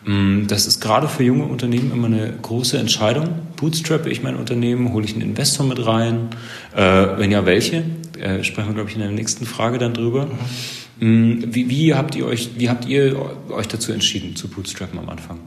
Mm, 0.05 0.47
das 0.47 0.67
ist 0.67 0.81
gerade 0.81 1.07
für 1.07 1.23
junge 1.23 1.45
Unternehmen 1.45 1.91
immer 1.91 2.07
eine 2.07 2.33
große 2.41 2.77
Entscheidung. 2.77 3.29
Bootstrappe 3.55 4.09
ich 4.09 4.21
mein 4.21 4.35
Unternehmen, 4.35 4.93
hole 4.93 5.05
ich 5.05 5.13
einen 5.13 5.21
Investor 5.21 5.65
mit 5.65 5.85
rein? 5.85 6.29
Äh, 6.75 6.81
wenn 7.17 7.31
ja, 7.31 7.45
welche? 7.45 7.83
Äh, 8.19 8.43
sprechen 8.43 8.69
wir, 8.69 8.75
glaube 8.75 8.89
ich, 8.89 8.95
in 8.95 9.01
der 9.01 9.11
nächsten 9.11 9.45
Frage 9.45 9.77
dann 9.77 9.93
drüber. 9.93 10.25
Mhm. 10.25 10.31
Wie, 10.99 11.69
wie, 11.69 11.93
habt 11.93 12.15
ihr 12.15 12.25
euch, 12.25 12.51
wie 12.57 12.69
habt 12.69 12.85
ihr 12.87 13.15
euch 13.49 13.67
dazu 13.67 13.91
entschieden, 13.91 14.35
zu 14.35 14.47
bootstrappen 14.47 14.97
am 14.99 15.09
Anfang? 15.09 15.39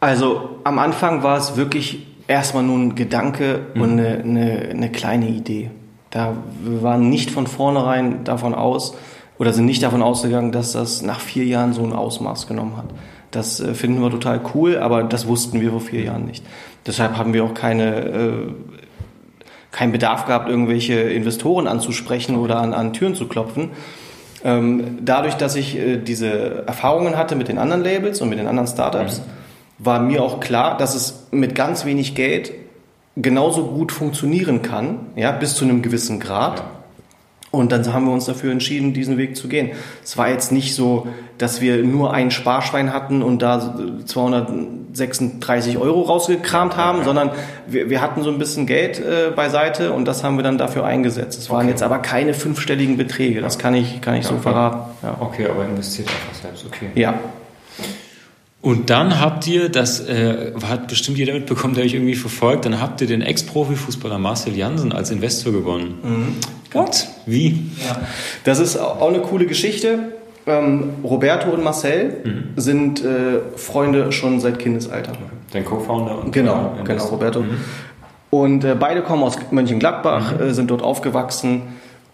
Also 0.00 0.58
am 0.64 0.78
Anfang 0.78 1.22
war 1.22 1.38
es 1.38 1.56
wirklich 1.56 2.06
erstmal 2.26 2.62
nur 2.62 2.78
ein 2.78 2.94
Gedanke 2.94 3.60
mhm. 3.74 3.80
und 3.80 3.90
eine, 3.92 4.18
eine, 4.18 4.68
eine 4.70 4.92
kleine 4.92 5.28
Idee. 5.28 5.70
Da 6.10 6.36
wir 6.62 6.82
waren 6.82 7.08
nicht 7.08 7.30
von 7.30 7.46
vornherein 7.46 8.24
davon 8.24 8.54
aus 8.54 8.94
oder 9.38 9.52
sind 9.52 9.66
nicht 9.66 9.82
davon 9.82 10.02
ausgegangen, 10.02 10.52
dass 10.52 10.72
das 10.72 11.02
nach 11.02 11.20
vier 11.20 11.44
Jahren 11.44 11.72
so 11.72 11.82
ein 11.82 11.92
Ausmaß 11.92 12.46
genommen 12.46 12.76
hat. 12.76 12.86
Das 13.30 13.60
äh, 13.60 13.74
finden 13.74 14.00
wir 14.00 14.10
total 14.10 14.40
cool, 14.54 14.78
aber 14.78 15.02
das 15.02 15.26
wussten 15.26 15.60
wir 15.60 15.70
vor 15.70 15.80
vier 15.80 16.02
Jahren 16.02 16.24
nicht. 16.26 16.44
Deshalb 16.86 17.16
haben 17.16 17.32
wir 17.32 17.44
auch 17.44 17.54
keine, 17.54 17.96
äh, 17.96 18.52
keinen 19.72 19.92
Bedarf 19.92 20.26
gehabt, 20.26 20.48
irgendwelche 20.48 20.94
Investoren 20.94 21.66
anzusprechen 21.66 22.36
oder 22.36 22.58
an, 22.60 22.74
an 22.74 22.92
Türen 22.92 23.14
zu 23.14 23.26
klopfen. 23.26 23.70
Ähm, 24.44 24.98
dadurch, 25.02 25.34
dass 25.34 25.56
ich 25.56 25.76
äh, 25.76 25.96
diese 25.96 26.64
Erfahrungen 26.66 27.16
hatte 27.16 27.34
mit 27.34 27.48
den 27.48 27.58
anderen 27.58 27.82
Labels 27.82 28.20
und 28.20 28.28
mit 28.28 28.38
den 28.38 28.46
anderen 28.46 28.68
Startups, 28.68 29.20
mhm. 29.20 29.84
war 29.84 30.00
mir 30.00 30.22
auch 30.22 30.38
klar, 30.38 30.76
dass 30.76 30.94
es 30.94 31.26
mit 31.30 31.54
ganz 31.54 31.86
wenig 31.86 32.14
Geld 32.14 32.52
genauso 33.16 33.68
gut 33.68 33.90
funktionieren 33.90 34.60
kann, 34.60 35.06
ja, 35.16 35.32
bis 35.32 35.54
zu 35.54 35.64
einem 35.64 35.82
gewissen 35.82 36.20
Grad. 36.20 36.58
Ja. 36.58 36.64
Und 37.54 37.72
dann 37.72 37.92
haben 37.92 38.06
wir 38.06 38.12
uns 38.12 38.26
dafür 38.26 38.52
entschieden, 38.52 38.92
diesen 38.92 39.18
Weg 39.18 39.36
zu 39.36 39.48
gehen. 39.48 39.70
Es 40.02 40.16
war 40.16 40.28
jetzt 40.28 40.52
nicht 40.52 40.74
so, 40.74 41.06
dass 41.38 41.60
wir 41.60 41.82
nur 41.82 42.12
ein 42.12 42.30
Sparschwein 42.30 42.92
hatten 42.92 43.22
und 43.22 43.42
da 43.42 43.76
236 44.04 45.78
Euro 45.78 46.02
rausgekramt 46.02 46.76
haben, 46.76 47.04
sondern 47.04 47.30
wir, 47.66 47.90
wir 47.90 48.00
hatten 48.00 48.22
so 48.22 48.30
ein 48.30 48.38
bisschen 48.38 48.66
Geld 48.66 49.00
äh, 49.00 49.30
beiseite 49.34 49.92
und 49.92 50.06
das 50.06 50.22
haben 50.22 50.36
wir 50.36 50.42
dann 50.42 50.58
dafür 50.58 50.84
eingesetzt. 50.84 51.38
Es 51.38 51.50
waren 51.50 51.62
okay. 51.62 51.70
jetzt 51.70 51.82
aber 51.82 51.98
keine 51.98 52.34
fünfstelligen 52.34 52.96
Beträge, 52.96 53.40
das 53.40 53.58
kann 53.58 53.74
ich, 53.74 54.00
kann 54.00 54.14
ich 54.14 54.24
ja, 54.24 54.30
so 54.30 54.38
verraten. 54.38 54.90
Ja. 55.02 55.16
Okay, 55.20 55.46
aber 55.46 55.64
investiert 55.64 56.08
einfach 56.08 56.42
selbst, 56.42 56.66
okay. 56.66 56.90
Ja. 56.94 57.14
Und 58.64 58.88
dann 58.88 59.20
habt 59.20 59.46
ihr, 59.46 59.68
das 59.68 60.00
äh, 60.00 60.54
hat 60.66 60.88
bestimmt 60.88 61.18
jeder 61.18 61.34
mitbekommen, 61.34 61.74
der 61.74 61.84
euch 61.84 61.92
irgendwie 61.92 62.14
verfolgt, 62.14 62.64
dann 62.64 62.80
habt 62.80 62.98
ihr 63.02 63.06
den 63.06 63.20
Ex-Profi-Fußballer 63.20 64.16
Marcel 64.16 64.56
Jansen 64.56 64.90
als 64.90 65.10
Investor 65.10 65.52
gewonnen. 65.52 65.98
Mhm. 66.02 66.36
What? 66.72 67.06
Wie? 67.26 67.70
Ja. 67.86 68.00
Das 68.44 68.60
ist 68.60 68.78
auch 68.78 69.06
eine 69.06 69.18
coole 69.18 69.44
Geschichte. 69.44 70.14
Ähm, 70.46 70.94
Roberto 71.04 71.50
und 71.50 71.62
Marcel 71.62 72.22
mhm. 72.24 72.44
sind 72.56 73.04
äh, 73.04 73.40
Freunde 73.56 74.12
schon 74.12 74.40
seit 74.40 74.58
Kindesalter. 74.58 75.12
Dein 75.52 75.66
Co-Founder 75.66 76.20
und 76.20 76.32
Genau, 76.32 76.72
genau, 76.84 77.04
Roberto. 77.04 77.42
Mhm. 77.42 77.58
Und 78.30 78.64
äh, 78.64 78.74
beide 78.80 79.02
kommen 79.02 79.24
aus 79.24 79.36
Mönchengladbach, 79.50 80.38
mhm. 80.38 80.40
äh, 80.40 80.54
sind 80.54 80.70
dort 80.70 80.80
aufgewachsen 80.80 81.64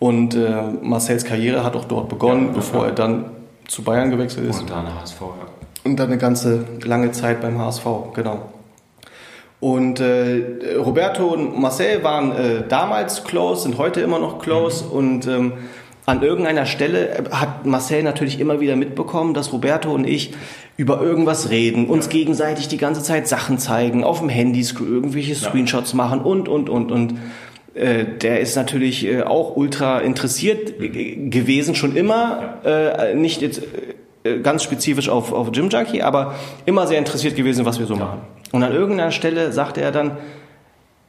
und 0.00 0.34
äh, 0.34 0.62
Marcels 0.82 1.24
Karriere 1.24 1.62
hat 1.62 1.76
auch 1.76 1.84
dort 1.84 2.08
begonnen, 2.08 2.48
ja, 2.48 2.54
bevor 2.54 2.86
er 2.86 2.92
dann 2.92 3.26
zu 3.68 3.82
Bayern 3.82 4.10
gewechselt 4.10 4.50
ist. 4.50 4.62
Und 4.62 4.70
dann 4.70 4.92
HSV, 5.00 5.20
ja. 5.20 5.49
Und 5.84 5.96
dann 5.96 6.08
eine 6.08 6.18
ganze 6.18 6.64
lange 6.84 7.12
Zeit 7.12 7.40
beim 7.40 7.58
HSV, 7.58 7.84
genau. 8.14 8.50
Und 9.60 10.00
äh, 10.00 10.74
Roberto 10.78 11.26
und 11.26 11.60
Marcel 11.60 12.02
waren 12.02 12.32
äh, 12.32 12.62
damals 12.66 13.24
close, 13.24 13.62
sind 13.62 13.76
heute 13.76 14.00
immer 14.00 14.18
noch 14.18 14.38
close 14.38 14.84
mhm. 14.84 14.90
und 14.90 15.26
ähm, 15.26 15.52
an 16.06 16.22
irgendeiner 16.22 16.66
Stelle 16.66 17.24
hat 17.30 17.66
Marcel 17.66 18.02
natürlich 18.02 18.40
immer 18.40 18.60
wieder 18.60 18.74
mitbekommen, 18.74 19.34
dass 19.34 19.52
Roberto 19.52 19.92
und 19.92 20.06
ich 20.06 20.32
über 20.76 21.00
irgendwas 21.00 21.50
reden, 21.50 21.86
uns 21.86 22.06
ja. 22.06 22.12
gegenseitig 22.12 22.68
die 22.68 22.78
ganze 22.78 23.02
Zeit 23.02 23.28
Sachen 23.28 23.58
zeigen, 23.58 24.02
auf 24.02 24.20
dem 24.20 24.30
Handy 24.30 24.60
irgendwelche 24.62 25.34
Screenshots 25.34 25.92
ja. 25.92 25.96
machen 25.96 26.20
und, 26.20 26.48
und, 26.48 26.68
und, 26.68 26.90
und. 26.90 27.14
Äh, 27.74 28.04
der 28.20 28.40
ist 28.40 28.56
natürlich 28.56 29.06
äh, 29.06 29.22
auch 29.22 29.56
ultra 29.56 30.00
interessiert 30.00 30.81
mhm. 30.81 31.31
gewesen, 31.31 31.74
schon 31.74 31.94
immer, 31.94 32.58
ja. 32.64 32.90
äh, 32.90 33.14
nicht 33.14 33.42
jetzt 33.42 33.58
äh, 33.58 33.89
ganz 34.42 34.62
spezifisch 34.62 35.08
auf, 35.08 35.33
auf 35.33 35.52
Gym 35.52 35.68
Junkie, 35.68 36.02
aber 36.02 36.35
immer 36.66 36.87
sehr 36.87 36.98
interessiert 36.98 37.37
gewesen, 37.37 37.64
was 37.64 37.79
wir 37.79 37.87
so 37.87 37.96
machen. 37.96 38.21
Und 38.52 38.62
an 38.62 38.73
irgendeiner 38.73 39.12
Stelle 39.12 39.52
sagte 39.52 39.81
er 39.81 39.92
dann, 39.92 40.18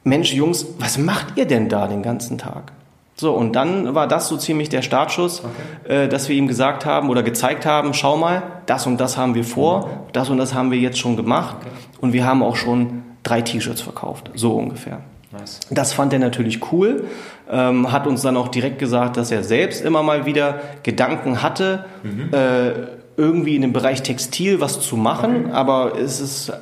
Mensch, 0.04 0.32
Jungs, 0.32 0.66
was 0.78 0.98
macht 0.98 1.36
ihr 1.36 1.46
denn 1.46 1.68
da 1.68 1.86
den 1.86 2.02
ganzen 2.02 2.38
Tag? 2.38 2.72
So, 3.14 3.32
und 3.32 3.54
dann 3.54 3.94
war 3.94 4.08
das 4.08 4.28
so 4.28 4.36
ziemlich 4.36 4.68
der 4.68 4.82
Startschuss, 4.82 5.42
okay. 5.44 6.04
äh, 6.04 6.08
dass 6.08 6.28
wir 6.28 6.34
ihm 6.34 6.48
gesagt 6.48 6.86
haben 6.86 7.10
oder 7.10 7.22
gezeigt 7.22 7.66
haben, 7.66 7.94
schau 7.94 8.16
mal, 8.16 8.42
das 8.66 8.86
und 8.86 9.00
das 9.00 9.16
haben 9.16 9.34
wir 9.34 9.44
vor, 9.44 10.06
das 10.12 10.30
und 10.30 10.38
das 10.38 10.54
haben 10.54 10.70
wir 10.70 10.78
jetzt 10.78 10.98
schon 10.98 11.16
gemacht 11.16 11.56
okay. 11.60 11.68
und 12.00 12.12
wir 12.14 12.24
haben 12.24 12.42
auch 12.42 12.56
schon 12.56 13.02
drei 13.22 13.42
T-Shirts 13.42 13.82
verkauft, 13.82 14.30
so 14.34 14.54
ungefähr. 14.54 15.02
Nice. 15.30 15.60
Das 15.70 15.92
fand 15.92 16.12
er 16.12 16.18
natürlich 16.18 16.72
cool, 16.72 17.04
ähm, 17.50 17.92
hat 17.92 18.06
uns 18.06 18.22
dann 18.22 18.36
auch 18.36 18.48
direkt 18.48 18.78
gesagt, 18.78 19.16
dass 19.16 19.30
er 19.30 19.44
selbst 19.44 19.84
immer 19.84 20.02
mal 20.02 20.26
wieder 20.26 20.60
Gedanken 20.82 21.42
hatte, 21.42 21.84
mhm. 22.02 22.32
äh, 22.32 22.72
irgendwie 23.16 23.56
in 23.56 23.62
dem 23.62 23.72
Bereich 23.72 24.02
Textil 24.02 24.60
was 24.60 24.80
zu 24.80 24.96
machen, 24.96 25.52
aber 25.52 25.98
es 25.98 26.20
ist 26.20 26.52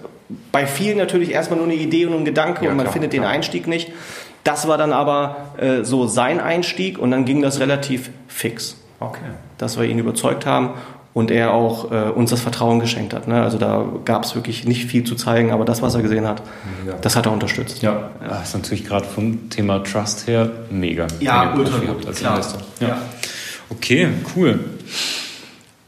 bei 0.52 0.66
vielen 0.66 0.98
natürlich 0.98 1.32
erstmal 1.32 1.58
nur 1.58 1.68
eine 1.68 1.76
Idee 1.76 2.06
und 2.06 2.14
ein 2.14 2.24
Gedanke 2.24 2.64
ja, 2.64 2.70
und 2.70 2.76
man 2.76 2.84
klar, 2.84 2.92
findet 2.92 3.12
klar. 3.12 3.24
den 3.24 3.30
Einstieg 3.30 3.66
nicht. 3.66 3.90
Das 4.44 4.68
war 4.68 4.78
dann 4.78 4.92
aber 4.92 5.54
äh, 5.58 5.84
so 5.84 6.06
sein 6.06 6.40
Einstieg 6.40 6.98
und 6.98 7.10
dann 7.10 7.24
ging 7.24 7.42
das 7.42 7.60
relativ 7.60 8.10
fix. 8.26 8.76
Okay. 8.98 9.20
Dass 9.58 9.78
wir 9.78 9.84
ihn 9.84 9.98
überzeugt 9.98 10.46
haben 10.46 10.70
und 11.12 11.30
er 11.30 11.52
auch 11.52 11.90
äh, 11.90 12.10
uns 12.10 12.30
das 12.30 12.40
Vertrauen 12.40 12.80
geschenkt 12.80 13.12
hat. 13.12 13.28
Ne? 13.28 13.42
Also 13.42 13.58
da 13.58 13.84
gab 14.04 14.24
es 14.24 14.34
wirklich 14.34 14.64
nicht 14.64 14.86
viel 14.86 15.04
zu 15.04 15.14
zeigen, 15.14 15.50
aber 15.50 15.64
das, 15.64 15.82
was 15.82 15.94
er 15.94 16.02
gesehen 16.02 16.26
hat, 16.26 16.42
ja. 16.86 16.94
das 17.00 17.16
hat 17.16 17.26
er 17.26 17.32
unterstützt. 17.32 17.82
Ja, 17.82 18.10
das 18.26 18.48
ist 18.48 18.54
natürlich 18.54 18.86
gerade 18.86 19.04
vom 19.06 19.50
Thema 19.50 19.80
Trust 19.80 20.26
her 20.26 20.50
mega. 20.70 21.06
Ja, 21.18 21.54
ultra 21.54 21.78
gut, 21.78 22.16
klar. 22.16 22.40
Ja. 22.80 22.88
ja. 22.88 22.98
Okay, 23.68 24.08
cool. 24.36 24.60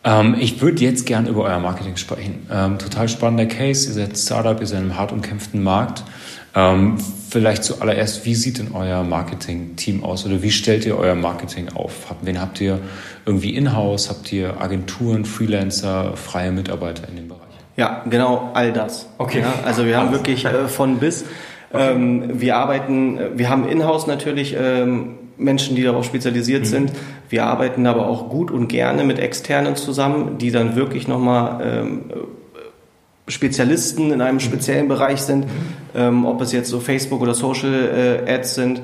Ähm, 0.04 0.36
ich 0.38 0.60
würde 0.60 0.82
jetzt 0.82 1.06
gern 1.06 1.26
über 1.26 1.44
euer 1.44 1.58
Marketing 1.60 1.96
sprechen. 1.96 2.46
Ähm, 2.50 2.78
total 2.78 3.08
spannender 3.08 3.46
Case. 3.46 3.88
Ihr 3.88 3.94
seid 3.94 4.18
Startup, 4.18 4.60
ihr 4.60 4.66
seid 4.66 4.78
in 4.78 4.84
einem 4.86 4.98
hart 4.98 5.12
umkämpften 5.12 5.62
Markt. 5.62 6.04
Ähm, 6.54 6.98
vielleicht 7.30 7.64
zuallererst, 7.64 8.26
wie 8.26 8.34
sieht 8.34 8.58
denn 8.58 8.72
euer 8.74 9.04
Marketing-Team 9.04 10.04
aus 10.04 10.26
oder 10.26 10.42
wie 10.42 10.50
stellt 10.50 10.84
ihr 10.84 10.98
euer 10.98 11.14
Marketing 11.14 11.70
auf? 11.74 12.14
Wen 12.20 12.40
habt 12.40 12.60
ihr 12.60 12.78
irgendwie 13.24 13.56
in-house? 13.56 14.10
Habt 14.10 14.32
ihr 14.32 14.60
Agenturen, 14.60 15.24
Freelancer, 15.24 16.16
freie 16.16 16.52
Mitarbeiter 16.52 17.08
in 17.08 17.16
dem 17.16 17.28
Bereich? 17.28 17.40
Ja, 17.76 18.02
genau 18.08 18.50
all 18.52 18.72
das. 18.72 19.06
Okay. 19.16 19.40
Ja, 19.40 19.54
also 19.64 19.86
wir 19.86 19.96
haben 19.96 20.08
Alles. 20.08 20.20
wirklich 20.20 20.44
äh, 20.44 20.68
von 20.68 20.98
bis. 20.98 21.24
Okay. 21.72 21.92
Ähm, 21.92 22.40
wir 22.40 22.56
arbeiten, 22.56 23.18
wir 23.34 23.48
haben 23.48 23.66
in-house 23.66 24.06
natürlich 24.06 24.54
ähm, 24.58 25.14
Menschen, 25.36 25.76
die 25.76 25.82
darauf 25.82 26.04
spezialisiert 26.04 26.62
mhm. 26.62 26.66
sind. 26.66 26.92
Wir 27.28 27.44
arbeiten 27.44 27.86
aber 27.86 28.06
auch 28.06 28.28
gut 28.28 28.50
und 28.50 28.68
gerne 28.68 29.04
mit 29.04 29.18
Externen 29.18 29.76
zusammen, 29.76 30.38
die 30.38 30.50
dann 30.50 30.76
wirklich 30.76 31.08
nochmal 31.08 31.60
ähm, 31.64 32.00
Spezialisten 33.28 34.12
in 34.12 34.20
einem 34.20 34.40
speziellen 34.40 34.88
Bereich 34.88 35.22
sind, 35.22 35.46
ähm, 35.94 36.26
ob 36.26 36.40
es 36.40 36.52
jetzt 36.52 36.68
so 36.68 36.80
Facebook 36.80 37.22
oder 37.22 37.34
Social 37.34 38.22
äh, 38.26 38.32
Ads 38.32 38.54
sind 38.54 38.82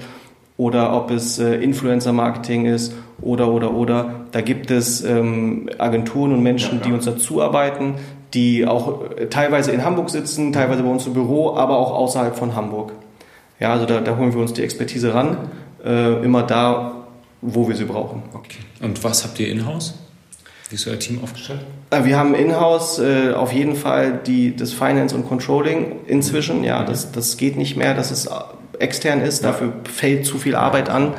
oder 0.57 0.97
ob 0.97 1.11
es 1.11 1.39
äh, 1.39 1.57
Influencer 1.57 2.13
Marketing 2.13 2.67
ist 2.67 2.95
oder 3.21 3.49
oder 3.49 3.75
oder. 3.75 4.27
Da 4.33 4.41
gibt 4.41 4.71
es 4.71 5.03
ähm, 5.05 5.69
Agenturen 5.79 6.33
und 6.33 6.43
Menschen, 6.43 6.79
ja, 6.79 6.87
die 6.87 6.93
uns 6.93 7.05
dazu 7.05 7.43
arbeiten, 7.43 7.95
die 8.35 8.67
auch 8.67 9.11
äh, 9.17 9.27
teilweise 9.27 9.73
in 9.73 9.85
Hamburg 9.85 10.11
sitzen, 10.11 10.53
teilweise 10.53 10.83
bei 10.83 10.91
uns 10.91 11.07
im 11.07 11.15
Büro, 11.15 11.55
aber 11.55 11.77
auch 11.79 11.93
außerhalb 11.93 12.37
von 12.37 12.55
Hamburg. 12.55 12.93
Ja, 13.61 13.73
also 13.73 13.87
da, 13.87 14.01
da 14.01 14.17
holen 14.17 14.33
wir 14.33 14.41
uns 14.41 14.53
die 14.53 14.63
Expertise 14.63 15.15
ran, 15.15 15.37
äh, 15.89 16.23
immer 16.23 16.43
da, 16.43 17.07
wo 17.41 17.67
wir 17.69 17.75
sie 17.75 17.85
brauchen. 17.85 18.23
Okay. 18.35 18.59
Und 18.81 19.03
was 19.03 19.25
habt 19.25 19.41
ihr 19.41 19.49
in-house? 19.49 19.95
Wie 20.69 20.75
ist 20.75 20.87
euer 20.87 20.99
Team 20.99 21.21
aufgestellt? 21.23 21.61
Äh, 21.91 22.05
wir 22.05 22.19
haben 22.19 22.35
in-house 22.35 22.99
äh, 22.99 23.33
auf 23.33 23.53
jeden 23.53 23.75
Fall 23.75 24.21
die, 24.27 24.55
das 24.55 24.73
Finance 24.73 25.15
und 25.15 25.27
Controlling 25.27 26.01
inzwischen. 26.07 26.63
Ja, 26.63 26.85
das, 26.85 27.11
das 27.11 27.39
geht 27.39 27.57
nicht 27.57 27.77
mehr, 27.77 27.95
dass 27.95 28.11
es 28.11 28.29
extern 28.79 29.23
ist. 29.23 29.45
Dafür 29.45 29.73
fällt 29.85 30.27
zu 30.27 30.39
viel 30.39 30.55
Arbeit 30.55 30.91
an. 30.91 31.15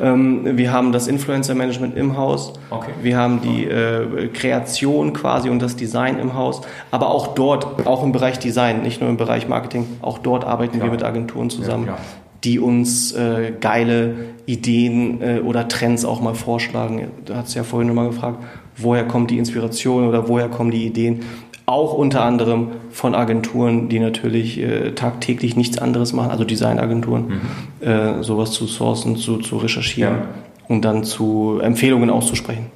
Ähm, 0.00 0.56
wir 0.56 0.72
haben 0.72 0.92
das 0.92 1.08
Influencer 1.08 1.54
Management 1.54 1.96
im 1.96 2.16
Haus. 2.16 2.52
Okay. 2.70 2.92
Wir 3.02 3.16
haben 3.16 3.40
die 3.42 3.64
äh, 3.64 4.28
Kreation 4.28 5.12
quasi 5.12 5.50
und 5.50 5.60
das 5.60 5.76
Design 5.76 6.18
im 6.18 6.34
Haus. 6.34 6.62
Aber 6.92 7.08
auch 7.10 7.34
dort, 7.34 7.86
auch 7.86 8.04
im 8.04 8.12
Bereich 8.12 8.38
Design, 8.38 8.82
nicht 8.82 9.00
nur 9.00 9.10
im 9.10 9.16
Bereich 9.16 9.48
Marketing, 9.48 9.86
auch 10.02 10.18
dort 10.18 10.44
arbeiten 10.44 10.78
ja. 10.78 10.84
wir 10.84 10.90
mit 10.90 11.02
Agenturen 11.02 11.50
zusammen. 11.50 11.88
Ja, 11.88 11.98
die 12.44 12.58
uns 12.58 13.12
äh, 13.12 13.52
geile 13.60 14.14
Ideen 14.46 15.22
äh, 15.22 15.40
oder 15.40 15.68
Trends 15.68 16.04
auch 16.04 16.20
mal 16.20 16.34
vorschlagen. 16.34 17.08
Du 17.24 17.34
hast 17.34 17.54
ja 17.54 17.64
vorhin 17.64 17.88
nochmal 17.88 18.08
gefragt, 18.08 18.42
woher 18.76 19.04
kommt 19.04 19.30
die 19.30 19.38
Inspiration 19.38 20.06
oder 20.06 20.28
woher 20.28 20.48
kommen 20.48 20.70
die 20.70 20.86
Ideen. 20.86 21.20
Auch 21.66 21.94
unter 21.94 22.22
anderem 22.22 22.68
von 22.90 23.14
Agenturen, 23.14 23.88
die 23.88 23.98
natürlich 23.98 24.60
äh, 24.60 24.92
tagtäglich 24.92 25.56
nichts 25.56 25.78
anderes 25.78 26.12
machen, 26.12 26.30
also 26.30 26.44
Designagenturen, 26.44 27.40
mhm. 27.80 27.86
äh, 27.86 28.22
sowas 28.22 28.50
zu 28.50 28.66
sourcen, 28.66 29.16
zu, 29.16 29.38
zu 29.38 29.56
recherchieren 29.56 30.14
ja. 30.14 30.26
und 30.68 30.84
dann 30.84 31.04
zu 31.04 31.60
Empfehlungen 31.62 32.10
auszusprechen. 32.10 32.66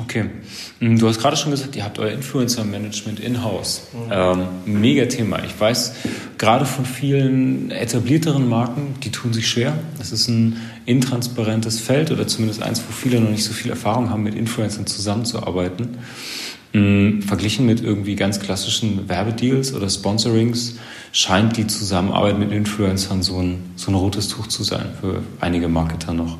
Okay. 0.00 0.26
Mm, 0.80 0.96
du 0.96 1.08
hast 1.08 1.20
gerade 1.20 1.36
schon 1.36 1.50
gesagt, 1.50 1.74
ihr 1.74 1.84
habt 1.84 1.98
euer 1.98 2.12
Influencer-Management 2.12 3.20
in-house. 3.20 3.88
Mhm. 3.92 4.12
Ähm, 4.12 4.46
mega 4.66 5.06
Thema. 5.06 5.42
Ich 5.44 5.58
weiß 5.58 5.94
gerade 6.38 6.64
von 6.64 6.84
vielen 6.84 7.70
etablierteren 7.70 8.48
Marken, 8.48 8.94
die 9.02 9.10
tun 9.10 9.32
sich 9.32 9.48
schwer. 9.48 9.74
Das 9.98 10.12
ist 10.12 10.28
ein 10.28 10.56
intransparentes 10.86 11.80
Feld 11.80 12.10
oder 12.10 12.26
zumindest 12.26 12.62
eins, 12.62 12.82
wo 12.86 12.92
viele 12.92 13.20
noch 13.20 13.30
nicht 13.30 13.44
so 13.44 13.52
viel 13.52 13.70
Erfahrung 13.70 14.10
haben, 14.10 14.22
mit 14.22 14.34
Influencern 14.34 14.86
zusammenzuarbeiten. 14.86 15.98
Mhm. 16.72 17.22
Verglichen 17.22 17.66
mit 17.66 17.82
irgendwie 17.82 18.14
ganz 18.14 18.38
klassischen 18.40 19.08
Werbedeals 19.08 19.74
oder 19.74 19.88
Sponsorings 19.88 20.76
scheint 21.12 21.56
die 21.56 21.66
Zusammenarbeit 21.66 22.38
mit 22.38 22.52
Influencern 22.52 23.22
so 23.22 23.38
ein, 23.38 23.72
so 23.76 23.90
ein 23.90 23.94
rotes 23.94 24.28
Tuch 24.28 24.46
zu 24.46 24.62
sein 24.62 24.86
für 25.00 25.22
einige 25.40 25.68
Marketer 25.68 26.12
noch. 26.12 26.38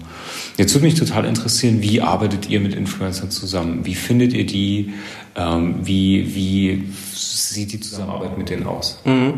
Jetzt 0.56 0.74
würde 0.74 0.86
mich 0.86 0.94
total 0.94 1.24
interessieren, 1.24 1.82
wie 1.82 2.00
arbeitet 2.00 2.48
ihr 2.48 2.60
mit 2.60 2.74
Influencern 2.74 3.30
zusammen? 3.30 3.84
Wie 3.84 3.94
findet 3.94 4.32
ihr 4.32 4.46
die? 4.46 4.94
Ähm, 5.36 5.76
wie, 5.82 6.34
wie 6.34 6.88
sieht 7.14 7.72
die 7.72 7.80
Zusammenarbeit 7.80 8.36
mit 8.36 8.50
denen 8.50 8.66
aus? 8.66 9.00
Mhm. 9.04 9.34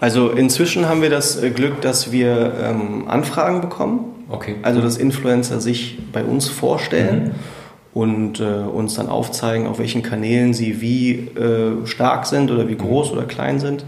Also 0.00 0.30
inzwischen 0.30 0.88
haben 0.88 1.02
wir 1.02 1.10
das 1.10 1.40
äh, 1.42 1.50
Glück, 1.50 1.80
dass 1.82 2.10
wir 2.10 2.54
ähm, 2.60 3.06
Anfragen 3.08 3.60
bekommen. 3.60 4.00
Okay. 4.28 4.56
Also 4.62 4.80
dass 4.80 4.96
Influencer 4.96 5.60
sich 5.60 5.98
bei 6.12 6.24
uns 6.24 6.48
vorstellen. 6.48 7.24
Mhm 7.24 7.62
und 7.94 8.40
äh, 8.40 8.44
uns 8.44 8.94
dann 8.94 9.08
aufzeigen, 9.08 9.66
auf 9.66 9.78
welchen 9.78 10.02
Kanälen 10.02 10.54
sie 10.54 10.80
wie 10.80 11.28
äh, 11.38 11.86
stark 11.86 12.26
sind 12.26 12.50
oder 12.50 12.68
wie 12.68 12.76
groß 12.76 13.10
mhm. 13.10 13.18
oder 13.18 13.26
klein 13.26 13.60
sind. 13.60 13.84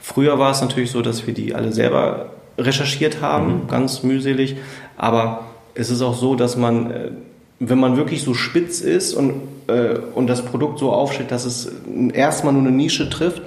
Früher 0.00 0.38
war 0.38 0.50
es 0.50 0.60
natürlich 0.60 0.90
so, 0.90 1.02
dass 1.02 1.26
wir 1.26 1.34
die 1.34 1.54
alle 1.54 1.72
selber 1.72 2.30
recherchiert 2.58 3.20
haben, 3.20 3.62
mhm. 3.62 3.68
ganz 3.68 4.02
mühselig, 4.02 4.56
aber 4.96 5.44
es 5.74 5.90
ist 5.90 6.02
auch 6.02 6.14
so, 6.14 6.34
dass 6.34 6.56
man, 6.56 6.90
äh, 6.90 7.10
wenn 7.58 7.78
man 7.78 7.96
wirklich 7.96 8.22
so 8.22 8.34
spitz 8.34 8.80
ist 8.80 9.14
und, 9.14 9.34
äh, 9.68 9.98
und 10.14 10.26
das 10.26 10.42
Produkt 10.44 10.78
so 10.78 10.92
aufstellt, 10.92 11.30
dass 11.30 11.44
es 11.44 11.70
erstmal 12.12 12.52
nur 12.52 12.62
eine 12.62 12.72
Nische 12.72 13.08
trifft, 13.08 13.42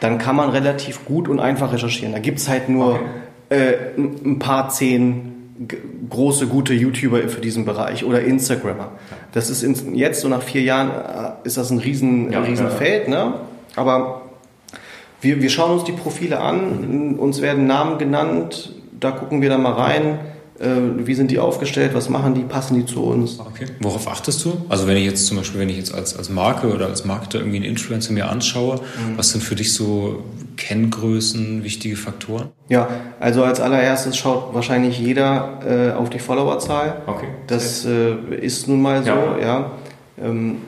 dann 0.00 0.18
kann 0.18 0.36
man 0.36 0.50
relativ 0.50 1.04
gut 1.04 1.28
und 1.28 1.40
einfach 1.40 1.72
recherchieren. 1.72 2.12
Da 2.12 2.18
gibt 2.18 2.38
es 2.38 2.48
halt 2.48 2.68
nur 2.68 2.94
okay. 2.94 3.04
äh, 3.48 3.74
ein 3.98 4.38
paar 4.38 4.68
zehn 4.68 5.32
große, 6.10 6.48
gute 6.48 6.74
YouTuber 6.74 7.28
für 7.28 7.40
diesen 7.40 7.64
Bereich 7.64 8.04
oder 8.04 8.20
Instagrammer. 8.20 8.92
Das 9.32 9.48
ist 9.48 9.62
in, 9.62 9.94
jetzt, 9.94 10.20
so 10.20 10.28
nach 10.28 10.42
vier 10.42 10.62
Jahren, 10.62 10.90
äh, 10.90 11.46
ist 11.46 11.56
das 11.56 11.70
ein 11.70 11.78
riesen, 11.78 12.30
ja, 12.30 12.40
riesen 12.40 12.66
ja. 12.66 12.72
Feld, 12.72 13.08
ne? 13.08 13.34
Aber 13.74 14.25
wir, 15.20 15.40
wir 15.40 15.50
schauen 15.50 15.72
uns 15.72 15.84
die 15.84 15.92
Profile 15.92 16.40
an, 16.40 17.16
uns 17.18 17.40
werden 17.40 17.66
Namen 17.66 17.98
genannt, 17.98 18.72
da 18.98 19.10
gucken 19.10 19.42
wir 19.42 19.48
dann 19.48 19.62
mal 19.62 19.72
rein 19.72 20.18
äh, 20.58 21.06
wie 21.06 21.14
sind 21.14 21.30
die 21.30 21.38
aufgestellt, 21.38 21.92
was 21.94 22.08
machen 22.08 22.34
die, 22.34 22.42
passen 22.42 22.76
die 22.76 22.86
zu 22.86 23.02
uns. 23.02 23.38
Okay. 23.40 23.66
Worauf 23.80 24.08
achtest 24.08 24.44
du? 24.44 24.56
Also 24.68 24.86
wenn 24.86 24.96
ich 24.96 25.04
jetzt 25.04 25.26
zum 25.26 25.36
Beispiel, 25.36 25.60
wenn 25.60 25.68
ich 25.68 25.76
jetzt 25.76 25.94
als, 25.94 26.16
als 26.16 26.30
Marke 26.30 26.72
oder 26.72 26.86
als 26.86 27.04
Marketer 27.04 27.38
irgendwie 27.38 27.56
einen 27.56 27.66
Influencer 27.66 28.12
mir 28.12 28.28
anschaue, 28.28 28.76
mhm. 28.76 29.18
was 29.18 29.30
sind 29.30 29.42
für 29.42 29.54
dich 29.54 29.74
so 29.74 30.24
Kenngrößen, 30.56 31.62
wichtige 31.62 31.96
Faktoren? 31.96 32.48
Ja, 32.68 32.88
also 33.20 33.44
als 33.44 33.60
allererstes 33.60 34.16
schaut 34.16 34.54
wahrscheinlich 34.54 34.98
jeder 34.98 35.60
äh, 35.66 35.92
auf 35.92 36.08
die 36.10 36.18
Followerzahl. 36.18 37.02
Okay. 37.06 37.28
Das 37.46 37.84
äh, 37.84 38.14
ist 38.40 38.68
nun 38.68 38.80
mal 38.80 39.02
so, 39.02 39.10
ja. 39.10 39.38
ja. 39.40 39.70
Ähm, 40.22 40.58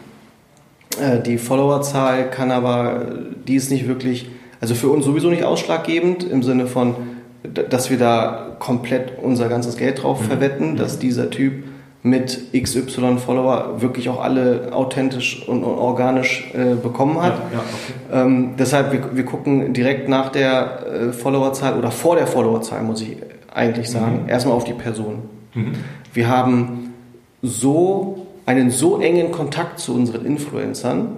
äh, 1.01 1.23
die 1.23 1.39
Followerzahl 1.39 2.31
kann 2.31 2.51
aber, 2.51 3.07
die 3.47 3.55
ist 3.55 3.71
nicht 3.71 3.89
wirklich, 3.89 4.29
also 4.61 4.75
für 4.75 4.89
uns 4.89 5.05
sowieso 5.05 5.31
nicht 5.31 5.45
ausschlaggebend 5.45 6.25
im 6.25 6.43
Sinne 6.43 6.67
von, 6.67 6.95
dass 7.43 7.91
wir 7.91 7.99
da 7.99 8.57
komplett 8.59 9.13
unser 9.23 9.49
ganzes 9.49 9.77
Geld 9.77 10.03
drauf 10.03 10.21
mhm. 10.21 10.27
verwetten, 10.27 10.77
dass 10.77 10.99
dieser 10.99 11.31
Typ 11.31 11.65
mit 12.03 12.53
XY 12.53 13.19
Follower 13.19 13.81
wirklich 13.81 14.09
auch 14.09 14.23
alle 14.23 14.71
authentisch 14.73 15.47
und 15.49 15.65
organisch 15.65 16.53
äh, 16.55 16.75
bekommen 16.75 17.21
hat. 17.21 17.35
Ja, 17.53 17.59
ja, 17.59 17.65
okay. 17.65 18.27
ähm, 18.27 18.55
deshalb, 18.59 18.93
wir, 18.93 19.17
wir 19.17 19.25
gucken 19.25 19.73
direkt 19.73 20.09
nach 20.09 20.31
der 20.31 20.87
äh, 20.87 21.13
Followerzahl 21.13 21.77
oder 21.77 21.91
vor 21.91 22.17
der 22.17 22.27
Followerzahl, 22.27 22.83
muss 22.83 23.03
ich 23.03 23.17
eigentlich 23.53 23.91
sagen, 23.91 24.23
mhm. 24.25 24.29
erstmal 24.29 24.55
auf 24.55 24.65
die 24.65 24.75
Person. 24.75 25.23
Mhm. 25.55 25.73
Wir 26.15 26.29
haben 26.29 26.95
so 27.43 28.27
einen 28.47 28.71
so 28.71 29.01
engen 29.01 29.33
Kontakt 29.33 29.79
zu 29.81 29.95
unseren 29.95 30.25
Influencern, 30.25 31.17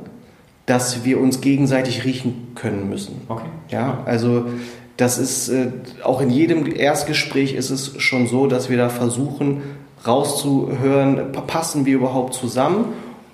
dass 0.71 1.05
wir 1.05 1.19
uns 1.19 1.41
gegenseitig 1.41 2.05
riechen 2.05 2.53
können 2.55 2.89
müssen. 2.89 3.23
Okay. 3.27 3.49
Ja, 3.71 4.05
also 4.07 4.45
das 4.97 5.19
ist 5.19 5.49
äh, 5.49 5.67
auch 6.05 6.21
in 6.21 6.31
jedem 6.31 6.65
Erstgespräch 6.73 7.55
ist 7.55 7.71
es 7.71 8.01
schon 8.01 8.29
so, 8.29 8.47
dass 8.47 8.71
wir 8.71 8.77
da 8.77 8.89
versuchen, 8.89 9.63
rauszuhören, 10.07 11.33
passen 11.49 11.87
wir 11.87 11.97
überhaupt 11.97 12.35
zusammen? 12.35 12.85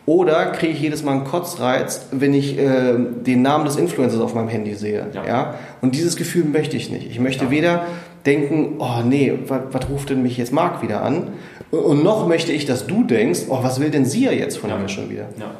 Oder 0.07 0.47
kriege 0.47 0.73
ich 0.73 0.81
jedes 0.81 1.03
Mal 1.03 1.13
einen 1.13 1.25
Kotzreiz, 1.25 2.07
wenn 2.11 2.33
ich 2.33 2.57
äh, 2.57 2.95
den 2.97 3.43
Namen 3.43 3.67
des 3.67 3.77
Influencers 3.77 4.21
auf 4.21 4.35
meinem 4.35 4.49
Handy 4.49 4.75
sehe? 4.75 5.07
Ja. 5.13 5.27
ja? 5.27 5.55
Und 5.83 5.95
dieses 5.95 6.17
Gefühl 6.17 6.45
möchte 6.45 6.79
ich 6.79 6.91
nicht. 6.91 7.11
Ich 7.11 7.21
möchte 7.21 7.45
ja. 7.47 7.51
weder 7.51 7.87
denken, 8.25 8.77
oh 8.79 9.03
nee, 9.05 9.35
was 9.47 9.91
ruft 9.91 10.09
denn 10.09 10.23
mich 10.23 10.39
jetzt 10.39 10.55
Marc 10.55 10.81
wieder 10.81 11.03
an? 11.03 11.33
Und 11.71 12.03
noch 12.03 12.27
möchte 12.27 12.53
ich, 12.53 12.65
dass 12.65 12.87
du 12.87 13.05
denkst, 13.05 13.41
oh, 13.51 13.59
was 13.61 13.79
will 13.79 13.91
denn 13.91 14.07
sie 14.07 14.25
ja 14.25 14.33
jetzt 14.33 14.57
von 14.57 14.71
ja. 14.71 14.79
mir 14.79 14.89
schon 14.89 15.11
wieder? 15.11 15.29
Ja. 15.39 15.51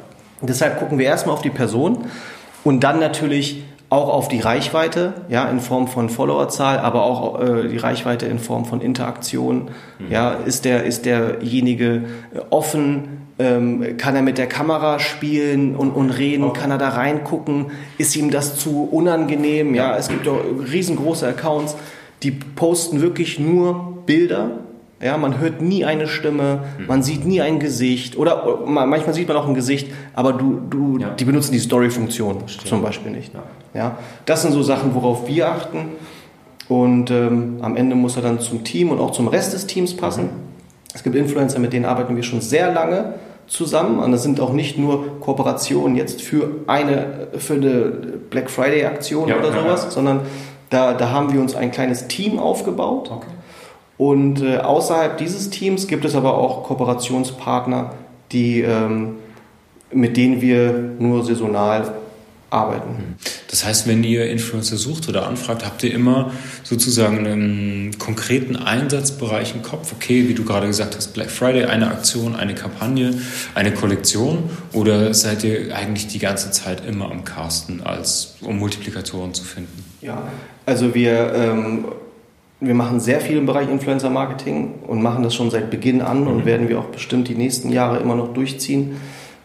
Deshalb 0.41 0.79
gucken 0.79 0.99
wir 0.99 1.05
erstmal 1.05 1.33
auf 1.35 1.41
die 1.41 1.49
Person 1.49 2.05
und 2.63 2.81
dann 2.81 2.99
natürlich 2.99 3.63
auch 3.89 4.09
auf 4.09 4.27
die 4.27 4.39
Reichweite, 4.39 5.13
ja, 5.29 5.49
in 5.49 5.61
Form 5.61 5.87
von 5.87 6.09
Followerzahl, 6.09 6.79
aber 6.79 7.03
auch 7.03 7.41
äh, 7.41 7.69
die 7.69 7.77
Reichweite 7.77 8.25
in 8.25 8.37
Form 8.37 8.65
von 8.65 8.81
Interaktion. 8.81 9.69
Mhm. 9.99 10.11
Ja, 10.11 10.31
ist 10.33 10.65
der, 10.65 10.83
ist 10.83 11.05
derjenige 11.05 12.03
äh, 12.33 12.39
offen? 12.49 13.27
Ähm, 13.39 13.97
kann 13.97 14.15
er 14.15 14.23
mit 14.23 14.39
der 14.39 14.47
Kamera 14.47 14.99
spielen 14.99 15.75
und, 15.75 15.91
und 15.91 16.09
reden? 16.09 16.43
Okay. 16.43 16.59
Kann 16.61 16.71
er 16.71 16.79
da 16.79 16.89
reingucken? 16.89 17.67
Ist 17.97 18.15
ihm 18.15 18.31
das 18.31 18.57
zu 18.57 18.89
unangenehm? 18.91 19.73
Ja, 19.75 19.95
es 19.95 20.09
gibt 20.09 20.27
auch 20.27 20.41
riesengroße 20.69 21.27
Accounts, 21.27 21.77
die 22.23 22.31
posten 22.31 22.99
wirklich 22.99 23.39
nur 23.39 24.03
Bilder 24.05 24.66
ja, 25.01 25.17
man 25.17 25.39
hört 25.39 25.61
nie 25.61 25.85
eine 25.85 26.07
Stimme, 26.07 26.63
mhm. 26.79 26.87
man 26.87 27.03
sieht 27.03 27.25
nie 27.25 27.41
ein 27.41 27.59
Gesicht 27.59 28.17
oder 28.17 28.59
manchmal 28.65 29.13
sieht 29.13 29.27
man 29.27 29.37
auch 29.37 29.47
ein 29.47 29.53
Gesicht, 29.53 29.91
aber 30.13 30.33
du, 30.33 30.59
du, 30.69 30.97
ja. 30.97 31.09
die 31.09 31.25
benutzen 31.25 31.51
die 31.51 31.59
Story-Funktion 31.59 32.43
zum 32.47 32.81
Beispiel 32.81 33.11
nicht. 33.11 33.31
Ja. 33.33 33.43
ja. 33.79 33.97
das 34.25 34.41
sind 34.41 34.53
so 34.53 34.63
Sachen, 34.63 34.95
worauf 34.95 35.27
wir 35.27 35.49
achten 35.49 35.89
und 36.67 37.11
ähm, 37.11 37.57
am 37.61 37.75
Ende 37.75 37.95
muss 37.95 38.15
er 38.15 38.23
dann 38.23 38.39
zum 38.39 38.63
Team 38.63 38.89
und 38.89 38.99
auch 38.99 39.11
zum 39.11 39.27
Rest 39.27 39.53
des 39.53 39.67
Teams 39.67 39.95
passen. 39.95 40.23
Mhm. 40.23 40.29
Es 40.95 41.03
gibt 41.03 41.15
Influencer, 41.15 41.59
mit 41.59 41.73
denen 41.73 41.85
arbeiten 41.85 42.15
wir 42.15 42.23
schon 42.23 42.41
sehr 42.41 42.73
lange 42.73 43.13
zusammen 43.45 43.99
und 43.99 44.11
das 44.11 44.23
sind 44.23 44.39
auch 44.39 44.51
nicht 44.51 44.79
nur 44.79 45.19
Kooperationen 45.19 45.95
jetzt 45.95 46.23
für 46.23 46.49
eine, 46.65 47.27
für 47.37 47.53
eine 47.53 47.91
Black 48.31 48.49
Friday 48.49 48.83
Aktion 48.85 49.29
ja, 49.29 49.37
oder 49.37 49.51
sowas, 49.51 49.93
sondern 49.93 50.21
da, 50.71 50.93
da 50.95 51.11
haben 51.11 51.31
wir 51.31 51.39
uns 51.39 51.55
ein 51.55 51.71
kleines 51.71 52.07
Team 52.07 52.39
aufgebaut. 52.39 53.11
Okay 53.11 53.36
und 53.97 54.41
äh, 54.41 54.57
außerhalb 54.57 55.17
dieses 55.17 55.49
Teams 55.49 55.87
gibt 55.87 56.05
es 56.05 56.15
aber 56.15 56.37
auch 56.37 56.63
Kooperationspartner, 56.63 57.93
die, 58.31 58.61
ähm, 58.61 59.15
mit 59.91 60.17
denen 60.17 60.41
wir 60.41 60.71
nur 60.99 61.23
saisonal 61.23 61.93
arbeiten. 62.49 63.15
Das 63.49 63.65
heißt, 63.65 63.87
wenn 63.87 64.03
ihr 64.03 64.29
Influencer 64.29 64.77
sucht 64.77 65.09
oder 65.09 65.27
anfragt, 65.27 65.65
habt 65.65 65.83
ihr 65.83 65.93
immer 65.93 66.31
sozusagen 66.63 67.25
einen 67.27 67.97
konkreten 67.97 68.55
Einsatzbereich 68.55 69.53
im 69.53 69.63
Kopf? 69.63 69.93
Okay, 69.93 70.29
wie 70.29 70.33
du 70.33 70.45
gerade 70.45 70.67
gesagt 70.67 70.95
hast, 70.95 71.13
Black 71.13 71.29
Friday, 71.29 71.65
eine 71.65 71.87
Aktion, 71.87 72.35
eine 72.35 72.55
Kampagne, 72.55 73.15
eine 73.53 73.73
Kollektion? 73.73 74.49
Oder 74.71 75.13
seid 75.13 75.43
ihr 75.43 75.75
eigentlich 75.75 76.07
die 76.07 76.19
ganze 76.19 76.51
Zeit 76.51 76.85
immer 76.85 77.11
am 77.11 77.25
Casten, 77.25 77.81
als, 77.81 78.35
um 78.41 78.59
Multiplikatoren 78.59 79.33
zu 79.33 79.43
finden? 79.43 79.83
Ja, 80.01 80.21
also 80.65 80.93
wir 80.93 81.33
ähm, 81.33 81.85
wir 82.59 82.73
machen 82.73 82.99
sehr 82.99 83.21
viel 83.21 83.37
im 83.37 83.45
Bereich 83.45 83.69
Influencer 83.69 84.09
Marketing 84.09 84.75
und 84.87 85.01
machen 85.01 85.23
das 85.23 85.35
schon 85.35 85.51
seit 85.51 85.69
Beginn 85.69 86.01
an 86.01 86.21
mhm. 86.21 86.27
und 86.27 86.45
werden 86.45 86.69
wir 86.69 86.79
auch 86.79 86.85
bestimmt 86.85 87.27
die 87.27 87.35
nächsten 87.35 87.71
Jahre 87.71 87.99
immer 87.99 88.15
noch 88.15 88.33
durchziehen. 88.33 88.97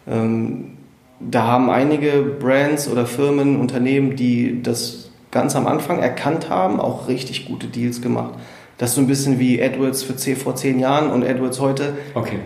Ähm, 0.09 0.73
da 1.21 1.43
haben 1.45 1.71
einige 1.71 2.23
Brands 2.23 2.89
oder 2.89 3.07
Firmen, 3.07 3.61
Unternehmen, 3.61 4.17
die 4.17 4.63
das 4.63 5.11
ganz 5.31 5.55
am 5.55 5.67
Anfang 5.67 6.01
erkannt 6.01 6.49
haben, 6.51 6.81
auch 6.81 7.09
richtig 7.09 7.47
gute 7.47 7.67
Deals 7.67 8.03
gemacht. 8.03 8.35
Das 8.79 8.91
ist 8.91 8.97
so 8.97 9.01
ein 9.03 9.07
bisschen 9.07 9.39
wie 9.39 9.63
AdWords 9.63 10.03
für 10.03 10.17
C 10.17 10.35
vor 10.35 10.57
zehn 10.57 10.79
Jahren 10.81 11.11
und 11.11 11.25
AdWords 11.25 11.61
heute. 11.61 11.93
Okay. 12.15 12.41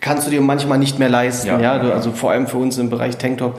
Kannst 0.00 0.26
du 0.26 0.30
dir 0.30 0.40
manchmal 0.40 0.78
nicht 0.78 0.98
mehr 0.98 1.08
leisten. 1.08 1.48
Ja, 1.48 1.60
ja? 1.60 1.72
Also 1.72 2.12
vor 2.12 2.30
allem 2.30 2.46
für 2.46 2.58
uns 2.58 2.78
im 2.78 2.88
Bereich 2.90 3.18
Tanktop 3.18 3.58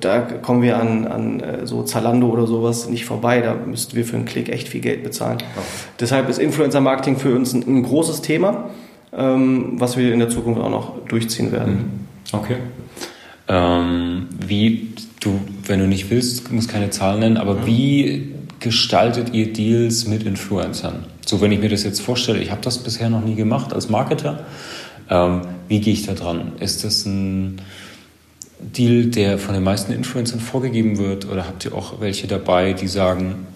da 0.00 0.20
kommen 0.20 0.62
wir 0.62 0.78
an, 0.78 1.06
an 1.06 1.40
äh, 1.40 1.66
so 1.66 1.82
Zalando 1.84 2.28
oder 2.28 2.46
sowas 2.46 2.88
nicht 2.88 3.04
vorbei. 3.04 3.40
Da 3.40 3.54
müssten 3.54 3.96
wir 3.96 4.04
für 4.04 4.16
einen 4.16 4.24
Klick 4.24 4.48
echt 4.48 4.68
viel 4.68 4.80
Geld 4.80 5.04
bezahlen. 5.04 5.36
Okay. 5.36 5.66
Deshalb 6.00 6.28
ist 6.28 6.38
Influencer-Marketing 6.38 7.16
für 7.16 7.34
uns 7.34 7.52
ein, 7.52 7.62
ein 7.66 7.82
großes 7.82 8.22
Thema, 8.22 8.70
ähm, 9.16 9.74
was 9.78 9.96
wir 9.96 10.12
in 10.12 10.18
der 10.18 10.28
Zukunft 10.28 10.60
auch 10.60 10.70
noch 10.70 11.06
durchziehen 11.06 11.52
werden. 11.52 11.74
Mhm. 12.32 12.38
Okay. 12.38 12.56
Ähm, 13.48 14.26
wie, 14.46 14.92
du, 15.20 15.40
wenn 15.66 15.78
du 15.78 15.86
nicht 15.86 16.10
willst, 16.10 16.50
musst 16.50 16.68
keine 16.68 16.90
Zahlen 16.90 17.20
nennen, 17.20 17.36
aber 17.36 17.54
mhm. 17.54 17.66
wie 17.66 18.34
gestaltet 18.58 19.32
ihr 19.32 19.52
Deals 19.52 20.08
mit 20.08 20.24
Influencern? 20.24 21.04
So, 21.24 21.40
wenn 21.40 21.52
ich 21.52 21.60
mir 21.60 21.68
das 21.68 21.84
jetzt 21.84 22.00
vorstelle, 22.00 22.40
ich 22.40 22.50
habe 22.50 22.62
das 22.62 22.78
bisher 22.78 23.10
noch 23.10 23.24
nie 23.24 23.34
gemacht 23.34 23.72
als 23.72 23.88
Marketer. 23.88 24.44
Ähm, 25.08 25.42
wie 25.68 25.80
gehe 25.80 25.92
ich 25.92 26.04
da 26.04 26.14
dran? 26.14 26.52
Ist 26.58 26.84
das 26.84 27.06
ein 27.06 27.60
Deal, 28.58 29.06
der 29.06 29.38
von 29.38 29.54
den 29.54 29.64
meisten 29.64 29.92
Influencern 29.92 30.40
vorgegeben 30.40 30.98
wird? 30.98 31.30
Oder 31.30 31.46
habt 31.46 31.64
ihr 31.64 31.74
auch 31.74 32.00
welche 32.00 32.26
dabei, 32.26 32.72
die 32.72 32.88
sagen, 32.88 33.46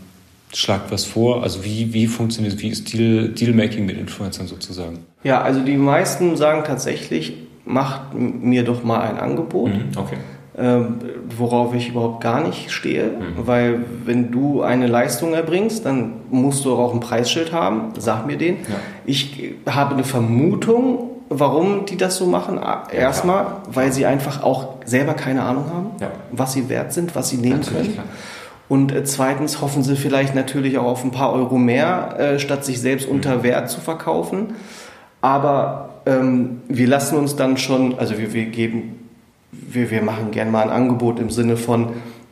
schlagt 0.52 0.90
was 0.90 1.04
vor? 1.04 1.42
Also 1.42 1.64
wie, 1.64 1.92
wie 1.92 2.06
funktioniert, 2.06 2.60
wie 2.60 2.68
ist 2.68 2.92
Deal, 2.92 3.28
Dealmaking 3.28 3.86
mit 3.86 3.96
Influencern 3.96 4.46
sozusagen? 4.46 5.00
Ja, 5.22 5.40
also 5.42 5.60
die 5.60 5.76
meisten 5.76 6.36
sagen 6.36 6.64
tatsächlich, 6.66 7.34
macht 7.64 8.14
mir 8.14 8.64
doch 8.64 8.82
mal 8.82 9.00
ein 9.00 9.18
Angebot. 9.18 9.70
Mhm, 9.70 9.90
okay. 9.96 10.16
Ähm, 10.58 10.96
worauf 11.38 11.74
ich 11.74 11.88
überhaupt 11.90 12.22
gar 12.22 12.46
nicht 12.46 12.70
stehe, 12.70 13.04
mhm. 13.04 13.46
weil 13.46 13.84
wenn 14.04 14.30
du 14.30 14.62
eine 14.62 14.88
Leistung 14.88 15.32
erbringst, 15.32 15.86
dann 15.86 16.14
musst 16.30 16.64
du 16.64 16.74
auch 16.74 16.92
ein 16.92 17.00
Preisschild 17.00 17.52
haben, 17.52 17.92
sag 17.96 18.26
mir 18.26 18.36
den. 18.36 18.56
Ja. 18.56 18.74
Ich 19.06 19.54
habe 19.66 19.94
eine 19.94 20.04
Vermutung, 20.04 21.09
warum 21.30 21.86
die 21.86 21.96
das 21.96 22.16
so 22.16 22.26
machen. 22.26 22.60
Erstmal, 22.92 23.44
ja, 23.44 23.62
weil 23.72 23.92
sie 23.92 24.04
einfach 24.04 24.42
auch 24.42 24.74
selber 24.84 25.14
keine 25.14 25.42
Ahnung 25.42 25.66
haben, 25.72 25.90
ja. 26.00 26.10
was 26.32 26.52
sie 26.52 26.68
wert 26.68 26.92
sind, 26.92 27.14
was 27.14 27.30
sie 27.30 27.38
nehmen 27.38 27.60
natürlich, 27.60 27.78
können. 27.78 27.94
Klar. 27.94 28.06
Und 28.68 28.92
äh, 28.92 29.04
zweitens 29.04 29.60
hoffen 29.60 29.82
sie 29.82 29.96
vielleicht 29.96 30.34
natürlich 30.34 30.76
auch 30.78 30.86
auf 30.86 31.04
ein 31.04 31.12
paar 31.12 31.32
Euro 31.32 31.56
mehr, 31.56 32.16
äh, 32.18 32.38
statt 32.38 32.64
sich 32.64 32.80
selbst 32.80 33.08
mhm. 33.08 33.16
unter 33.16 33.42
Wert 33.42 33.70
zu 33.70 33.80
verkaufen. 33.80 34.54
Aber 35.22 35.90
ähm, 36.06 36.62
wir 36.68 36.88
lassen 36.88 37.16
uns 37.16 37.36
dann 37.36 37.56
schon, 37.56 37.98
also 37.98 38.18
wir, 38.18 38.32
wir 38.32 38.46
geben, 38.46 39.08
wir, 39.52 39.90
wir 39.90 40.02
machen 40.02 40.32
gerne 40.32 40.50
mal 40.50 40.62
ein 40.62 40.70
Angebot 40.70 41.20
im 41.20 41.30
Sinne 41.30 41.56
von, 41.56 41.90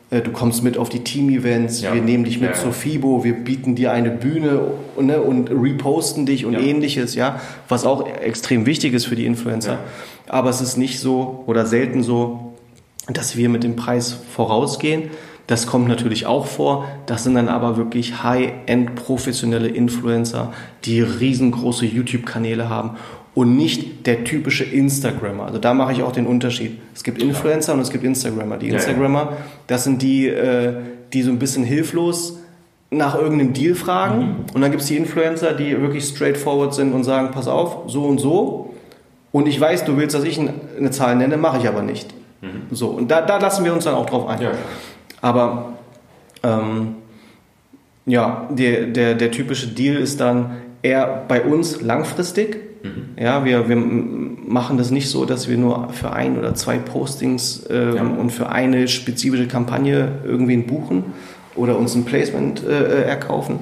du 0.09 0.31
kommst 0.31 0.63
mit 0.63 0.77
auf 0.77 0.89
die 0.89 1.03
Team-Events, 1.03 1.81
ja. 1.81 1.93
wir 1.93 2.01
nehmen 2.01 2.23
dich 2.23 2.39
mit 2.39 2.51
ja, 2.51 2.55
zur 2.55 2.73
FIBO, 2.73 3.23
wir 3.23 3.33
bieten 3.33 3.75
dir 3.75 3.91
eine 3.91 4.09
Bühne 4.09 4.61
ne, 4.99 5.21
und 5.21 5.49
reposten 5.51 6.25
dich 6.25 6.45
und 6.45 6.55
ähnliches, 6.55 7.13
ja, 7.13 7.39
was 7.67 7.85
auch 7.85 8.07
extrem 8.07 8.65
wichtig 8.65 8.93
ist 8.93 9.05
für 9.05 9.15
die 9.15 9.25
Influencer. 9.25 9.79
Aber 10.27 10.49
es 10.49 10.61
ist 10.61 10.77
nicht 10.77 10.99
so 10.99 11.43
oder 11.45 11.65
selten 11.65 12.01
so, 12.01 12.53
dass 13.07 13.37
wir 13.37 13.49
mit 13.49 13.63
dem 13.63 13.75
Preis 13.75 14.17
vorausgehen. 14.33 15.11
Das 15.45 15.65
kommt 15.65 15.87
natürlich 15.87 16.27
auch 16.27 16.45
vor. 16.45 16.87
Das 17.07 17.23
sind 17.23 17.33
dann 17.35 17.49
aber 17.49 17.75
wirklich 17.77 18.23
high-end 18.23 18.95
professionelle 18.95 19.67
Influencer, 19.67 20.53
die 20.85 21.01
riesengroße 21.01 21.85
YouTube-Kanäle 21.85 22.69
haben 22.69 22.97
und 23.39 23.55
nicht 23.55 24.05
der 24.05 24.25
typische 24.25 24.65
Instagrammer. 24.65 25.45
Also 25.45 25.59
da 25.59 25.73
mache 25.73 25.93
ich 25.93 26.03
auch 26.03 26.11
den 26.11 26.27
Unterschied. 26.27 26.77
Es 26.93 27.05
gibt 27.05 27.21
Influencer 27.21 27.73
und 27.73 27.79
es 27.79 27.89
gibt 27.89 28.03
Instagrammer. 28.03 28.57
Die 28.57 28.67
Instagrammer, 28.67 29.37
das 29.65 29.85
sind 29.85 30.01
die, 30.01 30.27
äh, 30.27 30.73
die 31.13 31.21
so 31.21 31.31
ein 31.31 31.39
bisschen 31.39 31.63
hilflos 31.63 32.37
nach 32.89 33.15
irgendeinem 33.15 33.53
Deal 33.53 33.75
fragen. 33.75 34.19
Mhm. 34.19 34.35
Und 34.55 34.59
dann 34.59 34.71
gibt 34.71 34.81
es 34.81 34.89
die 34.89 34.97
Influencer, 34.97 35.53
die 35.53 35.79
wirklich 35.79 36.03
straightforward 36.03 36.73
sind 36.73 36.91
und 36.91 37.05
sagen, 37.05 37.29
pass 37.31 37.47
auf, 37.47 37.89
so 37.89 38.03
und 38.03 38.17
so. 38.17 38.73
Und 39.31 39.47
ich 39.47 39.57
weiß, 39.57 39.85
du 39.85 39.95
willst, 39.95 40.17
dass 40.17 40.25
ich 40.25 40.37
eine 40.37 40.91
Zahl 40.91 41.15
nenne, 41.15 41.37
mache 41.37 41.59
ich 41.59 41.67
aber 41.69 41.81
nicht. 41.81 42.13
Mhm. 42.41 42.63
So, 42.71 42.87
und 42.87 43.09
da, 43.09 43.21
da 43.21 43.37
lassen 43.37 43.63
wir 43.63 43.71
uns 43.71 43.85
dann 43.85 43.95
auch 43.95 44.07
drauf 44.07 44.27
ein. 44.27 44.41
Ja. 44.41 44.51
Aber 45.21 45.75
ähm, 46.43 46.95
ja, 48.05 48.49
der, 48.49 48.87
der, 48.87 49.15
der 49.15 49.31
typische 49.31 49.67
Deal 49.67 49.95
ist 49.95 50.19
dann 50.19 50.57
eher 50.81 51.23
bei 51.29 51.41
uns 51.41 51.79
langfristig 51.79 52.68
Mhm. 52.83 53.21
Ja, 53.21 53.45
wir, 53.45 53.67
wir 53.67 53.75
machen 53.75 54.77
das 54.77 54.91
nicht 54.91 55.09
so, 55.09 55.25
dass 55.25 55.49
wir 55.49 55.57
nur 55.57 55.89
für 55.89 56.11
ein 56.11 56.37
oder 56.37 56.55
zwei 56.55 56.77
Postings 56.77 57.65
ähm, 57.69 57.95
ja. 57.95 58.03
und 58.03 58.31
für 58.31 58.49
eine 58.49 58.87
spezifische 58.87 59.47
Kampagne 59.47 60.19
irgendwen 60.23 60.65
buchen 60.65 61.05
oder 61.55 61.77
uns 61.77 61.95
ein 61.95 62.05
Placement 62.05 62.65
äh, 62.65 63.03
erkaufen. 63.03 63.59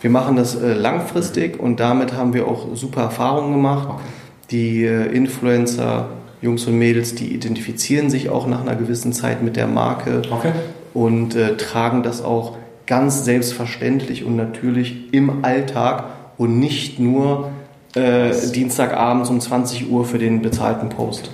Wir 0.00 0.10
machen 0.10 0.36
das 0.36 0.54
äh, 0.54 0.74
langfristig 0.74 1.58
und 1.58 1.80
damit 1.80 2.12
haben 2.12 2.34
wir 2.34 2.46
auch 2.46 2.76
super 2.76 3.02
Erfahrungen 3.02 3.52
gemacht. 3.52 3.88
Okay. 3.90 4.02
Die 4.50 4.84
äh, 4.84 5.06
Influencer, 5.06 6.08
Jungs 6.40 6.66
und 6.66 6.78
Mädels, 6.78 7.14
die 7.14 7.34
identifizieren 7.34 8.10
sich 8.10 8.28
auch 8.28 8.46
nach 8.46 8.60
einer 8.60 8.76
gewissen 8.76 9.12
Zeit 9.12 9.42
mit 9.42 9.56
der 9.56 9.66
Marke 9.66 10.22
okay. 10.30 10.52
und 10.94 11.34
äh, 11.34 11.56
tragen 11.56 12.02
das 12.02 12.22
auch 12.22 12.56
ganz 12.86 13.24
selbstverständlich 13.24 14.24
und 14.24 14.36
natürlich 14.36 15.12
im 15.12 15.44
Alltag 15.44 16.04
und 16.38 16.58
nicht 16.58 17.00
nur 17.00 17.50
äh, 17.94 18.32
Dienstagabends 18.54 19.30
um 19.30 19.40
20 19.40 19.90
Uhr 19.90 20.04
für 20.04 20.18
den 20.18 20.42
bezahlten 20.42 20.88
Post. 20.88 21.30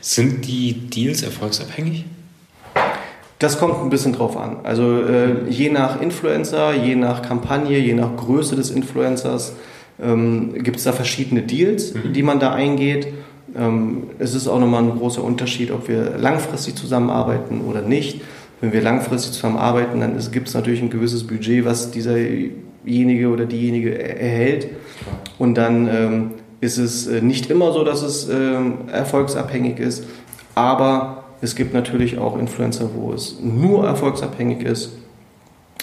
Sind 0.00 0.46
die 0.46 0.88
Deals 0.90 1.22
erfolgsabhängig? 1.22 2.04
Das 3.38 3.58
kommt 3.58 3.80
ein 3.80 3.90
bisschen 3.90 4.12
drauf 4.12 4.36
an. 4.36 4.58
Also 4.62 5.02
äh, 5.02 5.48
je 5.48 5.70
nach 5.70 6.00
Influencer, 6.00 6.74
je 6.74 6.94
nach 6.94 7.22
Kampagne, 7.22 7.78
je 7.78 7.94
nach 7.94 8.16
Größe 8.16 8.54
des 8.54 8.70
Influencers 8.70 9.54
ähm, 10.00 10.54
gibt 10.62 10.76
es 10.76 10.84
da 10.84 10.92
verschiedene 10.92 11.42
Deals, 11.42 11.94
mhm. 11.94 12.12
die 12.12 12.22
man 12.22 12.38
da 12.38 12.52
eingeht. 12.52 13.08
Ähm, 13.56 14.04
es 14.18 14.34
ist 14.34 14.48
auch 14.48 14.58
nochmal 14.58 14.84
ein 14.84 14.96
großer 14.96 15.22
Unterschied, 15.22 15.70
ob 15.70 15.88
wir 15.88 16.16
langfristig 16.18 16.76
zusammenarbeiten 16.76 17.62
oder 17.62 17.82
nicht. 17.82 18.20
Wenn 18.60 18.72
wir 18.72 18.80
langfristig 18.80 19.32
zusammenarbeiten, 19.32 20.00
dann 20.00 20.16
gibt 20.30 20.48
es 20.48 20.54
natürlich 20.54 20.80
ein 20.80 20.90
gewisses 20.90 21.26
Budget, 21.26 21.64
was 21.64 21.90
dieserjenige 22.84 23.28
oder 23.28 23.46
diejenige 23.46 23.98
erhält. 23.98 24.68
Und 25.38 25.54
dann 25.54 25.88
ähm, 25.88 26.30
ist 26.60 26.78
es 26.78 27.06
äh, 27.06 27.20
nicht 27.20 27.50
immer 27.50 27.72
so, 27.72 27.84
dass 27.84 28.02
es 28.02 28.28
ähm, 28.28 28.88
erfolgsabhängig 28.92 29.78
ist, 29.78 30.06
aber 30.54 31.24
es 31.40 31.56
gibt 31.56 31.74
natürlich 31.74 32.18
auch 32.18 32.38
Influencer, 32.38 32.90
wo 32.94 33.12
es 33.12 33.40
nur 33.40 33.84
erfolgsabhängig 33.86 34.62
ist, 34.62 34.92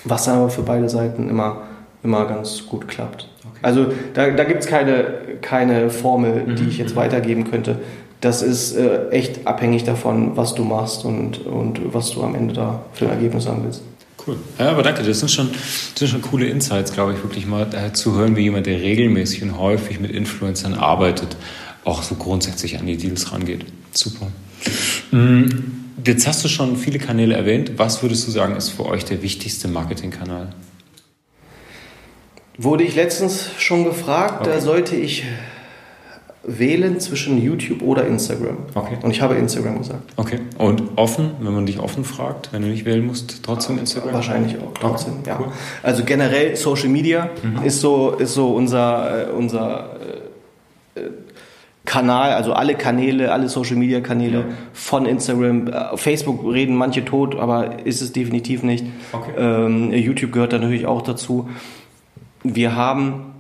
was 0.06 0.26
dann 0.26 0.38
aber 0.38 0.50
für 0.50 0.62
beide 0.62 0.88
Seiten 0.88 1.30
immer, 1.30 1.64
immer 2.04 2.26
ganz 2.26 2.66
gut 2.66 2.88
klappt. 2.88 3.28
Okay. 3.40 3.60
Also 3.62 3.88
da, 4.14 4.30
da 4.30 4.44
gibt 4.46 4.62
es 4.62 4.68
keine, 4.68 5.06
keine 5.42 5.90
Formel, 5.90 6.46
die 6.58 6.64
mhm. 6.64 6.70
ich 6.70 6.78
jetzt 6.78 6.96
weitergeben 6.96 7.50
könnte. 7.52 7.80
Das 8.22 8.42
ist 8.42 8.76
äh, 8.76 9.10
echt 9.10 9.48
abhängig 9.48 9.84
davon, 9.84 10.38
was 10.38 10.56
du 10.56 10.64
machst 10.64 11.04
und, 11.04 11.46
und 11.46 11.94
was 11.94 12.12
du 12.12 12.24
am 12.24 12.36
Ende 12.36 12.54
da 12.54 12.82
für 12.94 13.06
ein 13.06 13.12
Ergebnis 13.12 13.48
haben 13.48 13.64
willst. 13.64 13.82
Cool. 14.26 14.38
Ja, 14.58 14.72
aber 14.72 14.84
danke. 14.84 15.04
Das 15.04 15.20
sind 15.20 15.30
schon, 15.30 15.50
das 15.52 16.00
sind 16.00 16.10
schon 16.10 16.22
coole 16.22 16.48
Insights, 16.48 16.94
glaube 16.94 17.14
ich, 17.14 17.24
wirklich 17.24 17.46
mal 17.46 17.68
äh, 17.74 17.94
zu 17.94 18.16
hören, 18.16 18.36
wie 18.36 18.42
jemand, 18.42 18.66
der 18.66 18.80
regelmäßig 18.82 19.44
und 19.44 19.58
häufig 19.58 20.00
mit 20.00 20.12
Influencern 20.12 20.74
arbeitet, 20.74 21.38
auch 21.86 22.04
so 22.04 22.16
grundsätzlich 22.16 22.80
an 22.80 22.86
die 22.86 22.98
Deals 22.98 23.32
rangeht. 23.32 23.66
Super. 23.92 24.28
Mhm. 25.12 25.76
Jetzt 26.06 26.28
hast 26.28 26.44
du 26.44 26.48
schon 26.48 26.78
viele 26.78 27.00
Kanäle 27.00 27.36
erwähnt. 27.36 27.74
Was 27.78 28.02
würdest 28.02 28.28
du 28.28 28.32
sagen, 28.32 28.56
ist 28.56 28.70
für 28.70 28.86
euch 28.86 29.06
der 29.06 29.22
wichtigste 29.22 29.68
Marketingkanal? 29.68 30.54
Wurde 32.58 32.84
ich 32.84 32.96
letztens 32.96 33.50
schon 33.58 33.84
gefragt, 33.86 34.42
okay. 34.42 34.50
da 34.52 34.62
sollte 34.62 34.96
ich 34.96 35.24
wählen 36.44 37.00
zwischen 37.00 37.42
YouTube 37.42 37.82
oder 37.82 38.06
Instagram. 38.08 38.58
Okay. 38.74 38.98
Und 39.02 39.12
ich 39.12 39.22
habe 39.22 39.36
Instagram 39.36 39.80
gesagt. 39.80 40.14
Okay. 40.16 40.40
Und 40.58 40.84
offen, 40.96 41.32
wenn 41.42 41.54
man 41.54 41.66
dich 41.66 41.80
offen 41.80 42.06
fragt, 42.06 42.54
wenn 42.54 42.62
du 42.62 42.70
nicht 42.70 42.86
wählen 42.86 43.06
musst, 43.06 43.44
trotzdem 43.44 43.78
Instagram? 43.78 44.14
Wahrscheinlich 44.14 44.58
auch, 44.58 44.74
trotzdem, 44.74 45.16
okay. 45.20 45.30
ja. 45.30 45.40
Cool. 45.40 45.52
Also 45.84 46.04
generell 46.06 46.56
Social 46.56 46.90
Media 46.90 47.30
mhm. 47.44 47.64
ist, 47.66 47.82
so, 47.82 48.12
ist 48.12 48.34
so 48.34 48.52
unser, 48.52 49.28
äh, 49.28 49.32
unser 49.32 49.96
äh, 50.96 51.02
Kanal, 51.86 52.34
also 52.34 52.54
alle 52.54 52.76
Kanäle, 52.76 53.32
alle 53.34 53.50
Social 53.50 53.76
Media 53.76 54.00
Kanäle 54.00 54.40
ja. 54.40 54.46
von 54.74 55.06
Instagram. 55.06 55.68
Äh, 55.68 55.98
Facebook 55.98 56.46
reden 56.46 56.76
manche 56.76 57.04
tot, 57.04 57.38
aber 57.38 57.86
ist 57.86 58.02
es 58.02 58.14
definitiv 58.14 58.64
nicht. 58.64 58.86
Okay. 59.12 59.32
Ähm, 59.38 59.92
YouTube 59.92 60.32
gehört 60.32 60.54
da 60.54 60.60
natürlich 60.60 60.86
auch 60.86 61.02
dazu. 61.02 61.50
Wir 62.44 62.76
haben 62.76 63.34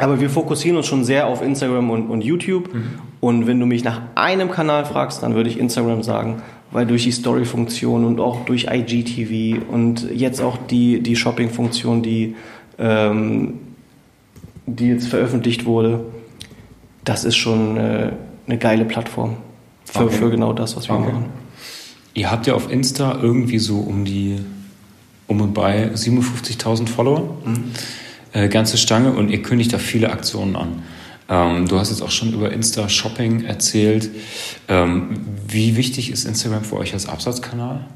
aber 0.00 0.20
wir 0.20 0.30
fokussieren 0.30 0.76
uns 0.76 0.86
schon 0.86 1.04
sehr 1.04 1.26
auf 1.26 1.42
Instagram 1.42 1.90
und, 1.90 2.08
und 2.08 2.22
YouTube. 2.22 2.72
Mhm. 2.72 2.84
Und 3.20 3.46
wenn 3.46 3.60
du 3.60 3.66
mich 3.66 3.84
nach 3.84 4.00
einem 4.14 4.50
Kanal 4.50 4.84
fragst, 4.84 5.22
dann 5.22 5.34
würde 5.34 5.50
ich 5.50 5.58
Instagram 5.58 6.02
sagen, 6.02 6.42
weil 6.70 6.86
durch 6.86 7.04
die 7.04 7.12
Story-Funktion 7.12 8.04
und 8.04 8.20
auch 8.20 8.44
durch 8.44 8.68
IGTV 8.70 9.62
und 9.70 10.08
jetzt 10.12 10.40
auch 10.40 10.56
die, 10.56 11.00
die 11.00 11.16
Shopping-Funktion, 11.16 12.02
die, 12.02 12.36
ähm, 12.78 13.54
die 14.66 14.88
jetzt 14.88 15.08
veröffentlicht 15.08 15.66
wurde, 15.66 16.04
das 17.04 17.24
ist 17.24 17.36
schon 17.36 17.76
äh, 17.76 18.12
eine 18.46 18.58
geile 18.58 18.84
Plattform 18.84 19.36
für, 19.84 20.04
okay. 20.04 20.16
für 20.16 20.30
genau 20.30 20.52
das, 20.52 20.76
was 20.76 20.88
wir 20.88 20.96
okay. 20.96 21.12
machen. 21.12 21.24
Ihr 22.14 22.30
habt 22.30 22.46
ja 22.46 22.54
auf 22.54 22.70
Insta 22.70 23.18
irgendwie 23.20 23.58
so 23.58 23.78
um 23.78 24.04
die 24.04 24.38
um 25.26 25.40
und 25.40 25.54
bei 25.54 25.90
57.000 25.94 26.88
Follower. 26.88 27.36
Mhm 27.44 27.70
äh, 28.32 28.48
ganze 28.48 28.76
Stange 28.76 29.12
und 29.12 29.30
ihr 29.30 29.42
kündigt 29.42 29.72
da 29.72 29.78
viele 29.78 30.10
Aktionen 30.10 30.56
an. 30.56 30.82
Ähm, 31.28 31.68
du 31.68 31.78
hast 31.78 31.90
jetzt 31.90 32.02
auch 32.02 32.10
schon 32.10 32.32
über 32.32 32.50
Insta-Shopping 32.52 33.44
erzählt. 33.44 34.10
Ähm, 34.68 35.20
wie 35.46 35.76
wichtig 35.76 36.10
ist 36.10 36.24
Instagram 36.24 36.64
für 36.64 36.76
euch 36.76 36.92
als 36.92 37.08
Absatzkanal? 37.08 37.86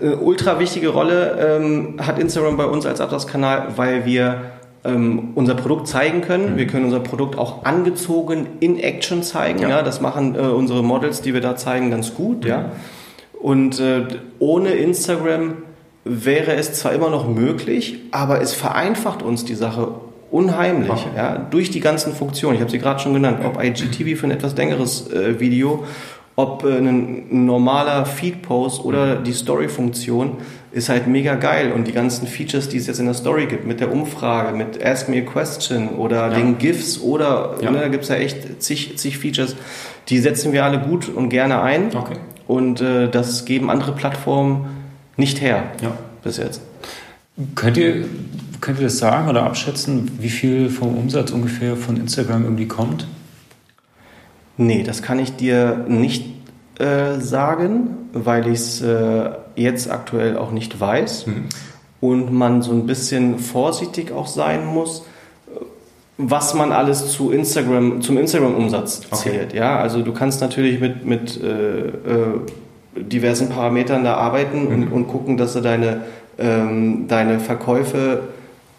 Äh, 0.00 0.10
ultra 0.10 0.58
wichtige 0.60 0.88
Rolle 0.88 1.58
ähm, 1.60 1.96
hat 1.98 2.18
Instagram 2.18 2.56
bei 2.56 2.66
uns 2.66 2.86
als 2.86 3.00
Absatzkanal, 3.00 3.76
weil 3.76 4.06
wir 4.06 4.52
ähm, 4.84 5.32
unser 5.34 5.54
Produkt 5.54 5.88
zeigen 5.88 6.20
können. 6.20 6.52
Mhm. 6.52 6.56
Wir 6.58 6.66
können 6.68 6.84
unser 6.84 7.00
Produkt 7.00 7.36
auch 7.36 7.64
angezogen 7.64 8.46
in 8.60 8.78
Action 8.78 9.22
zeigen. 9.22 9.60
Ja. 9.60 9.68
ja 9.68 9.82
das 9.82 10.00
machen 10.00 10.36
äh, 10.36 10.38
unsere 10.38 10.84
Models, 10.84 11.22
die 11.22 11.34
wir 11.34 11.40
da 11.40 11.56
zeigen, 11.56 11.90
ganz 11.90 12.14
gut. 12.14 12.44
Mhm. 12.44 12.48
Ja. 12.48 12.72
Und 13.40 13.80
äh, 13.80 14.06
ohne 14.38 14.70
Instagram 14.70 15.54
wäre 16.06 16.54
es 16.54 16.72
zwar 16.74 16.92
immer 16.92 17.10
noch 17.10 17.28
möglich, 17.28 17.98
aber 18.12 18.40
es 18.40 18.54
vereinfacht 18.54 19.22
uns 19.22 19.44
die 19.44 19.56
Sache 19.56 19.88
unheimlich, 20.30 20.90
okay. 20.90 21.08
ja, 21.16 21.38
durch 21.38 21.70
die 21.70 21.80
ganzen 21.80 22.12
Funktionen. 22.14 22.54
Ich 22.54 22.60
habe 22.60 22.70
sie 22.70 22.78
gerade 22.78 23.00
schon 23.00 23.12
genannt, 23.12 23.40
ob 23.44 23.62
IGTV 23.62 24.18
für 24.18 24.26
ein 24.26 24.30
etwas 24.30 24.56
längeres 24.56 25.10
äh, 25.10 25.40
Video, 25.40 25.84
ob 26.36 26.64
äh, 26.64 26.78
ein 26.78 27.46
normaler 27.46 28.06
Feed-Post 28.06 28.84
oder 28.84 29.16
die 29.16 29.32
Story-Funktion 29.32 30.32
ist 30.72 30.88
halt 30.88 31.06
mega 31.06 31.36
geil 31.36 31.72
und 31.72 31.86
die 31.86 31.92
ganzen 31.92 32.26
Features, 32.26 32.68
die 32.68 32.76
es 32.76 32.86
jetzt 32.86 33.00
in 33.00 33.06
der 33.06 33.14
Story 33.14 33.46
gibt, 33.46 33.66
mit 33.66 33.80
der 33.80 33.90
Umfrage, 33.90 34.54
mit 34.54 34.84
Ask 34.84 35.08
Me 35.08 35.18
a 35.18 35.20
Question 35.22 35.88
oder 35.90 36.28
ja. 36.28 36.30
den 36.30 36.58
GIFs 36.58 37.00
oder 37.00 37.54
ja. 37.62 37.70
ne, 37.70 37.80
da 37.80 37.88
gibt 37.88 38.04
es 38.04 38.10
ja 38.10 38.16
echt 38.16 38.62
zig, 38.62 38.98
zig 38.98 39.18
Features, 39.18 39.56
die 40.08 40.18
setzen 40.18 40.52
wir 40.52 40.64
alle 40.64 40.78
gut 40.78 41.08
und 41.08 41.30
gerne 41.30 41.62
ein 41.62 41.96
okay. 41.96 42.16
und 42.46 42.80
äh, 42.80 43.08
das 43.08 43.44
geben 43.44 43.70
andere 43.70 43.92
Plattformen 43.92 44.75
nicht 45.16 45.40
her 45.40 45.72
ja. 45.82 45.96
bis 46.22 46.36
jetzt. 46.36 46.60
Könnt 47.54 47.76
ihr, 47.76 48.04
könnt 48.60 48.78
ihr 48.78 48.84
das 48.84 48.98
sagen 48.98 49.28
oder 49.28 49.42
abschätzen, 49.42 50.10
wie 50.20 50.30
viel 50.30 50.70
vom 50.70 50.96
Umsatz 50.96 51.30
ungefähr 51.30 51.76
von 51.76 51.96
Instagram 51.96 52.44
irgendwie 52.44 52.66
kommt? 52.66 53.06
Nee, 54.56 54.82
das 54.82 55.02
kann 55.02 55.18
ich 55.18 55.36
dir 55.36 55.84
nicht 55.86 56.24
äh, 56.78 57.20
sagen, 57.20 57.90
weil 58.12 58.46
ich 58.46 58.60
es 58.60 58.80
äh, 58.80 59.30
jetzt 59.54 59.90
aktuell 59.90 60.38
auch 60.38 60.50
nicht 60.50 60.80
weiß 60.80 61.26
mhm. 61.26 61.44
und 62.00 62.32
man 62.32 62.62
so 62.62 62.72
ein 62.72 62.86
bisschen 62.86 63.38
vorsichtig 63.38 64.12
auch 64.12 64.26
sein 64.26 64.64
muss, 64.64 65.04
was 66.18 66.54
man 66.54 66.72
alles 66.72 67.12
zu 67.12 67.30
Instagram, 67.30 68.00
zum 68.00 68.16
Instagram-Umsatz 68.16 69.02
zählt. 69.12 69.48
Okay. 69.50 69.58
Ja, 69.58 69.78
also 69.78 70.00
du 70.00 70.12
kannst 70.12 70.40
natürlich 70.40 70.80
mit, 70.80 71.04
mit 71.04 71.38
äh, 71.42 71.88
äh 71.88 72.40
diversen 72.96 73.48
Parametern 73.48 74.04
da 74.04 74.14
arbeiten 74.14 74.64
mhm. 74.64 74.72
und, 74.72 74.92
und, 74.92 75.06
gucken, 75.08 75.36
dass 75.36 75.52
du 75.52 75.60
deine, 75.60 76.02
ähm, 76.38 77.06
deine 77.08 77.40
Verkäufe 77.40 78.28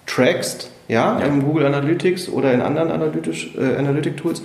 trackst, 0.06 0.72
ja, 0.88 1.20
ja, 1.20 1.26
im 1.26 1.44
Google 1.44 1.66
Analytics 1.66 2.30
oder 2.30 2.54
in 2.54 2.62
anderen 2.62 2.90
äh, 2.90 3.76
Analytic-Tools. 3.78 4.42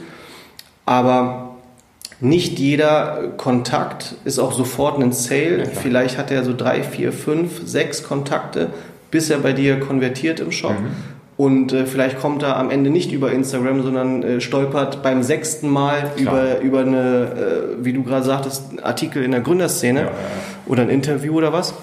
Aber 0.85 1.57
nicht 2.21 2.59
jeder 2.59 3.33
Kontakt 3.37 4.15
ist 4.25 4.39
auch 4.39 4.53
sofort 4.53 5.01
ein 5.01 5.13
Sale. 5.13 5.59
Ja, 5.59 5.65
Vielleicht 5.67 6.19
hat 6.19 6.31
er 6.31 6.45
so 6.45 6.55
drei, 6.57 6.83
vier, 6.83 7.13
fünf, 7.13 7.63
sechs 7.65 8.03
Kontakte, 8.03 8.71
bis 9.11 9.31
er 9.31 9.39
bei 9.39 9.53
dir 9.53 9.81
konvertiert 9.81 10.41
im 10.41 10.53
Shop. 10.53 10.79
Mhm. 10.79 11.12
Und 11.43 11.73
äh, 11.73 11.87
vielleicht 11.87 12.21
kommt 12.21 12.45
er 12.45 12.57
am 12.57 12.71
Ende 12.71 12.89
nicht 12.89 13.11
über 13.11 13.33
Instagram, 13.33 13.83
sondern 13.83 14.23
äh, 14.23 14.41
stolpert 14.41 15.03
beim 15.03 15.25
sechsten 15.25 15.69
Mal 15.69 16.13
über, 16.17 16.61
über 16.61 16.83
eine, 16.83 16.99
äh, 17.81 17.85
wie 17.85 17.93
du 17.93 18.05
gerade 18.05 18.23
sagtest, 18.23 18.71
einen 18.71 18.79
Artikel 18.79 19.25
in 19.25 19.33
der 19.33 19.41
Gründerszene 19.41 20.03
ja, 20.03 20.07
ja, 20.07 20.13
ja. 20.13 20.17
oder 20.67 20.83
ein 20.83 20.89
Interview 20.89 21.35
oder 21.37 21.53
was 21.53 21.75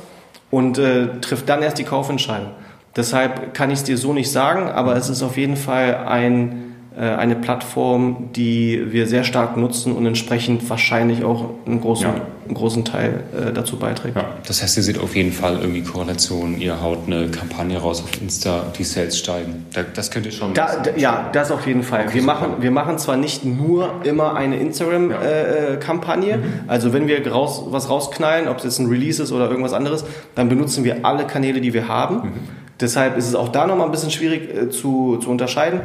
und 0.49 0.77
äh, 0.77 1.19
trifft 1.19 1.49
dann 1.49 1.61
erst 1.61 1.77
die 1.77 1.83
Kaufentscheidung. 1.83 2.51
Deshalb 2.95 3.53
kann 3.53 3.69
ich 3.69 3.79
es 3.79 3.83
dir 3.83 3.97
so 3.97 4.13
nicht 4.13 4.31
sagen, 4.31 4.69
aber 4.69 4.95
es 4.95 5.09
ist 5.09 5.21
auf 5.23 5.35
jeden 5.35 5.57
Fall 5.57 6.05
ein 6.07 6.68
eine 7.03 7.35
Plattform, 7.35 8.29
die 8.35 8.91
wir 8.91 9.07
sehr 9.07 9.23
stark 9.23 9.55
nutzen 9.55 9.93
und 9.93 10.05
entsprechend 10.05 10.69
wahrscheinlich 10.69 11.23
auch 11.23 11.45
einen 11.65 11.79
großen, 11.79 12.07
ja. 12.07 12.13
einen 12.45 12.53
großen 12.55 12.83
Teil 12.83 13.23
äh, 13.33 13.53
dazu 13.53 13.77
beiträgt. 13.77 14.17
Ja, 14.17 14.25
das 14.45 14.61
heißt, 14.61 14.75
ihr 14.75 14.83
seht 14.83 14.99
auf 14.99 15.15
jeden 15.15 15.31
Fall 15.31 15.59
irgendwie 15.61 15.81
Korrelationen. 15.81 16.59
Ihr 16.59 16.81
haut 16.81 16.99
eine 17.07 17.29
Kampagne 17.29 17.77
raus 17.77 18.03
auf 18.03 18.21
Insta, 18.21 18.65
die 18.77 18.83
Sales 18.83 19.17
steigen. 19.17 19.65
Das 19.93 20.11
könnt 20.11 20.25
ihr 20.25 20.33
schon. 20.33 20.53
Da, 20.53 20.75
da, 20.77 20.91
ja, 20.97 21.29
das 21.31 21.51
auf 21.51 21.65
jeden 21.65 21.83
Fall. 21.83 22.05
Okay, 22.07 22.15
wir, 22.15 22.23
machen, 22.23 22.55
wir 22.59 22.71
machen 22.71 22.97
zwar 22.97 23.15
nicht 23.15 23.45
nur 23.45 24.01
immer 24.03 24.35
eine 24.35 24.57
Instagram-Kampagne. 24.57 26.29
Ja. 26.29 26.35
Äh, 26.35 26.37
mhm. 26.37 26.43
Also 26.67 26.91
wenn 26.91 27.07
wir 27.07 27.25
raus, 27.31 27.63
was 27.67 27.89
rausknallen, 27.89 28.49
ob 28.49 28.57
es 28.57 28.65
jetzt 28.65 28.79
ein 28.79 28.87
Release 28.87 29.23
ist 29.23 29.31
oder 29.31 29.49
irgendwas 29.49 29.73
anderes, 29.73 30.03
dann 30.35 30.49
benutzen 30.49 30.83
wir 30.83 31.05
alle 31.05 31.25
Kanäle, 31.25 31.61
die 31.61 31.73
wir 31.73 31.87
haben. 31.87 32.15
Mhm. 32.15 32.33
Deshalb 32.79 33.17
ist 33.17 33.27
es 33.27 33.35
auch 33.35 33.49
da 33.49 33.67
nochmal 33.67 33.87
ein 33.87 33.91
bisschen 33.91 34.11
schwierig 34.11 34.55
äh, 34.55 34.69
zu, 34.69 35.17
zu 35.17 35.29
unterscheiden. 35.29 35.81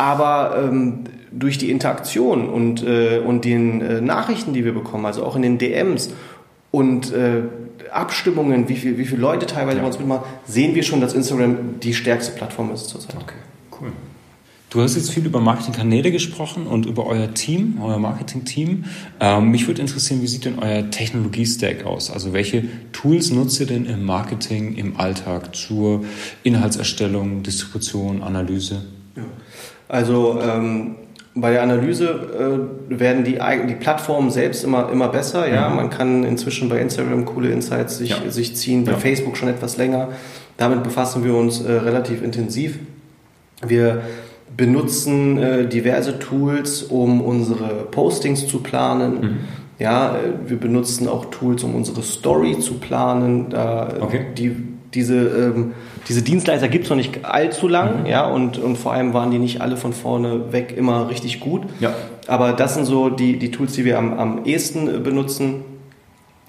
Aber 0.00 0.56
ähm, 0.56 1.00
durch 1.30 1.58
die 1.58 1.70
Interaktion 1.70 2.48
und, 2.48 2.82
äh, 2.82 3.18
und 3.18 3.44
den 3.44 3.82
äh, 3.82 4.00
Nachrichten, 4.00 4.54
die 4.54 4.64
wir 4.64 4.72
bekommen, 4.72 5.04
also 5.04 5.26
auch 5.26 5.36
in 5.36 5.42
den 5.42 5.58
DMs 5.58 6.08
und 6.70 7.12
äh, 7.12 7.42
Abstimmungen, 7.92 8.66
wie, 8.70 8.76
viel, 8.76 8.96
wie 8.96 9.04
viele 9.04 9.20
Leute 9.20 9.44
teilweise 9.44 9.76
ja. 9.76 9.82
bei 9.82 9.88
uns 9.88 9.98
mitmachen, 9.98 10.24
sehen 10.46 10.74
wir 10.74 10.84
schon, 10.84 11.02
dass 11.02 11.12
Instagram 11.12 11.80
die 11.82 11.92
stärkste 11.92 12.32
Plattform 12.32 12.72
ist 12.72 12.88
zurzeit. 12.88 13.14
Okay, 13.20 13.34
cool. 13.78 13.92
Du 14.70 14.80
hast 14.80 14.96
jetzt 14.96 15.10
viel 15.10 15.26
über 15.26 15.38
Marketingkanäle 15.38 16.10
gesprochen 16.10 16.66
und 16.66 16.86
über 16.86 17.04
euer 17.04 17.34
Team, 17.34 17.78
euer 17.82 17.98
Marketing-Team. 17.98 18.86
Ähm, 19.20 19.50
mich 19.50 19.66
würde 19.66 19.82
interessieren, 19.82 20.22
wie 20.22 20.28
sieht 20.28 20.46
denn 20.46 20.60
euer 20.60 20.90
Technologie-Stack 20.90 21.84
aus? 21.84 22.10
Also 22.10 22.32
welche 22.32 22.64
Tools 22.92 23.32
nutzt 23.32 23.60
ihr 23.60 23.66
denn 23.66 23.84
im 23.84 24.02
Marketing, 24.02 24.76
im 24.76 24.98
Alltag 24.98 25.54
zur 25.54 26.06
Inhaltserstellung, 26.42 27.42
Distribution, 27.42 28.22
Analyse? 28.22 28.80
Also 29.90 30.38
ähm, 30.40 30.94
bei 31.34 31.50
der 31.50 31.62
Analyse 31.62 32.68
äh, 32.90 32.98
werden 32.98 33.24
die, 33.24 33.38
die 33.68 33.74
Plattformen 33.74 34.30
selbst 34.30 34.62
immer, 34.62 34.90
immer 34.90 35.08
besser. 35.08 35.52
Ja? 35.52 35.68
Mhm. 35.68 35.76
Man 35.76 35.90
kann 35.90 36.24
inzwischen 36.24 36.68
bei 36.68 36.80
Instagram 36.80 37.24
coole 37.24 37.50
Insights 37.50 37.98
sich, 37.98 38.10
ja. 38.10 38.30
sich 38.30 38.56
ziehen, 38.56 38.84
bei 38.84 38.92
ja. 38.92 38.98
Facebook 38.98 39.36
schon 39.36 39.48
etwas 39.48 39.76
länger. 39.76 40.08
Damit 40.56 40.84
befassen 40.84 41.24
wir 41.24 41.34
uns 41.34 41.60
äh, 41.60 41.72
relativ 41.72 42.22
intensiv. 42.22 42.78
Wir 43.66 44.02
benutzen 44.56 45.38
äh, 45.38 45.66
diverse 45.66 46.18
Tools, 46.18 46.82
um 46.84 47.20
unsere 47.20 47.86
Postings 47.90 48.46
zu 48.46 48.62
planen. 48.62 49.20
Mhm. 49.20 49.38
Ja, 49.78 50.16
äh, 50.16 50.50
wir 50.50 50.58
benutzen 50.58 51.08
auch 51.08 51.26
Tools, 51.26 51.64
um 51.64 51.74
unsere 51.74 52.02
Story 52.02 52.58
zu 52.60 52.74
planen. 52.74 53.50
Da, 53.50 53.94
okay. 54.00 54.26
die, 54.36 54.56
diese, 54.94 55.16
ähm, 55.16 55.72
diese 56.08 56.22
Dienstleister 56.22 56.68
gibt 56.68 56.84
es 56.84 56.90
noch 56.90 56.96
nicht 56.96 57.24
allzu 57.24 57.68
lang, 57.68 58.00
mhm. 58.00 58.06
ja, 58.06 58.26
und, 58.26 58.58
und 58.58 58.76
vor 58.76 58.92
allem 58.92 59.14
waren 59.14 59.30
die 59.30 59.38
nicht 59.38 59.60
alle 59.60 59.76
von 59.76 59.92
vorne 59.92 60.52
weg 60.52 60.74
immer 60.76 61.08
richtig 61.08 61.40
gut. 61.40 61.62
Ja. 61.80 61.94
Aber 62.26 62.52
das 62.52 62.74
sind 62.74 62.84
so 62.84 63.10
die, 63.10 63.38
die 63.38 63.50
Tools, 63.50 63.72
die 63.72 63.84
wir 63.84 63.98
am, 63.98 64.18
am 64.18 64.44
ehesten 64.44 64.88
äh, 64.88 64.98
benutzen. 64.98 65.62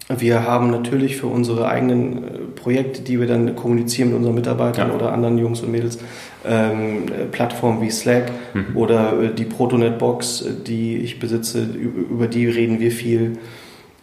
Wir 0.10 0.44
haben 0.44 0.72
natürlich 0.72 1.18
für 1.18 1.28
unsere 1.28 1.68
eigenen 1.68 2.18
äh, 2.18 2.28
Projekte, 2.56 3.02
die 3.02 3.20
wir 3.20 3.28
dann 3.28 3.56
kommunizieren 3.56 4.10
mit 4.10 4.18
unseren 4.18 4.36
Mitarbeitern 4.36 4.90
ja. 4.90 4.96
oder 4.96 5.14
anderen 5.14 5.38
Jungs 5.38 5.62
und 5.62 5.72
Mädels, 5.72 6.00
ähm, 6.46 7.06
Plattformen 7.32 7.82
wie 7.82 7.92
Slack 7.92 8.32
mhm. 8.54 8.76
oder 8.76 9.22
äh, 9.22 9.34
die 9.34 9.46
Protonet-Box, 9.46 10.46
die 10.68 10.98
ich 10.98 11.20
besitze, 11.20 11.64
über 11.64 12.28
die 12.28 12.48
reden 12.48 12.80
wir 12.80 12.92
viel. 12.92 13.38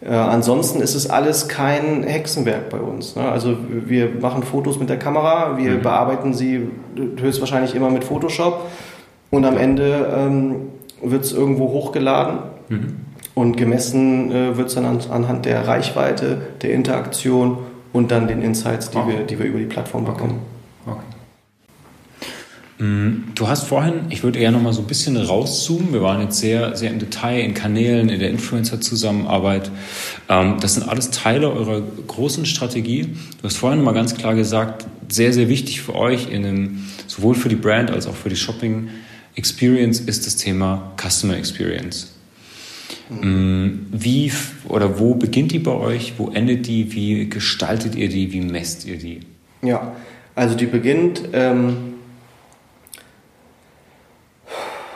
Äh, 0.01 0.13
ansonsten 0.13 0.81
ist 0.81 0.95
es 0.95 1.09
alles 1.09 1.47
kein 1.47 2.03
Hexenwerk 2.03 2.69
bei 2.69 2.79
uns. 2.79 3.15
Ne? 3.15 3.29
Also 3.29 3.57
wir 3.69 4.09
machen 4.21 4.43
Fotos 4.43 4.79
mit 4.79 4.89
der 4.89 4.97
Kamera, 4.97 5.57
wir 5.57 5.71
mhm. 5.71 5.81
bearbeiten 5.81 6.33
sie 6.33 6.69
höchstwahrscheinlich 7.19 7.75
immer 7.75 7.89
mit 7.89 8.05
Photoshop 8.05 8.69
und 9.29 9.45
am 9.45 9.57
Ende 9.57 10.07
ähm, 10.15 10.55
wird 11.03 11.25
es 11.25 11.33
irgendwo 11.33 11.69
hochgeladen 11.69 12.39
mhm. 12.69 12.95
und 13.35 13.57
gemessen 13.57 14.31
äh, 14.31 14.57
wird 14.57 14.69
es 14.69 14.75
dann 14.75 14.85
an, 14.85 14.99
anhand 15.11 15.45
der 15.45 15.67
Reichweite, 15.67 16.37
der 16.61 16.71
Interaktion 16.71 17.57
und 17.91 18.11
dann 18.11 18.27
den 18.27 18.41
Insights, 18.41 18.91
die, 18.91 18.97
okay. 18.97 19.17
wir, 19.17 19.25
die 19.25 19.37
wir 19.37 19.47
über 19.47 19.59
die 19.59 19.65
Plattform 19.65 20.05
bekommen. 20.05 20.31
Okay. 20.31 20.39
okay. 20.39 20.58
Mm, 22.79 23.33
du 23.35 23.47
hast 23.49 23.67
vorhin, 23.67 24.05
ich 24.09 24.23
würde 24.23 24.39
eher 24.39 24.51
noch 24.51 24.61
mal 24.61 24.71
so 24.71 24.81
ein 24.81 24.87
bisschen 24.87 25.17
rauszoomen. 25.17 25.91
Wir 25.91 26.01
waren 26.01 26.21
jetzt 26.21 26.39
sehr, 26.39 26.77
sehr 26.77 26.89
im 26.89 26.99
Detail 26.99 27.41
in 27.41 27.53
Kanälen, 27.53 28.07
in 28.07 28.19
der 28.19 28.29
Influencer-Zusammenarbeit. 28.29 29.69
Ähm, 30.29 30.57
das 30.61 30.75
sind 30.75 30.87
alles 30.87 31.11
Teile 31.11 31.51
eurer 31.51 31.81
großen 31.81 32.45
Strategie. 32.45 33.09
Du 33.41 33.43
hast 33.43 33.57
vorhin 33.57 33.83
mal 33.83 33.93
ganz 33.93 34.15
klar 34.15 34.33
gesagt, 34.33 34.85
sehr, 35.09 35.33
sehr 35.33 35.49
wichtig 35.49 35.81
für 35.81 35.93
euch 35.93 36.31
in 36.31 36.45
einem, 36.45 36.85
sowohl 37.05 37.35
für 37.35 37.49
die 37.49 37.57
Brand 37.57 37.91
als 37.91 38.07
auch 38.07 38.15
für 38.15 38.29
die 38.29 38.37
Shopping 38.37 38.89
Experience 39.35 39.99
ist 39.99 40.25
das 40.25 40.37
Thema 40.37 40.93
Customer 40.97 41.35
Experience. 41.35 42.13
Mhm. 43.09 43.87
Wie 43.91 44.31
oder 44.67 44.99
wo 44.99 45.15
beginnt 45.15 45.51
die 45.51 45.59
bei 45.59 45.71
euch? 45.71 46.13
Wo 46.17 46.29
endet 46.29 46.67
die? 46.67 46.93
Wie 46.93 47.29
gestaltet 47.29 47.95
ihr 47.95 48.07
die? 48.07 48.31
Wie 48.31 48.41
messt 48.41 48.85
ihr 48.85 48.97
die? 48.97 49.19
Ja, 49.61 49.95
also 50.35 50.55
die 50.55 50.65
beginnt 50.65 51.23
ähm 51.33 51.98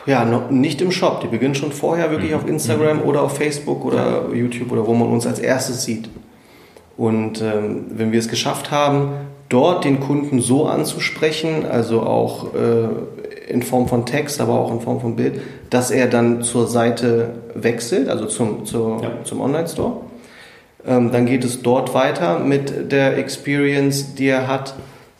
ja, 0.06 0.26
noch 0.26 0.49
nicht 0.49 0.82
im 0.82 0.91
Shop. 0.91 1.22
Die 1.22 1.28
beginnen 1.28 1.56
schon 1.56 1.72
vorher 1.72 2.12
wirklich 2.12 2.32
mhm. 2.32 2.38
auf 2.38 2.47
Instagram 2.47 2.97
mhm. 2.97 3.04
oder 3.04 3.22
auf 3.22 3.38
Facebook 3.38 3.86
oder 3.86 4.26
ja. 4.30 4.36
YouTube 4.36 4.72
oder 4.72 4.86
wo 4.86 4.93
man 4.93 5.10
uns 5.10 5.26
als 5.26 5.39
erstes 5.39 5.84
sieht. 5.84 6.10
Und 6.97 7.41
ähm, 7.41 7.86
wenn 7.89 8.12
wir 8.12 8.20
es 8.20 8.28
geschafft 8.28 8.72
haben, 8.72 9.10
dort 9.49 9.84
den 9.84 9.99
Kunden 9.99 10.41
so 10.41 10.68
anzusprechen, 10.68 11.66
also 11.66 12.01
auch 12.01 12.54
äh, 12.54 12.88
in 13.49 13.64
Form 13.64 13.88
von 13.88 14.06
Text, 14.06 14.41
aber 14.41 14.60
auch 14.60 14.72
in 14.72 14.82
Form 14.82 15.01
von 15.01 15.16
Bild, 15.16 15.41
dass 15.70 15.91
er 15.91 16.08
dann 16.08 16.43
zur 16.43 16.68
Seite 16.68 17.30
wechselt, 17.56 18.10
also 18.10 18.26
zum, 18.26 18.66
zur, 18.66 19.01
ja. 19.01 19.12
zum 19.24 19.41
Online-Store, 19.41 19.97
ähm, 20.86 21.12
dann 21.12 21.26
geht 21.26 21.43
es 21.43 21.62
dort 21.62 21.93
weiter 21.93 22.39
mit 22.39 22.91
der 22.91 23.18
Experience, 23.18 24.16
die 24.16 24.28
er 24.28 24.47
hat, 24.47 24.76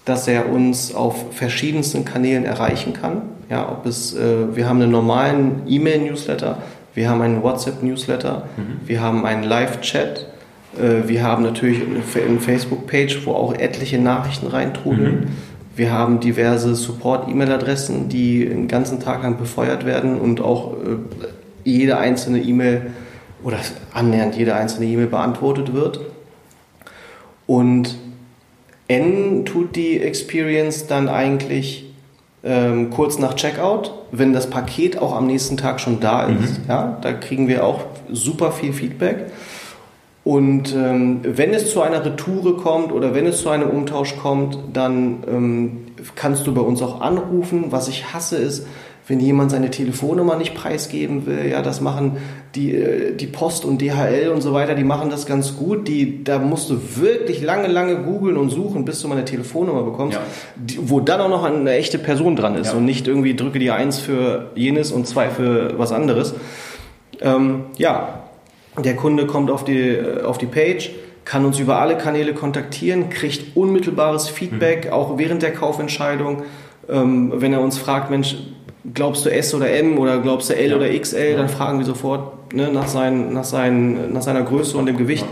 dass 0.06 0.28
er 0.28 0.52
uns 0.52 0.94
auf 0.94 1.34
verschiedensten 1.34 2.06
Kanälen 2.06 2.46
erreichen 2.46 2.94
kann. 2.94 3.22
Ja, 3.54 3.70
ob 3.72 3.86
es, 3.86 4.16
äh, 4.16 4.56
wir 4.56 4.68
haben 4.68 4.82
einen 4.82 4.90
normalen 4.90 5.62
E-Mail-Newsletter, 5.68 6.58
wir 6.96 7.08
haben 7.08 7.22
einen 7.22 7.44
WhatsApp-Newsletter, 7.44 8.48
mhm. 8.58 8.88
wir 8.88 9.00
haben 9.00 9.28
einen 9.28 9.44
Live-Chat, 9.44 10.26
äh, 10.76 11.08
wir 11.08 11.22
haben 11.22 11.44
natürlich 11.44 11.84
eine 11.84 12.40
Facebook-Page, 12.40 13.28
wo 13.28 13.34
auch 13.34 13.54
etliche 13.54 14.00
Nachrichten 14.00 14.48
reintrudeln. 14.48 15.20
Mhm. 15.20 15.28
Wir 15.76 15.92
haben 15.92 16.20
diverse 16.20 16.74
Support-E-Mail-Adressen, 16.74 18.10
die 18.10 18.44
den 18.44 18.68
ganzen 18.68 19.00
Tag 19.00 19.22
lang 19.22 19.38
befeuert 19.38 19.86
werden 19.86 20.20
und 20.20 20.42
auch 20.42 20.74
äh, 20.74 20.98
jede 21.64 22.00
einzelne 22.00 22.42
E-Mail 22.42 22.88
oder 23.44 23.58
annähernd 23.94 24.36
jede 24.36 24.56
einzelne 24.56 24.88
E-Mail 24.88 25.06
beantwortet 25.06 25.76
wird. 25.76 26.00
Und 27.46 28.00
N 28.88 29.46
tut 29.46 29.76
die 29.76 30.02
Experience 30.02 30.88
dann 30.88 31.08
eigentlich 31.08 31.83
ähm, 32.44 32.90
kurz 32.90 33.20
nach 33.20 33.36
Checkout, 33.36 33.94
wenn 34.12 34.34
das 34.34 34.50
Paket 34.50 35.02
auch 35.02 35.16
am 35.16 35.28
nächsten 35.28 35.58
Tag 35.58 35.80
schon 35.80 36.00
da 36.00 36.24
ist. 36.24 36.60
Mhm. 36.60 36.66
Ja, 36.68 36.98
da 37.02 37.14
kriegen 37.14 37.48
wir 37.48 37.66
auch 37.66 37.82
super 38.12 38.52
viel 38.52 38.74
Feedback. 38.74 39.32
Und 40.26 40.74
ähm, 40.74 41.20
wenn 41.24 41.54
es 41.54 41.72
zu 41.72 41.82
einer 41.82 42.04
Retoure 42.06 42.56
kommt 42.56 42.92
oder 42.92 43.14
wenn 43.14 43.26
es 43.26 43.42
zu 43.42 43.50
einem 43.50 43.70
Umtausch 43.70 44.16
kommt, 44.18 44.58
dann 44.72 45.24
ähm, 45.28 45.78
kannst 46.16 46.48
du 46.48 46.54
bei 46.54 46.62
uns 46.62 46.82
auch 46.82 47.02
anrufen. 47.02 47.66
Was 47.72 47.90
ich 47.90 48.14
hasse 48.14 48.38
ist, 48.38 48.66
wenn 49.08 49.20
jemand 49.20 49.52
seine 49.52 49.70
Telefonnummer 49.70 50.38
nicht 50.38 50.56
preisgeben 50.56 51.26
will, 51.26 51.50
ja, 51.50 51.62
das 51.62 51.82
machen 51.82 52.18
die, 52.56 52.74
äh, 52.76 53.16
die 53.16 53.28
Post 53.28 53.66
und 53.66 53.82
DHL 53.82 54.30
und 54.34 54.42
so 54.42 54.54
weiter, 54.54 54.76
die 54.76 54.84
machen 54.84 55.10
das 55.10 55.26
ganz 55.26 55.58
gut. 55.58 55.88
Die, 55.88 56.24
da 56.24 56.40
musst 56.40 56.70
du 56.70 56.80
wirklich 56.96 57.42
lange, 57.42 57.68
lange 57.68 57.98
googeln 57.98 58.38
und 58.38 58.50
suchen, 58.50 58.86
bis 58.86 59.02
du 59.02 59.08
mal 59.08 59.16
eine 59.16 59.26
Telefonnummer 59.26 59.84
bekommst, 59.84 60.18
ja. 60.18 60.24
die, 60.56 60.90
wo 60.90 61.02
dann 61.02 61.20
auch 61.20 61.30
noch 61.30 61.44
eine 61.44 61.72
echte 61.74 62.00
Person 62.00 62.36
dran 62.36 62.56
ist 62.56 62.72
ja. 62.72 62.78
und 62.78 62.86
nicht 62.86 63.08
irgendwie 63.08 63.36
drücke 63.36 63.60
die 63.60 63.72
eins 63.72 64.00
für 64.00 64.52
jenes 64.56 64.92
und 64.92 65.06
zwei 65.06 65.30
für 65.30 65.78
was 65.78 65.92
anderes. 65.92 66.34
Ähm, 67.20 67.66
ja, 67.78 68.24
der 68.82 68.96
Kunde 68.96 69.28
kommt 69.28 69.52
auf 69.52 69.66
die, 69.66 69.90
äh, 69.90 70.24
auf 70.24 70.38
die 70.38 70.46
Page, 70.46 70.92
kann 71.26 71.46
uns 71.46 71.60
über 71.60 71.80
alle 71.80 71.98
Kanäle 71.98 72.34
kontaktieren, 72.34 73.10
kriegt 73.10 73.56
unmittelbares 73.56 74.30
Feedback, 74.30 74.86
mhm. 74.86 74.94
auch 74.94 75.18
während 75.18 75.42
der 75.42 75.54
Kaufentscheidung. 75.54 76.44
Ähm, 76.90 77.32
wenn 77.36 77.54
er 77.54 77.62
uns 77.62 77.78
fragt, 77.78 78.10
Mensch, 78.10 78.36
glaubst 78.94 79.26
du 79.26 79.32
S 79.32 79.54
oder 79.54 79.70
M 79.70 79.98
oder 79.98 80.20
glaubst 80.20 80.50
du 80.50 80.56
L 80.56 80.72
ja. 80.72 80.76
oder 80.76 80.90
XL, 80.90 81.32
ja. 81.32 81.38
dann 81.38 81.50
fragen 81.50 81.80
wir 81.80 81.86
sofort 81.86 82.54
ne, 82.54 82.72
nach, 82.72 82.88
seinen, 82.88 83.34
nach, 83.34 83.44
seinen, 83.44 84.14
nach 84.14 84.22
seiner 84.22 84.44
Größe 84.44 84.78
und 84.78 84.86
dem 84.86 84.98
Gewicht, 84.98 85.26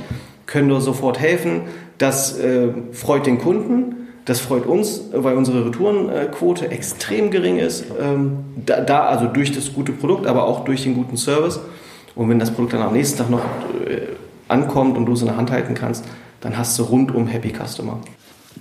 können 0.45 0.69
wir 0.69 0.81
sofort 0.81 1.19
helfen. 1.19 1.61
Das 1.97 2.37
äh, 2.37 2.69
freut 2.91 3.25
den 3.25 3.39
Kunden. 3.39 3.95
Das 4.25 4.39
freut 4.39 4.67
uns, 4.67 5.01
weil 5.13 5.35
unsere 5.35 5.65
Retourenquote 5.65 6.69
extrem 6.69 7.31
gering 7.31 7.57
ist. 7.57 7.85
Ähm, 7.99 8.37
da, 8.65 8.81
da, 8.81 9.05
also 9.05 9.25
durch 9.25 9.51
das 9.51 9.73
gute 9.73 9.91
Produkt, 9.91 10.27
aber 10.27 10.43
auch 10.45 10.63
durch 10.63 10.83
den 10.83 10.93
guten 10.93 11.17
Service. 11.17 11.59
Und 12.15 12.29
wenn 12.29 12.37
das 12.37 12.51
Produkt 12.51 12.73
dann 12.73 12.81
am 12.81 12.93
nächsten 12.93 13.17
Tag 13.17 13.29
noch 13.29 13.43
äh, 13.87 14.07
ankommt 14.47 14.97
und 14.97 15.05
du 15.05 15.13
es 15.13 15.21
in 15.21 15.27
der 15.27 15.37
Hand 15.37 15.51
halten 15.51 15.73
kannst, 15.73 16.05
dann 16.39 16.57
hast 16.57 16.77
du 16.77 16.83
rundum 16.83 17.27
Happy 17.27 17.51
Customer. 17.51 17.99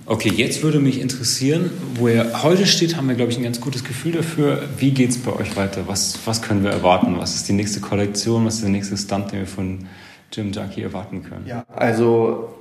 Okay, 0.07 0.31
jetzt 0.35 0.63
würde 0.63 0.79
mich 0.79 0.99
interessieren, 0.99 1.69
wo 1.95 2.07
ihr 2.07 2.43
heute 2.43 2.65
steht, 2.65 2.97
haben 2.97 3.07
wir, 3.07 3.15
glaube 3.15 3.31
ich, 3.31 3.37
ein 3.37 3.43
ganz 3.43 3.61
gutes 3.61 3.83
Gefühl 3.83 4.13
dafür. 4.13 4.63
Wie 4.77 4.91
geht 4.91 5.11
es 5.11 5.19
bei 5.19 5.31
euch 5.31 5.55
weiter? 5.55 5.83
Was, 5.87 6.19
was 6.25 6.41
können 6.41 6.63
wir 6.63 6.71
erwarten? 6.71 7.17
Was 7.17 7.35
ist 7.35 7.47
die 7.47 7.53
nächste 7.53 7.81
Kollektion? 7.81 8.45
Was 8.45 8.55
ist 8.55 8.63
der 8.63 8.71
nächste 8.71 8.97
Stunt, 8.97 9.31
den 9.31 9.39
wir 9.39 9.47
von 9.47 9.87
Jim 10.31 10.51
Junkie 10.51 10.81
erwarten 10.81 11.23
können? 11.23 11.45
Ja, 11.45 11.65
also 11.73 12.55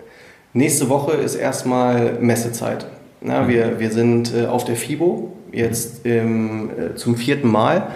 nächste 0.53 0.89
Woche 0.91 1.13
ist 1.13 1.35
erstmal 1.35 2.19
Messezeit. 2.21 2.87
Na, 3.23 3.43
mhm. 3.43 3.49
wir, 3.49 3.81
wir 3.81 3.91
sind 3.91 4.35
äh, 4.35 4.47
auf 4.47 4.65
der 4.65 4.77
FIBO 4.77 5.33
jetzt 5.53 6.03
ähm, 6.05 6.71
äh, 6.71 6.95
zum 6.95 7.17
vierten 7.17 7.49
Mal. 7.49 7.89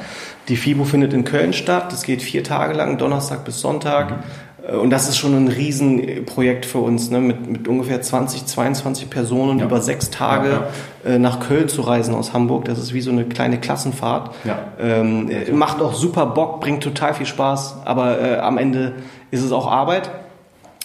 Die 0.48 0.56
FIBO 0.56 0.84
findet 0.84 1.12
in 1.12 1.24
Köln 1.24 1.52
statt. 1.52 1.92
Das 1.92 2.02
geht 2.02 2.22
vier 2.22 2.44
Tage 2.44 2.74
lang, 2.74 2.98
Donnerstag 2.98 3.44
bis 3.44 3.60
Sonntag. 3.60 4.10
Mhm. 4.10 4.24
Äh, 4.66 4.76
und 4.76 4.90
das 4.90 5.08
ist 5.08 5.16
schon 5.16 5.34
ein 5.34 5.48
Riesenprojekt 5.48 6.66
für 6.66 6.78
uns, 6.78 7.10
ne? 7.10 7.20
mit, 7.20 7.48
mit 7.48 7.68
ungefähr 7.68 8.00
20, 8.00 8.46
22 8.46 9.10
Personen 9.10 9.58
ja. 9.58 9.64
über 9.64 9.80
sechs 9.80 10.10
Tage 10.10 10.48
ja, 10.48 10.66
ja. 11.04 11.14
Äh, 11.14 11.18
nach 11.18 11.40
Köln 11.40 11.68
zu 11.68 11.82
reisen 11.82 12.14
aus 12.14 12.32
Hamburg. 12.32 12.64
Das 12.64 12.78
ist 12.78 12.94
wie 12.94 13.00
so 13.00 13.10
eine 13.10 13.24
kleine 13.24 13.58
Klassenfahrt. 13.58 14.34
Ähm, 14.80 15.30
macht 15.52 15.80
auch 15.80 15.94
super 15.94 16.26
Bock, 16.26 16.60
bringt 16.60 16.82
total 16.82 17.14
viel 17.14 17.26
Spaß, 17.26 17.78
aber 17.84 18.20
äh, 18.20 18.38
am 18.38 18.58
Ende 18.58 18.94
ist 19.30 19.42
es 19.42 19.52
auch 19.52 19.70
Arbeit. 19.70 20.10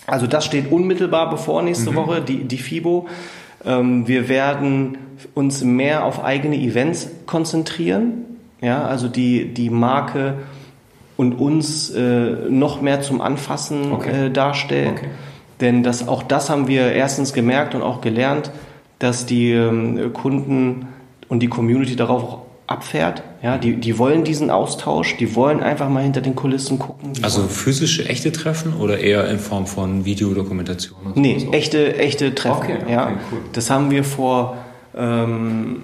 Also 0.07 0.27
das 0.27 0.45
steht 0.45 0.71
unmittelbar 0.71 1.29
bevor 1.29 1.61
nächste 1.61 1.91
mhm. 1.91 1.95
Woche, 1.95 2.21
die, 2.21 2.43
die 2.45 2.57
FIBO. 2.57 3.07
Ähm, 3.65 4.07
wir 4.07 4.27
werden 4.29 4.97
uns 5.35 5.63
mehr 5.63 6.05
auf 6.05 6.23
eigene 6.23 6.55
Events 6.55 7.09
konzentrieren. 7.25 8.25
Ja, 8.61 8.83
also 8.83 9.07
die, 9.07 9.53
die 9.53 9.69
Marke 9.69 10.35
und 11.19 11.33
uns 11.33 11.89
äh, 11.89 12.49
noch 12.49 12.79
mehr 12.79 13.01
zum 13.01 13.19
Anfassen 13.19 13.91
okay. 13.91 14.27
äh, 14.27 14.31
darstellt. 14.31 14.99
Okay. 14.99 15.09
Denn 15.59 15.83
das, 15.83 16.07
auch 16.07 16.23
das 16.23 16.49
haben 16.49 16.69
wir 16.69 16.93
erstens 16.93 17.33
gemerkt 17.33 17.75
und 17.75 17.81
auch 17.81 17.99
gelernt, 17.99 18.51
dass 18.99 19.25
die 19.25 19.51
ähm, 19.51 20.13
Kunden 20.13 20.87
und 21.27 21.41
die 21.41 21.49
Community 21.49 21.97
darauf 21.97 22.37
abfährt. 22.67 23.23
Ja, 23.43 23.57
die, 23.57 23.75
die 23.75 23.97
wollen 23.97 24.23
diesen 24.23 24.49
Austausch, 24.49 25.17
die 25.17 25.35
wollen 25.35 25.61
einfach 25.61 25.89
mal 25.89 26.03
hinter 26.03 26.21
den 26.21 26.37
Kulissen 26.37 26.79
gucken. 26.79 27.11
Also 27.21 27.41
physische, 27.49 28.07
echte 28.07 28.31
Treffen 28.31 28.75
oder 28.75 28.99
eher 28.99 29.27
in 29.27 29.39
Form 29.39 29.67
von 29.67 30.05
Videodokumentation? 30.05 30.99
Nee, 31.15 31.39
so? 31.39 31.51
echte, 31.51 31.97
echte 31.97 32.33
Treffen. 32.33 32.59
Okay, 32.63 32.77
okay, 32.81 32.93
ja. 32.93 33.11
Cool. 33.29 33.39
Das 33.51 33.69
haben 33.69 33.91
wir 33.91 34.05
vor, 34.05 34.55
ähm, 34.95 35.83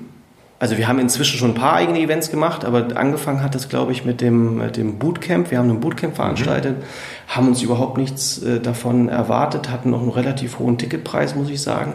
also 0.58 0.78
wir 0.78 0.88
haben 0.88 1.00
inzwischen 1.00 1.38
schon 1.38 1.52
ein 1.52 1.56
paar 1.56 1.74
eigene 1.74 2.00
Events 2.00 2.32
gemacht, 2.32 2.64
aber 2.64 2.88
angefangen 2.96 3.44
hat 3.44 3.56
das, 3.56 3.70
glaube 3.70 3.92
ich, 3.92 4.06
mit 4.06 4.22
dem, 4.22 4.58
mit 4.58 4.78
dem 4.78 4.98
Bootcamp. 4.98 5.52
Wir 5.52 5.58
haben 5.58 5.70
ein 5.70 5.80
Bootcamp 5.80 6.16
veranstaltet, 6.16 6.78
mhm. 6.78 6.84
haben 7.28 7.48
uns 7.48 7.62
überhaupt 7.62 7.98
nichts 7.98 8.42
äh, 8.42 8.60
davon 8.60 9.10
erwartet, 9.10 9.70
hatten 9.70 9.90
noch 9.90 10.02
einen 10.02 10.12
relativ 10.12 10.60
hohen 10.60 10.78
Ticketpreis, 10.78 11.36
muss 11.36 11.50
ich 11.50 11.62
sagen 11.62 11.94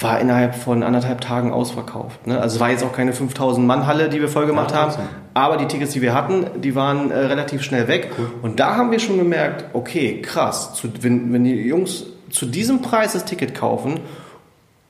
war 0.00 0.20
innerhalb 0.20 0.56
von 0.56 0.82
anderthalb 0.82 1.20
Tagen 1.20 1.52
ausverkauft. 1.52 2.26
Ne? 2.26 2.40
Also 2.40 2.56
es 2.56 2.60
war 2.60 2.70
jetzt 2.70 2.82
auch 2.82 2.92
keine 2.92 3.12
5000 3.12 3.64
Mann 3.64 3.86
Halle, 3.86 4.08
die 4.08 4.20
wir 4.20 4.28
voll 4.28 4.46
gemacht 4.46 4.72
ja, 4.72 4.78
haben, 4.78 4.94
aber 5.34 5.56
die 5.56 5.66
Tickets, 5.66 5.92
die 5.92 6.02
wir 6.02 6.14
hatten, 6.14 6.46
die 6.60 6.74
waren 6.74 7.10
äh, 7.10 7.18
relativ 7.18 7.62
schnell 7.62 7.86
weg. 7.86 8.10
Cool. 8.18 8.30
Und 8.42 8.60
da 8.60 8.76
haben 8.76 8.90
wir 8.90 8.98
schon 8.98 9.18
gemerkt, 9.18 9.66
okay, 9.72 10.20
krass, 10.20 10.74
zu, 10.74 10.88
wenn, 11.00 11.32
wenn 11.32 11.44
die 11.44 11.54
Jungs 11.54 12.06
zu 12.30 12.46
diesem 12.46 12.82
Preis 12.82 13.12
das 13.12 13.24
Ticket 13.24 13.54
kaufen, 13.54 14.00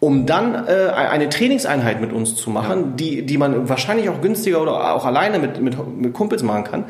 um 0.05 0.27
dann 0.27 0.55
äh, 0.55 0.91
eine 0.91 1.31
Trainingseinheit 1.31 1.99
mit 1.99 2.13
uns 2.13 2.37
zu 2.37 2.51
machen, 2.51 2.79
ja. 2.79 2.87
die, 2.97 3.23
die 3.23 3.39
man 3.39 3.71
wahrscheinlich 3.71 4.11
auch 4.11 4.21
günstiger 4.21 4.61
oder 4.61 4.95
auch 4.95 5.07
alleine 5.07 5.39
mit, 5.39 5.63
mit, 5.63 5.75
mit 5.97 6.13
Kumpels 6.13 6.43
machen 6.43 6.65
kann, 6.65 6.85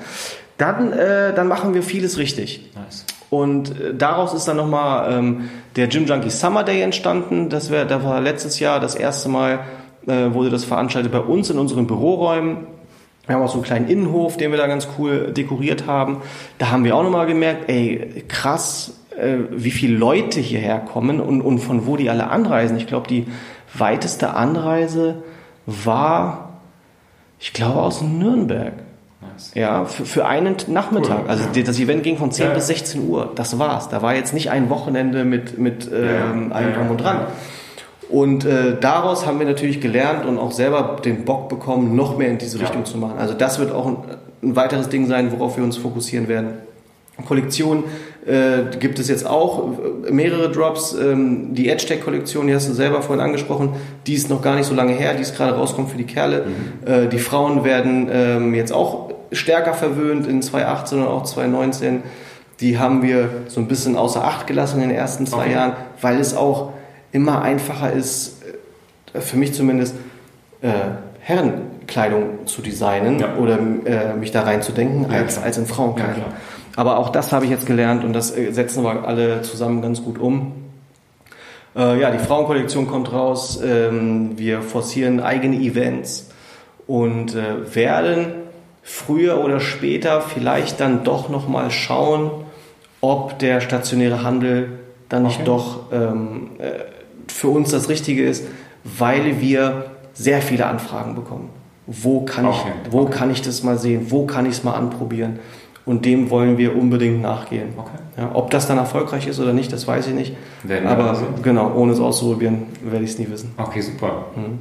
dann, 0.58 0.92
äh, 0.92 1.32
dann 1.32 1.46
machen 1.46 1.74
wir 1.74 1.84
vieles 1.84 2.18
richtig. 2.18 2.72
Nice. 2.74 3.06
Und 3.30 3.80
äh, 3.80 3.94
daraus 3.94 4.34
ist 4.34 4.48
dann 4.48 4.56
nochmal 4.56 5.12
ähm, 5.12 5.48
der 5.76 5.86
Gym 5.86 6.06
Junkie 6.06 6.30
Summer 6.30 6.64
Day 6.64 6.80
entstanden. 6.80 7.50
Das, 7.50 7.70
wär, 7.70 7.84
da 7.84 8.02
war 8.02 8.20
letztes 8.20 8.58
Jahr 8.58 8.80
das 8.80 8.96
erste 8.96 9.28
Mal, 9.28 9.60
äh, 10.08 10.34
wurde 10.34 10.50
das 10.50 10.64
veranstaltet 10.64 11.12
bei 11.12 11.20
uns 11.20 11.50
in 11.50 11.58
unseren 11.58 11.86
Büroräumen. 11.86 12.66
Wir 13.26 13.36
haben 13.36 13.42
auch 13.42 13.48
so 13.48 13.54
einen 13.54 13.62
kleinen 13.62 13.88
Innenhof, 13.88 14.36
den 14.38 14.50
wir 14.50 14.58
da 14.58 14.66
ganz 14.66 14.88
cool 14.98 15.30
dekoriert 15.30 15.86
haben. 15.86 16.20
Da 16.58 16.72
haben 16.72 16.82
wir 16.82 16.96
auch 16.96 17.04
nochmal 17.04 17.26
gemerkt, 17.26 17.70
ey, 17.70 18.24
krass, 18.26 19.03
äh, 19.18 19.38
wie 19.50 19.70
viele 19.70 19.96
Leute 19.96 20.40
hierher 20.40 20.78
kommen 20.78 21.20
und, 21.20 21.40
und 21.40 21.58
von 21.58 21.86
wo 21.86 21.96
die 21.96 22.10
alle 22.10 22.28
anreisen. 22.28 22.76
Ich 22.76 22.86
glaube, 22.86 23.08
die 23.08 23.26
weiteste 23.72 24.34
Anreise 24.34 25.22
war, 25.66 26.60
ich 27.38 27.52
glaube, 27.52 27.80
aus 27.80 28.02
Nürnberg. 28.02 28.74
Ja, 29.54 29.84
für, 29.84 30.04
für 30.04 30.26
einen 30.26 30.56
Nachmittag. 30.68 31.22
Cool. 31.22 31.28
Also 31.28 31.44
das 31.52 31.80
Event 31.80 32.02
ging 32.02 32.18
von 32.18 32.30
10 32.30 32.46
ja. 32.46 32.54
bis 32.54 32.68
16 32.68 33.08
Uhr. 33.08 33.32
Das 33.34 33.58
war's. 33.58 33.88
Da 33.88 34.02
war 34.02 34.14
jetzt 34.14 34.32
nicht 34.32 34.50
ein 34.50 34.70
Wochenende 34.70 35.24
mit, 35.24 35.58
mit 35.58 35.90
ähm, 35.92 36.52
allem 36.52 36.74
drum 36.74 36.90
und 36.90 36.98
dran. 36.98 37.26
Und 38.08 38.44
äh, 38.44 38.76
daraus 38.78 39.26
haben 39.26 39.38
wir 39.38 39.46
natürlich 39.46 39.80
gelernt 39.80 40.26
und 40.26 40.38
auch 40.38 40.52
selber 40.52 40.96
den 41.04 41.24
Bock 41.24 41.48
bekommen, 41.48 41.96
noch 41.96 42.16
mehr 42.16 42.28
in 42.28 42.38
diese 42.38 42.60
Richtung 42.60 42.84
zu 42.84 42.98
machen. 42.98 43.18
Also 43.18 43.34
das 43.34 43.58
wird 43.58 43.72
auch 43.72 43.86
ein, 43.86 43.96
ein 44.42 44.56
weiteres 44.56 44.88
Ding 44.88 45.06
sein, 45.06 45.32
worauf 45.32 45.56
wir 45.56 45.64
uns 45.64 45.76
fokussieren 45.76 46.28
werden. 46.28 46.58
Kollektion 47.26 47.84
äh, 48.26 48.76
gibt 48.78 48.98
es 48.98 49.08
jetzt 49.08 49.26
auch 49.26 49.78
äh, 50.06 50.10
mehrere 50.10 50.50
Drops. 50.50 50.94
Ähm, 50.94 51.54
die 51.54 51.68
Edge 51.68 51.86
Tech 51.86 52.02
Kollektion, 52.02 52.46
die 52.46 52.54
hast 52.54 52.68
du 52.68 52.72
selber 52.72 53.02
vorhin 53.02 53.24
angesprochen, 53.24 53.74
die 54.06 54.14
ist 54.14 54.30
noch 54.30 54.42
gar 54.42 54.56
nicht 54.56 54.66
so 54.66 54.74
lange 54.74 54.94
her, 54.94 55.14
die 55.14 55.22
ist 55.22 55.36
gerade 55.36 55.54
rauskommt 55.54 55.90
für 55.90 55.96
die 55.96 56.04
Kerle. 56.04 56.46
Mhm. 56.46 56.88
Äh, 56.88 57.08
die 57.08 57.18
Frauen 57.18 57.64
werden 57.64 58.08
ähm, 58.10 58.54
jetzt 58.54 58.72
auch 58.72 59.12
stärker 59.30 59.74
verwöhnt 59.74 60.26
in 60.26 60.42
2018 60.42 60.98
und 60.98 61.06
auch 61.06 61.24
2019. 61.24 62.02
Die 62.60 62.78
haben 62.78 63.02
wir 63.02 63.28
so 63.48 63.60
ein 63.60 63.68
bisschen 63.68 63.96
außer 63.96 64.24
Acht 64.24 64.46
gelassen 64.46 64.82
in 64.82 64.88
den 64.88 64.96
ersten 64.96 65.26
zwei 65.26 65.44
okay. 65.44 65.52
Jahren, 65.52 65.72
weil 66.00 66.18
es 66.20 66.36
auch 66.36 66.72
immer 67.12 67.42
einfacher 67.42 67.92
ist, 67.92 68.42
äh, 69.12 69.20
für 69.20 69.36
mich 69.36 69.54
zumindest, 69.54 69.94
äh, 70.62 70.70
Herrenkleidung 71.20 72.46
zu 72.46 72.60
designen 72.60 73.18
ja. 73.18 73.36
oder 73.36 73.58
äh, 73.58 74.14
mich 74.14 74.30
da 74.30 74.42
reinzudenken, 74.42 75.10
ja, 75.10 75.18
als, 75.18 75.38
als 75.38 75.56
in 75.56 75.64
Frauenkleidung. 75.64 76.22
Ja, 76.22 76.36
Aber 76.76 76.98
auch 76.98 77.10
das 77.10 77.32
habe 77.32 77.44
ich 77.44 77.50
jetzt 77.50 77.66
gelernt 77.66 78.04
und 78.04 78.12
das 78.12 78.36
äh, 78.36 78.52
setzen 78.52 78.82
wir 78.82 79.06
alle 79.06 79.42
zusammen 79.42 79.82
ganz 79.82 80.02
gut 80.02 80.18
um. 80.18 80.52
Äh, 81.76 82.00
ja, 82.00 82.10
die 82.10 82.18
Frauenkollektion 82.18 82.86
kommt 82.86 83.12
raus. 83.12 83.60
Ähm, 83.64 84.38
wir 84.38 84.62
forcieren 84.62 85.20
eigene 85.20 85.56
Events 85.56 86.30
und 86.86 87.34
äh, 87.34 87.74
werden 87.74 88.26
früher 88.82 89.42
oder 89.42 89.60
später 89.60 90.20
vielleicht 90.20 90.80
dann 90.80 91.04
doch 91.04 91.28
nochmal 91.28 91.70
schauen, 91.70 92.30
ob 93.00 93.38
der 93.38 93.60
stationäre 93.60 94.22
Handel 94.22 94.78
dann 95.08 95.24
nicht 95.24 95.40
okay. 95.40 95.46
doch 95.46 95.92
ähm, 95.92 96.50
äh, 96.58 96.70
für 97.32 97.48
uns 97.48 97.70
das 97.70 97.88
Richtige 97.88 98.26
ist, 98.26 98.44
weil 98.84 99.40
wir 99.40 99.86
sehr 100.12 100.42
viele 100.42 100.66
Anfragen 100.66 101.14
bekommen. 101.14 101.50
Wo 101.86 102.22
kann, 102.22 102.46
okay. 102.46 102.72
ich, 102.84 102.92
wo 102.92 103.02
okay. 103.02 103.12
kann 103.12 103.30
ich 103.30 103.42
das 103.42 103.62
mal 103.62 103.78
sehen? 103.78 104.06
Wo 104.10 104.26
kann 104.26 104.46
ich 104.46 104.52
es 104.52 104.64
mal 104.64 104.74
anprobieren? 104.74 105.38
Und 105.86 106.06
dem 106.06 106.30
wollen 106.30 106.56
wir 106.56 106.76
unbedingt 106.76 107.20
nachgehen. 107.20 107.74
Ja, 108.16 108.30
ob 108.34 108.50
das 108.50 108.66
dann 108.66 108.78
erfolgreich 108.78 109.26
ist 109.26 109.38
oder 109.38 109.52
nicht, 109.52 109.70
das 109.72 109.86
weiß 109.86 110.06
ich 110.06 110.14
nicht. 110.14 110.34
Aber 110.86 111.20
genau, 111.42 111.74
ohne 111.74 111.92
es 111.92 112.00
auszuprobieren, 112.00 112.66
werde 112.82 113.04
ich 113.04 113.10
es 113.10 113.18
nie 113.18 113.28
wissen. 113.28 113.52
Okay, 113.58 113.82
super. 113.82 114.26
Mhm. 114.34 114.60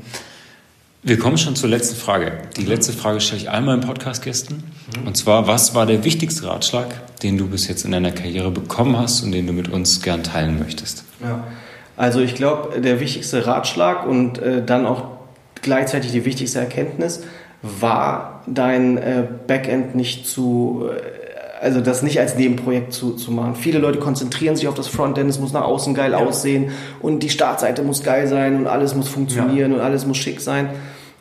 Wir 1.06 1.20
kommen 1.20 1.38
schon 1.38 1.56
zur 1.56 1.70
letzten 1.70 1.98
Frage. 1.98 2.32
Die 2.58 2.66
letzte 2.66 2.94
Frage 2.94 3.20
stelle 3.20 3.42
ich 3.42 3.50
einmal 3.50 3.76
im 3.76 3.82
Podcast-Gästen. 3.82 4.64
Mhm. 4.98 5.08
Und 5.08 5.18
zwar, 5.18 5.48
was 5.48 5.76
war 5.76 5.86
der 5.86 6.06
wichtigste 6.06 6.48
Ratschlag, 6.48 6.88
den 7.22 7.38
du 7.38 7.48
bis 7.48 7.68
jetzt 7.68 7.84
in 7.84 7.92
deiner 7.92 8.12
Karriere 8.12 8.52
bekommen 8.52 8.98
hast 8.98 9.22
und 9.22 9.34
den 9.34 9.46
du 9.46 9.54
mit 9.54 9.70
uns 9.70 10.02
gern 10.02 10.24
teilen 10.24 10.60
möchtest? 10.60 11.04
Ja. 11.22 11.44
Also 11.98 12.22
ich 12.22 12.36
glaube, 12.36 12.80
der 12.82 13.00
wichtigste 13.00 13.46
Ratschlag 13.46 14.08
und 14.08 14.40
äh, 14.40 14.64
dann 14.64 14.86
auch 14.86 15.04
gleichzeitig 15.62 16.12
die 16.12 16.26
wichtigste 16.26 16.60
Erkenntnis 16.60 17.24
war, 17.62 18.33
dein 18.48 18.98
äh, 18.98 19.28
Backend 19.48 19.96
nicht 19.96 20.28
zu, 20.28 20.84
äh, 20.90 21.64
also 21.64 21.82
das 21.82 22.04
nicht 22.04 22.20
als 22.20 22.36
Nebenprojekt 22.36 22.94
zu, 22.94 23.14
zu 23.14 23.32
machen. 23.32 23.56
Viele 23.56 23.80
Leute 23.80 24.00
konzentrieren 24.00 24.56
sich 24.56 24.68
auf 24.68 24.76
das 24.76 24.88
Frontend, 24.88 25.30
es 25.30 25.40
muss 25.40 25.54
nach 25.54 25.64
außen 25.64 25.94
geil 25.94 26.12
ja. 26.12 26.18
aussehen 26.18 26.72
und 27.02 27.24
die 27.24 27.30
Startseite 27.30 27.84
muss 27.84 28.04
geil 28.04 28.28
sein 28.28 28.58
und 28.58 28.68
alles 28.68 28.96
muss 28.96 29.08
funktionieren 29.08 29.72
ja. 29.72 29.78
und 29.78 29.84
alles 29.84 30.06
muss 30.06 30.18
schick 30.18 30.42
sein. 30.42 30.70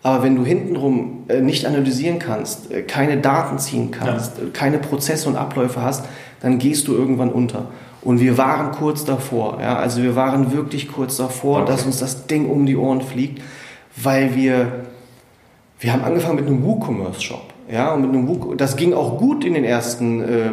Aber 0.03 0.25
wenn 0.25 0.35
du 0.35 0.45
hintenrum 0.45 1.25
äh, 1.29 1.41
nicht 1.41 1.65
analysieren 1.65 2.19
kannst, 2.19 2.73
äh, 2.73 2.83
keine 2.83 3.19
Daten 3.19 3.59
ziehen 3.59 3.93
kannst, 3.93 4.39
ja. 4.39 4.45
Äh, 4.45 4.51
keine 4.51 4.79
Prozesse 4.79 5.29
und 5.29 5.37
Abläufe 5.37 5.81
hast, 5.81 6.07
dann 6.41 6.59
gehst 6.59 6.89
du 6.89 6.95
irgendwann 6.95 7.31
unter. 7.31 7.69
Und 8.03 8.19
wir 8.19 8.37
waren 8.37 8.73
kurz 8.73 9.05
davor. 9.05 9.61
Ja? 9.61 9.77
Also 9.77 10.03
wir 10.03 10.17
waren 10.17 10.53
wirklich 10.53 10.91
kurz 10.91 11.17
davor, 11.17 11.63
okay. 11.63 11.71
dass 11.71 11.87
uns 11.87 11.99
das 11.99 12.27
Ding 12.27 12.51
um 12.51 12.67
die 12.67 12.77
Ohren 12.77 13.01
fliegt, 13.01 13.41
weil 13.97 14.35
wir, 14.35 14.87
wir 15.83 15.93
haben 15.93 16.05
angefangen 16.05 16.37
mit 16.37 16.47
einem 16.47 16.65
WooCommerce-Shop. 16.65 17.53
Ja, 17.71 17.93
und 17.95 18.03
mit 18.03 18.11
einem 18.11 18.29
Woo, 18.29 18.55
das 18.55 18.77
ging 18.77 18.93
auch 18.93 19.19
gut 19.19 19.45
in 19.45 19.55
den 19.55 19.65
ersten, 19.65 20.23
äh, 20.23 20.53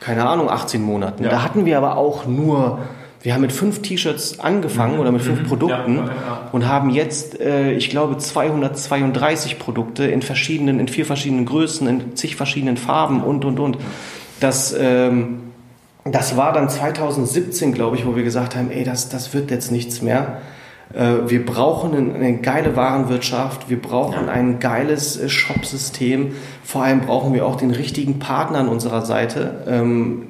keine 0.00 0.26
Ahnung, 0.28 0.50
18 0.50 0.82
Monaten. 0.82 1.24
Ja. 1.24 1.30
Da 1.30 1.42
hatten 1.42 1.66
wir 1.66 1.78
aber 1.78 1.96
auch 1.96 2.26
nur 2.26 2.78
wir 3.20 3.34
haben 3.34 3.40
mit 3.40 3.52
fünf 3.52 3.82
T-Shirts 3.82 4.38
angefangen 4.38 4.94
mhm. 4.94 5.00
oder 5.00 5.12
mit 5.12 5.22
fünf 5.22 5.42
mhm. 5.42 5.46
Produkten 5.46 5.96
ja, 5.96 6.04
ja. 6.06 6.48
und 6.52 6.68
haben 6.68 6.90
jetzt, 6.90 7.40
äh, 7.40 7.72
ich 7.72 7.90
glaube, 7.90 8.16
232 8.16 9.58
Produkte 9.58 10.04
in 10.04 10.22
verschiedenen, 10.22 10.78
in 10.78 10.86
vier 10.86 11.04
verschiedenen 11.04 11.44
Größen, 11.44 11.88
in 11.88 12.16
zig 12.16 12.36
verschiedenen 12.36 12.76
Farben 12.76 13.22
und 13.22 13.44
und 13.44 13.58
und. 13.58 13.78
Das, 14.38 14.74
ähm, 14.78 15.40
das 16.04 16.36
war 16.36 16.52
dann 16.52 16.68
2017, 16.68 17.72
glaube 17.72 17.96
ich, 17.96 18.06
wo 18.06 18.14
wir 18.14 18.22
gesagt 18.22 18.54
haben, 18.54 18.70
ey, 18.70 18.84
das, 18.84 19.08
das 19.08 19.34
wird 19.34 19.50
jetzt 19.50 19.72
nichts 19.72 20.00
mehr. 20.00 20.38
Äh, 20.94 21.28
wir 21.28 21.44
brauchen 21.44 22.14
eine, 22.14 22.38
geile 22.38 22.76
Warenwirtschaft, 22.76 23.68
wir 23.68 23.80
brauchen 23.80 24.28
ein 24.28 24.58
geiles 24.58 25.18
äh, 25.18 25.28
Shop-System. 25.28 26.32
Vor 26.64 26.82
allem 26.82 27.00
brauchen 27.00 27.34
wir 27.34 27.46
auch 27.46 27.56
den 27.56 27.70
richtigen 27.70 28.18
Partner 28.18 28.60
an 28.60 28.68
unserer 28.68 29.04
Seite. 29.04 29.64
Ähm, 29.66 30.22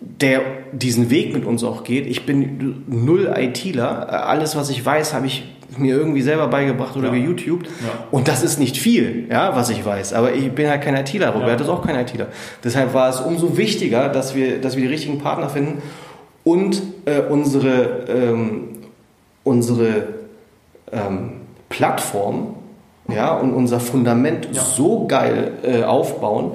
der 0.00 0.40
diesen 0.72 1.10
Weg 1.10 1.32
mit 1.32 1.44
uns 1.44 1.62
auch 1.62 1.84
geht. 1.84 2.06
Ich 2.06 2.26
bin 2.26 2.84
null 2.88 3.32
ITler. 3.36 4.26
Alles, 4.28 4.56
was 4.56 4.68
ich 4.70 4.84
weiß, 4.84 5.14
habe 5.14 5.26
ich 5.26 5.44
mir 5.78 5.96
irgendwie 5.96 6.22
selber 6.22 6.48
beigebracht 6.48 6.96
oder 6.96 7.12
ja. 7.12 7.14
geYouTubed. 7.14 7.66
Ja. 7.66 8.06
Und 8.10 8.28
das 8.28 8.42
ist 8.42 8.58
nicht 8.58 8.76
viel, 8.76 9.26
ja, 9.30 9.54
was 9.56 9.70
ich 9.70 9.84
weiß. 9.84 10.12
Aber 10.12 10.34
ich 10.34 10.50
bin 10.52 10.68
halt 10.68 10.82
kein 10.82 10.94
ITler. 10.96 11.30
Robert 11.30 11.60
ja. 11.60 11.64
ist 11.64 11.68
auch 11.68 11.84
kein 11.84 11.96
ITler. 11.96 12.28
Deshalb 12.62 12.94
war 12.94 13.08
es 13.08 13.20
umso 13.20 13.56
wichtiger, 13.56 14.08
dass 14.08 14.34
wir, 14.34 14.60
dass 14.60 14.76
wir 14.76 14.82
die 14.82 14.88
richtigen 14.88 15.18
Partner 15.18 15.48
finden 15.48 15.82
und 16.44 16.82
äh, 17.04 17.20
unsere, 17.20 18.06
ähm, 18.08 18.71
unsere 19.44 20.08
ähm, 20.90 21.40
Plattform 21.68 22.54
ja, 23.08 23.34
und 23.34 23.52
unser 23.52 23.80
Fundament 23.80 24.48
so 24.52 25.06
geil 25.06 25.52
äh, 25.62 25.82
aufbauen, 25.82 26.52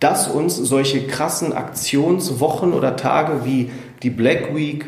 dass 0.00 0.28
uns 0.28 0.56
solche 0.56 1.06
krassen 1.06 1.52
Aktionswochen 1.52 2.72
oder 2.72 2.96
Tage 2.96 3.44
wie 3.44 3.70
die 4.02 4.10
Black 4.10 4.54
Week 4.54 4.86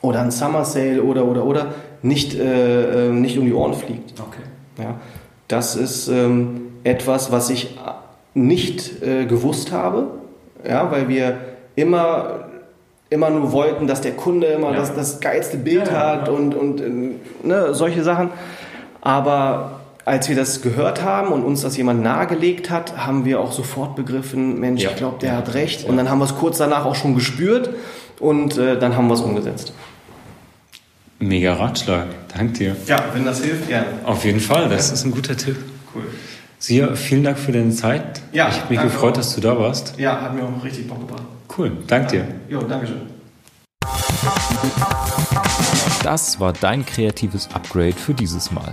oder 0.00 0.22
ein 0.22 0.30
Summer 0.30 0.64
Sale 0.64 1.02
oder 1.02 1.24
oder 1.26 1.44
oder 1.44 1.66
nicht, 2.02 2.34
äh, 2.34 3.08
äh, 3.08 3.12
nicht 3.12 3.38
um 3.38 3.44
die 3.44 3.52
Ohren 3.52 3.74
fliegt. 3.74 4.14
Okay. 4.20 4.82
Ja, 4.82 4.96
das 5.48 5.76
ist 5.76 6.08
ähm, 6.08 6.68
etwas, 6.84 7.32
was 7.32 7.50
ich 7.50 7.76
nicht 8.34 9.02
äh, 9.02 9.26
gewusst 9.26 9.72
habe, 9.72 10.06
ja, 10.66 10.90
weil 10.90 11.08
wir 11.08 11.38
immer 11.74 12.47
immer 13.10 13.30
nur 13.30 13.52
wollten, 13.52 13.86
dass 13.86 14.00
der 14.00 14.12
Kunde 14.12 14.48
immer 14.48 14.72
ja. 14.72 14.76
das, 14.76 14.94
das 14.94 15.20
geilste 15.20 15.56
Bild 15.56 15.86
ja, 15.86 15.92
hat 15.92 16.28
und, 16.28 16.54
und 16.54 16.80
äh, 16.80 17.46
ne, 17.46 17.74
solche 17.74 18.02
Sachen. 18.02 18.30
Aber 19.00 19.80
als 20.04 20.28
wir 20.28 20.36
das 20.36 20.62
gehört 20.62 21.02
haben 21.02 21.32
und 21.32 21.44
uns 21.44 21.62
das 21.62 21.76
jemand 21.76 22.02
nahegelegt 22.02 22.70
hat, 22.70 22.96
haben 23.06 23.24
wir 23.24 23.40
auch 23.40 23.52
sofort 23.52 23.94
begriffen, 23.94 24.58
Mensch, 24.58 24.82
Ja. 24.82 24.90
ich 24.90 24.96
glaube, 24.96 25.18
der 25.20 25.36
hat 25.36 25.54
recht. 25.54 25.84
Und 25.88 25.96
dann 25.96 26.10
haben 26.10 26.18
wir 26.18 26.24
es 26.24 26.34
kurz 26.36 26.58
danach 26.58 26.84
auch 26.84 26.94
schon 26.94 27.14
gespürt 27.14 27.70
und 28.18 28.56
äh, 28.56 28.78
dann 28.78 28.96
haben 28.96 29.08
wir 29.08 29.14
es 29.14 29.20
umgesetzt. 29.20 29.72
Mega 31.18 31.54
Ratschlag. 31.54 32.06
Dank 32.36 32.54
dir. 32.54 32.76
Ja, 32.86 33.04
wenn 33.12 33.24
das 33.24 33.42
hilft, 33.42 33.68
gerne. 33.68 33.86
Auf 34.04 34.24
jeden 34.24 34.40
Fall, 34.40 34.68
das 34.68 34.92
ist 34.92 35.04
ein 35.04 35.10
guter 35.10 35.36
Tipp. 35.36 35.56
Cool. 35.94 36.04
Sia, 36.58 36.94
vielen 36.96 37.22
Dank 37.22 37.38
für 37.38 37.52
deine 37.52 37.70
Zeit. 37.70 38.20
Ja, 38.32 38.48
ich 38.48 38.60
habe 38.60 38.74
mich 38.74 38.82
gefreut, 38.82 39.12
auch. 39.12 39.16
dass 39.16 39.34
du 39.34 39.40
da 39.40 39.58
warst. 39.58 39.98
Ja, 39.98 40.20
hat 40.20 40.34
mir 40.34 40.42
auch 40.42 40.64
richtig 40.64 40.88
Bock 40.88 41.00
gebracht. 41.00 41.22
Cool, 41.56 41.72
dank 41.86 42.08
dir. 42.08 42.26
Jo, 42.48 42.62
Dankeschön. 42.62 43.02
Das 46.02 46.40
war 46.40 46.52
dein 46.52 46.84
kreatives 46.84 47.48
Upgrade 47.54 47.92
für 47.94 48.14
dieses 48.14 48.50
Mal. 48.50 48.70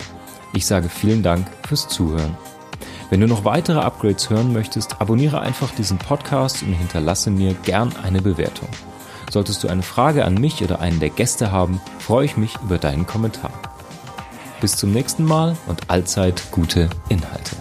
Ich 0.54 0.66
sage 0.66 0.90
vielen 0.90 1.22
Dank 1.22 1.46
fürs 1.68 1.88
Zuhören. 1.88 2.38
Wenn 3.10 3.22
du 3.22 3.28
noch 3.28 3.46
weitere 3.46 3.80
Upgrades 3.80 4.30
hören 4.30 4.52
möchtest, 4.52 5.00
abonniere 5.00 5.40
einfach 5.42 5.72
diesen 5.72 5.98
Podcast 5.98 6.64
und 6.64 6.74
hinterlasse 6.74 7.30
mir 7.30 7.54
gern 7.54 7.94
eine 8.04 8.22
Bewertung. 8.22 8.70
Solltest 9.30 9.64
du 9.64 9.68
eine 9.68 9.84
Frage 9.84 10.26
an 10.26 10.36
mich 10.36 10.64
oder 10.64 10.80
einen 10.80 11.00
der 11.00 11.10
Gäste 11.10 11.52
haben, 11.52 11.82
freue 12.00 12.26
ich 12.26 12.38
mich 12.38 12.58
über 12.64 12.78
deinen 12.78 13.06
Kommentar. 13.06 13.52
Bis 14.62 14.76
zum 14.76 14.92
nächsten 14.92 15.24
Mal 15.26 15.56
und 15.68 15.90
allzeit 15.90 16.42
gute 16.52 16.90
Inhalte. 17.10 17.56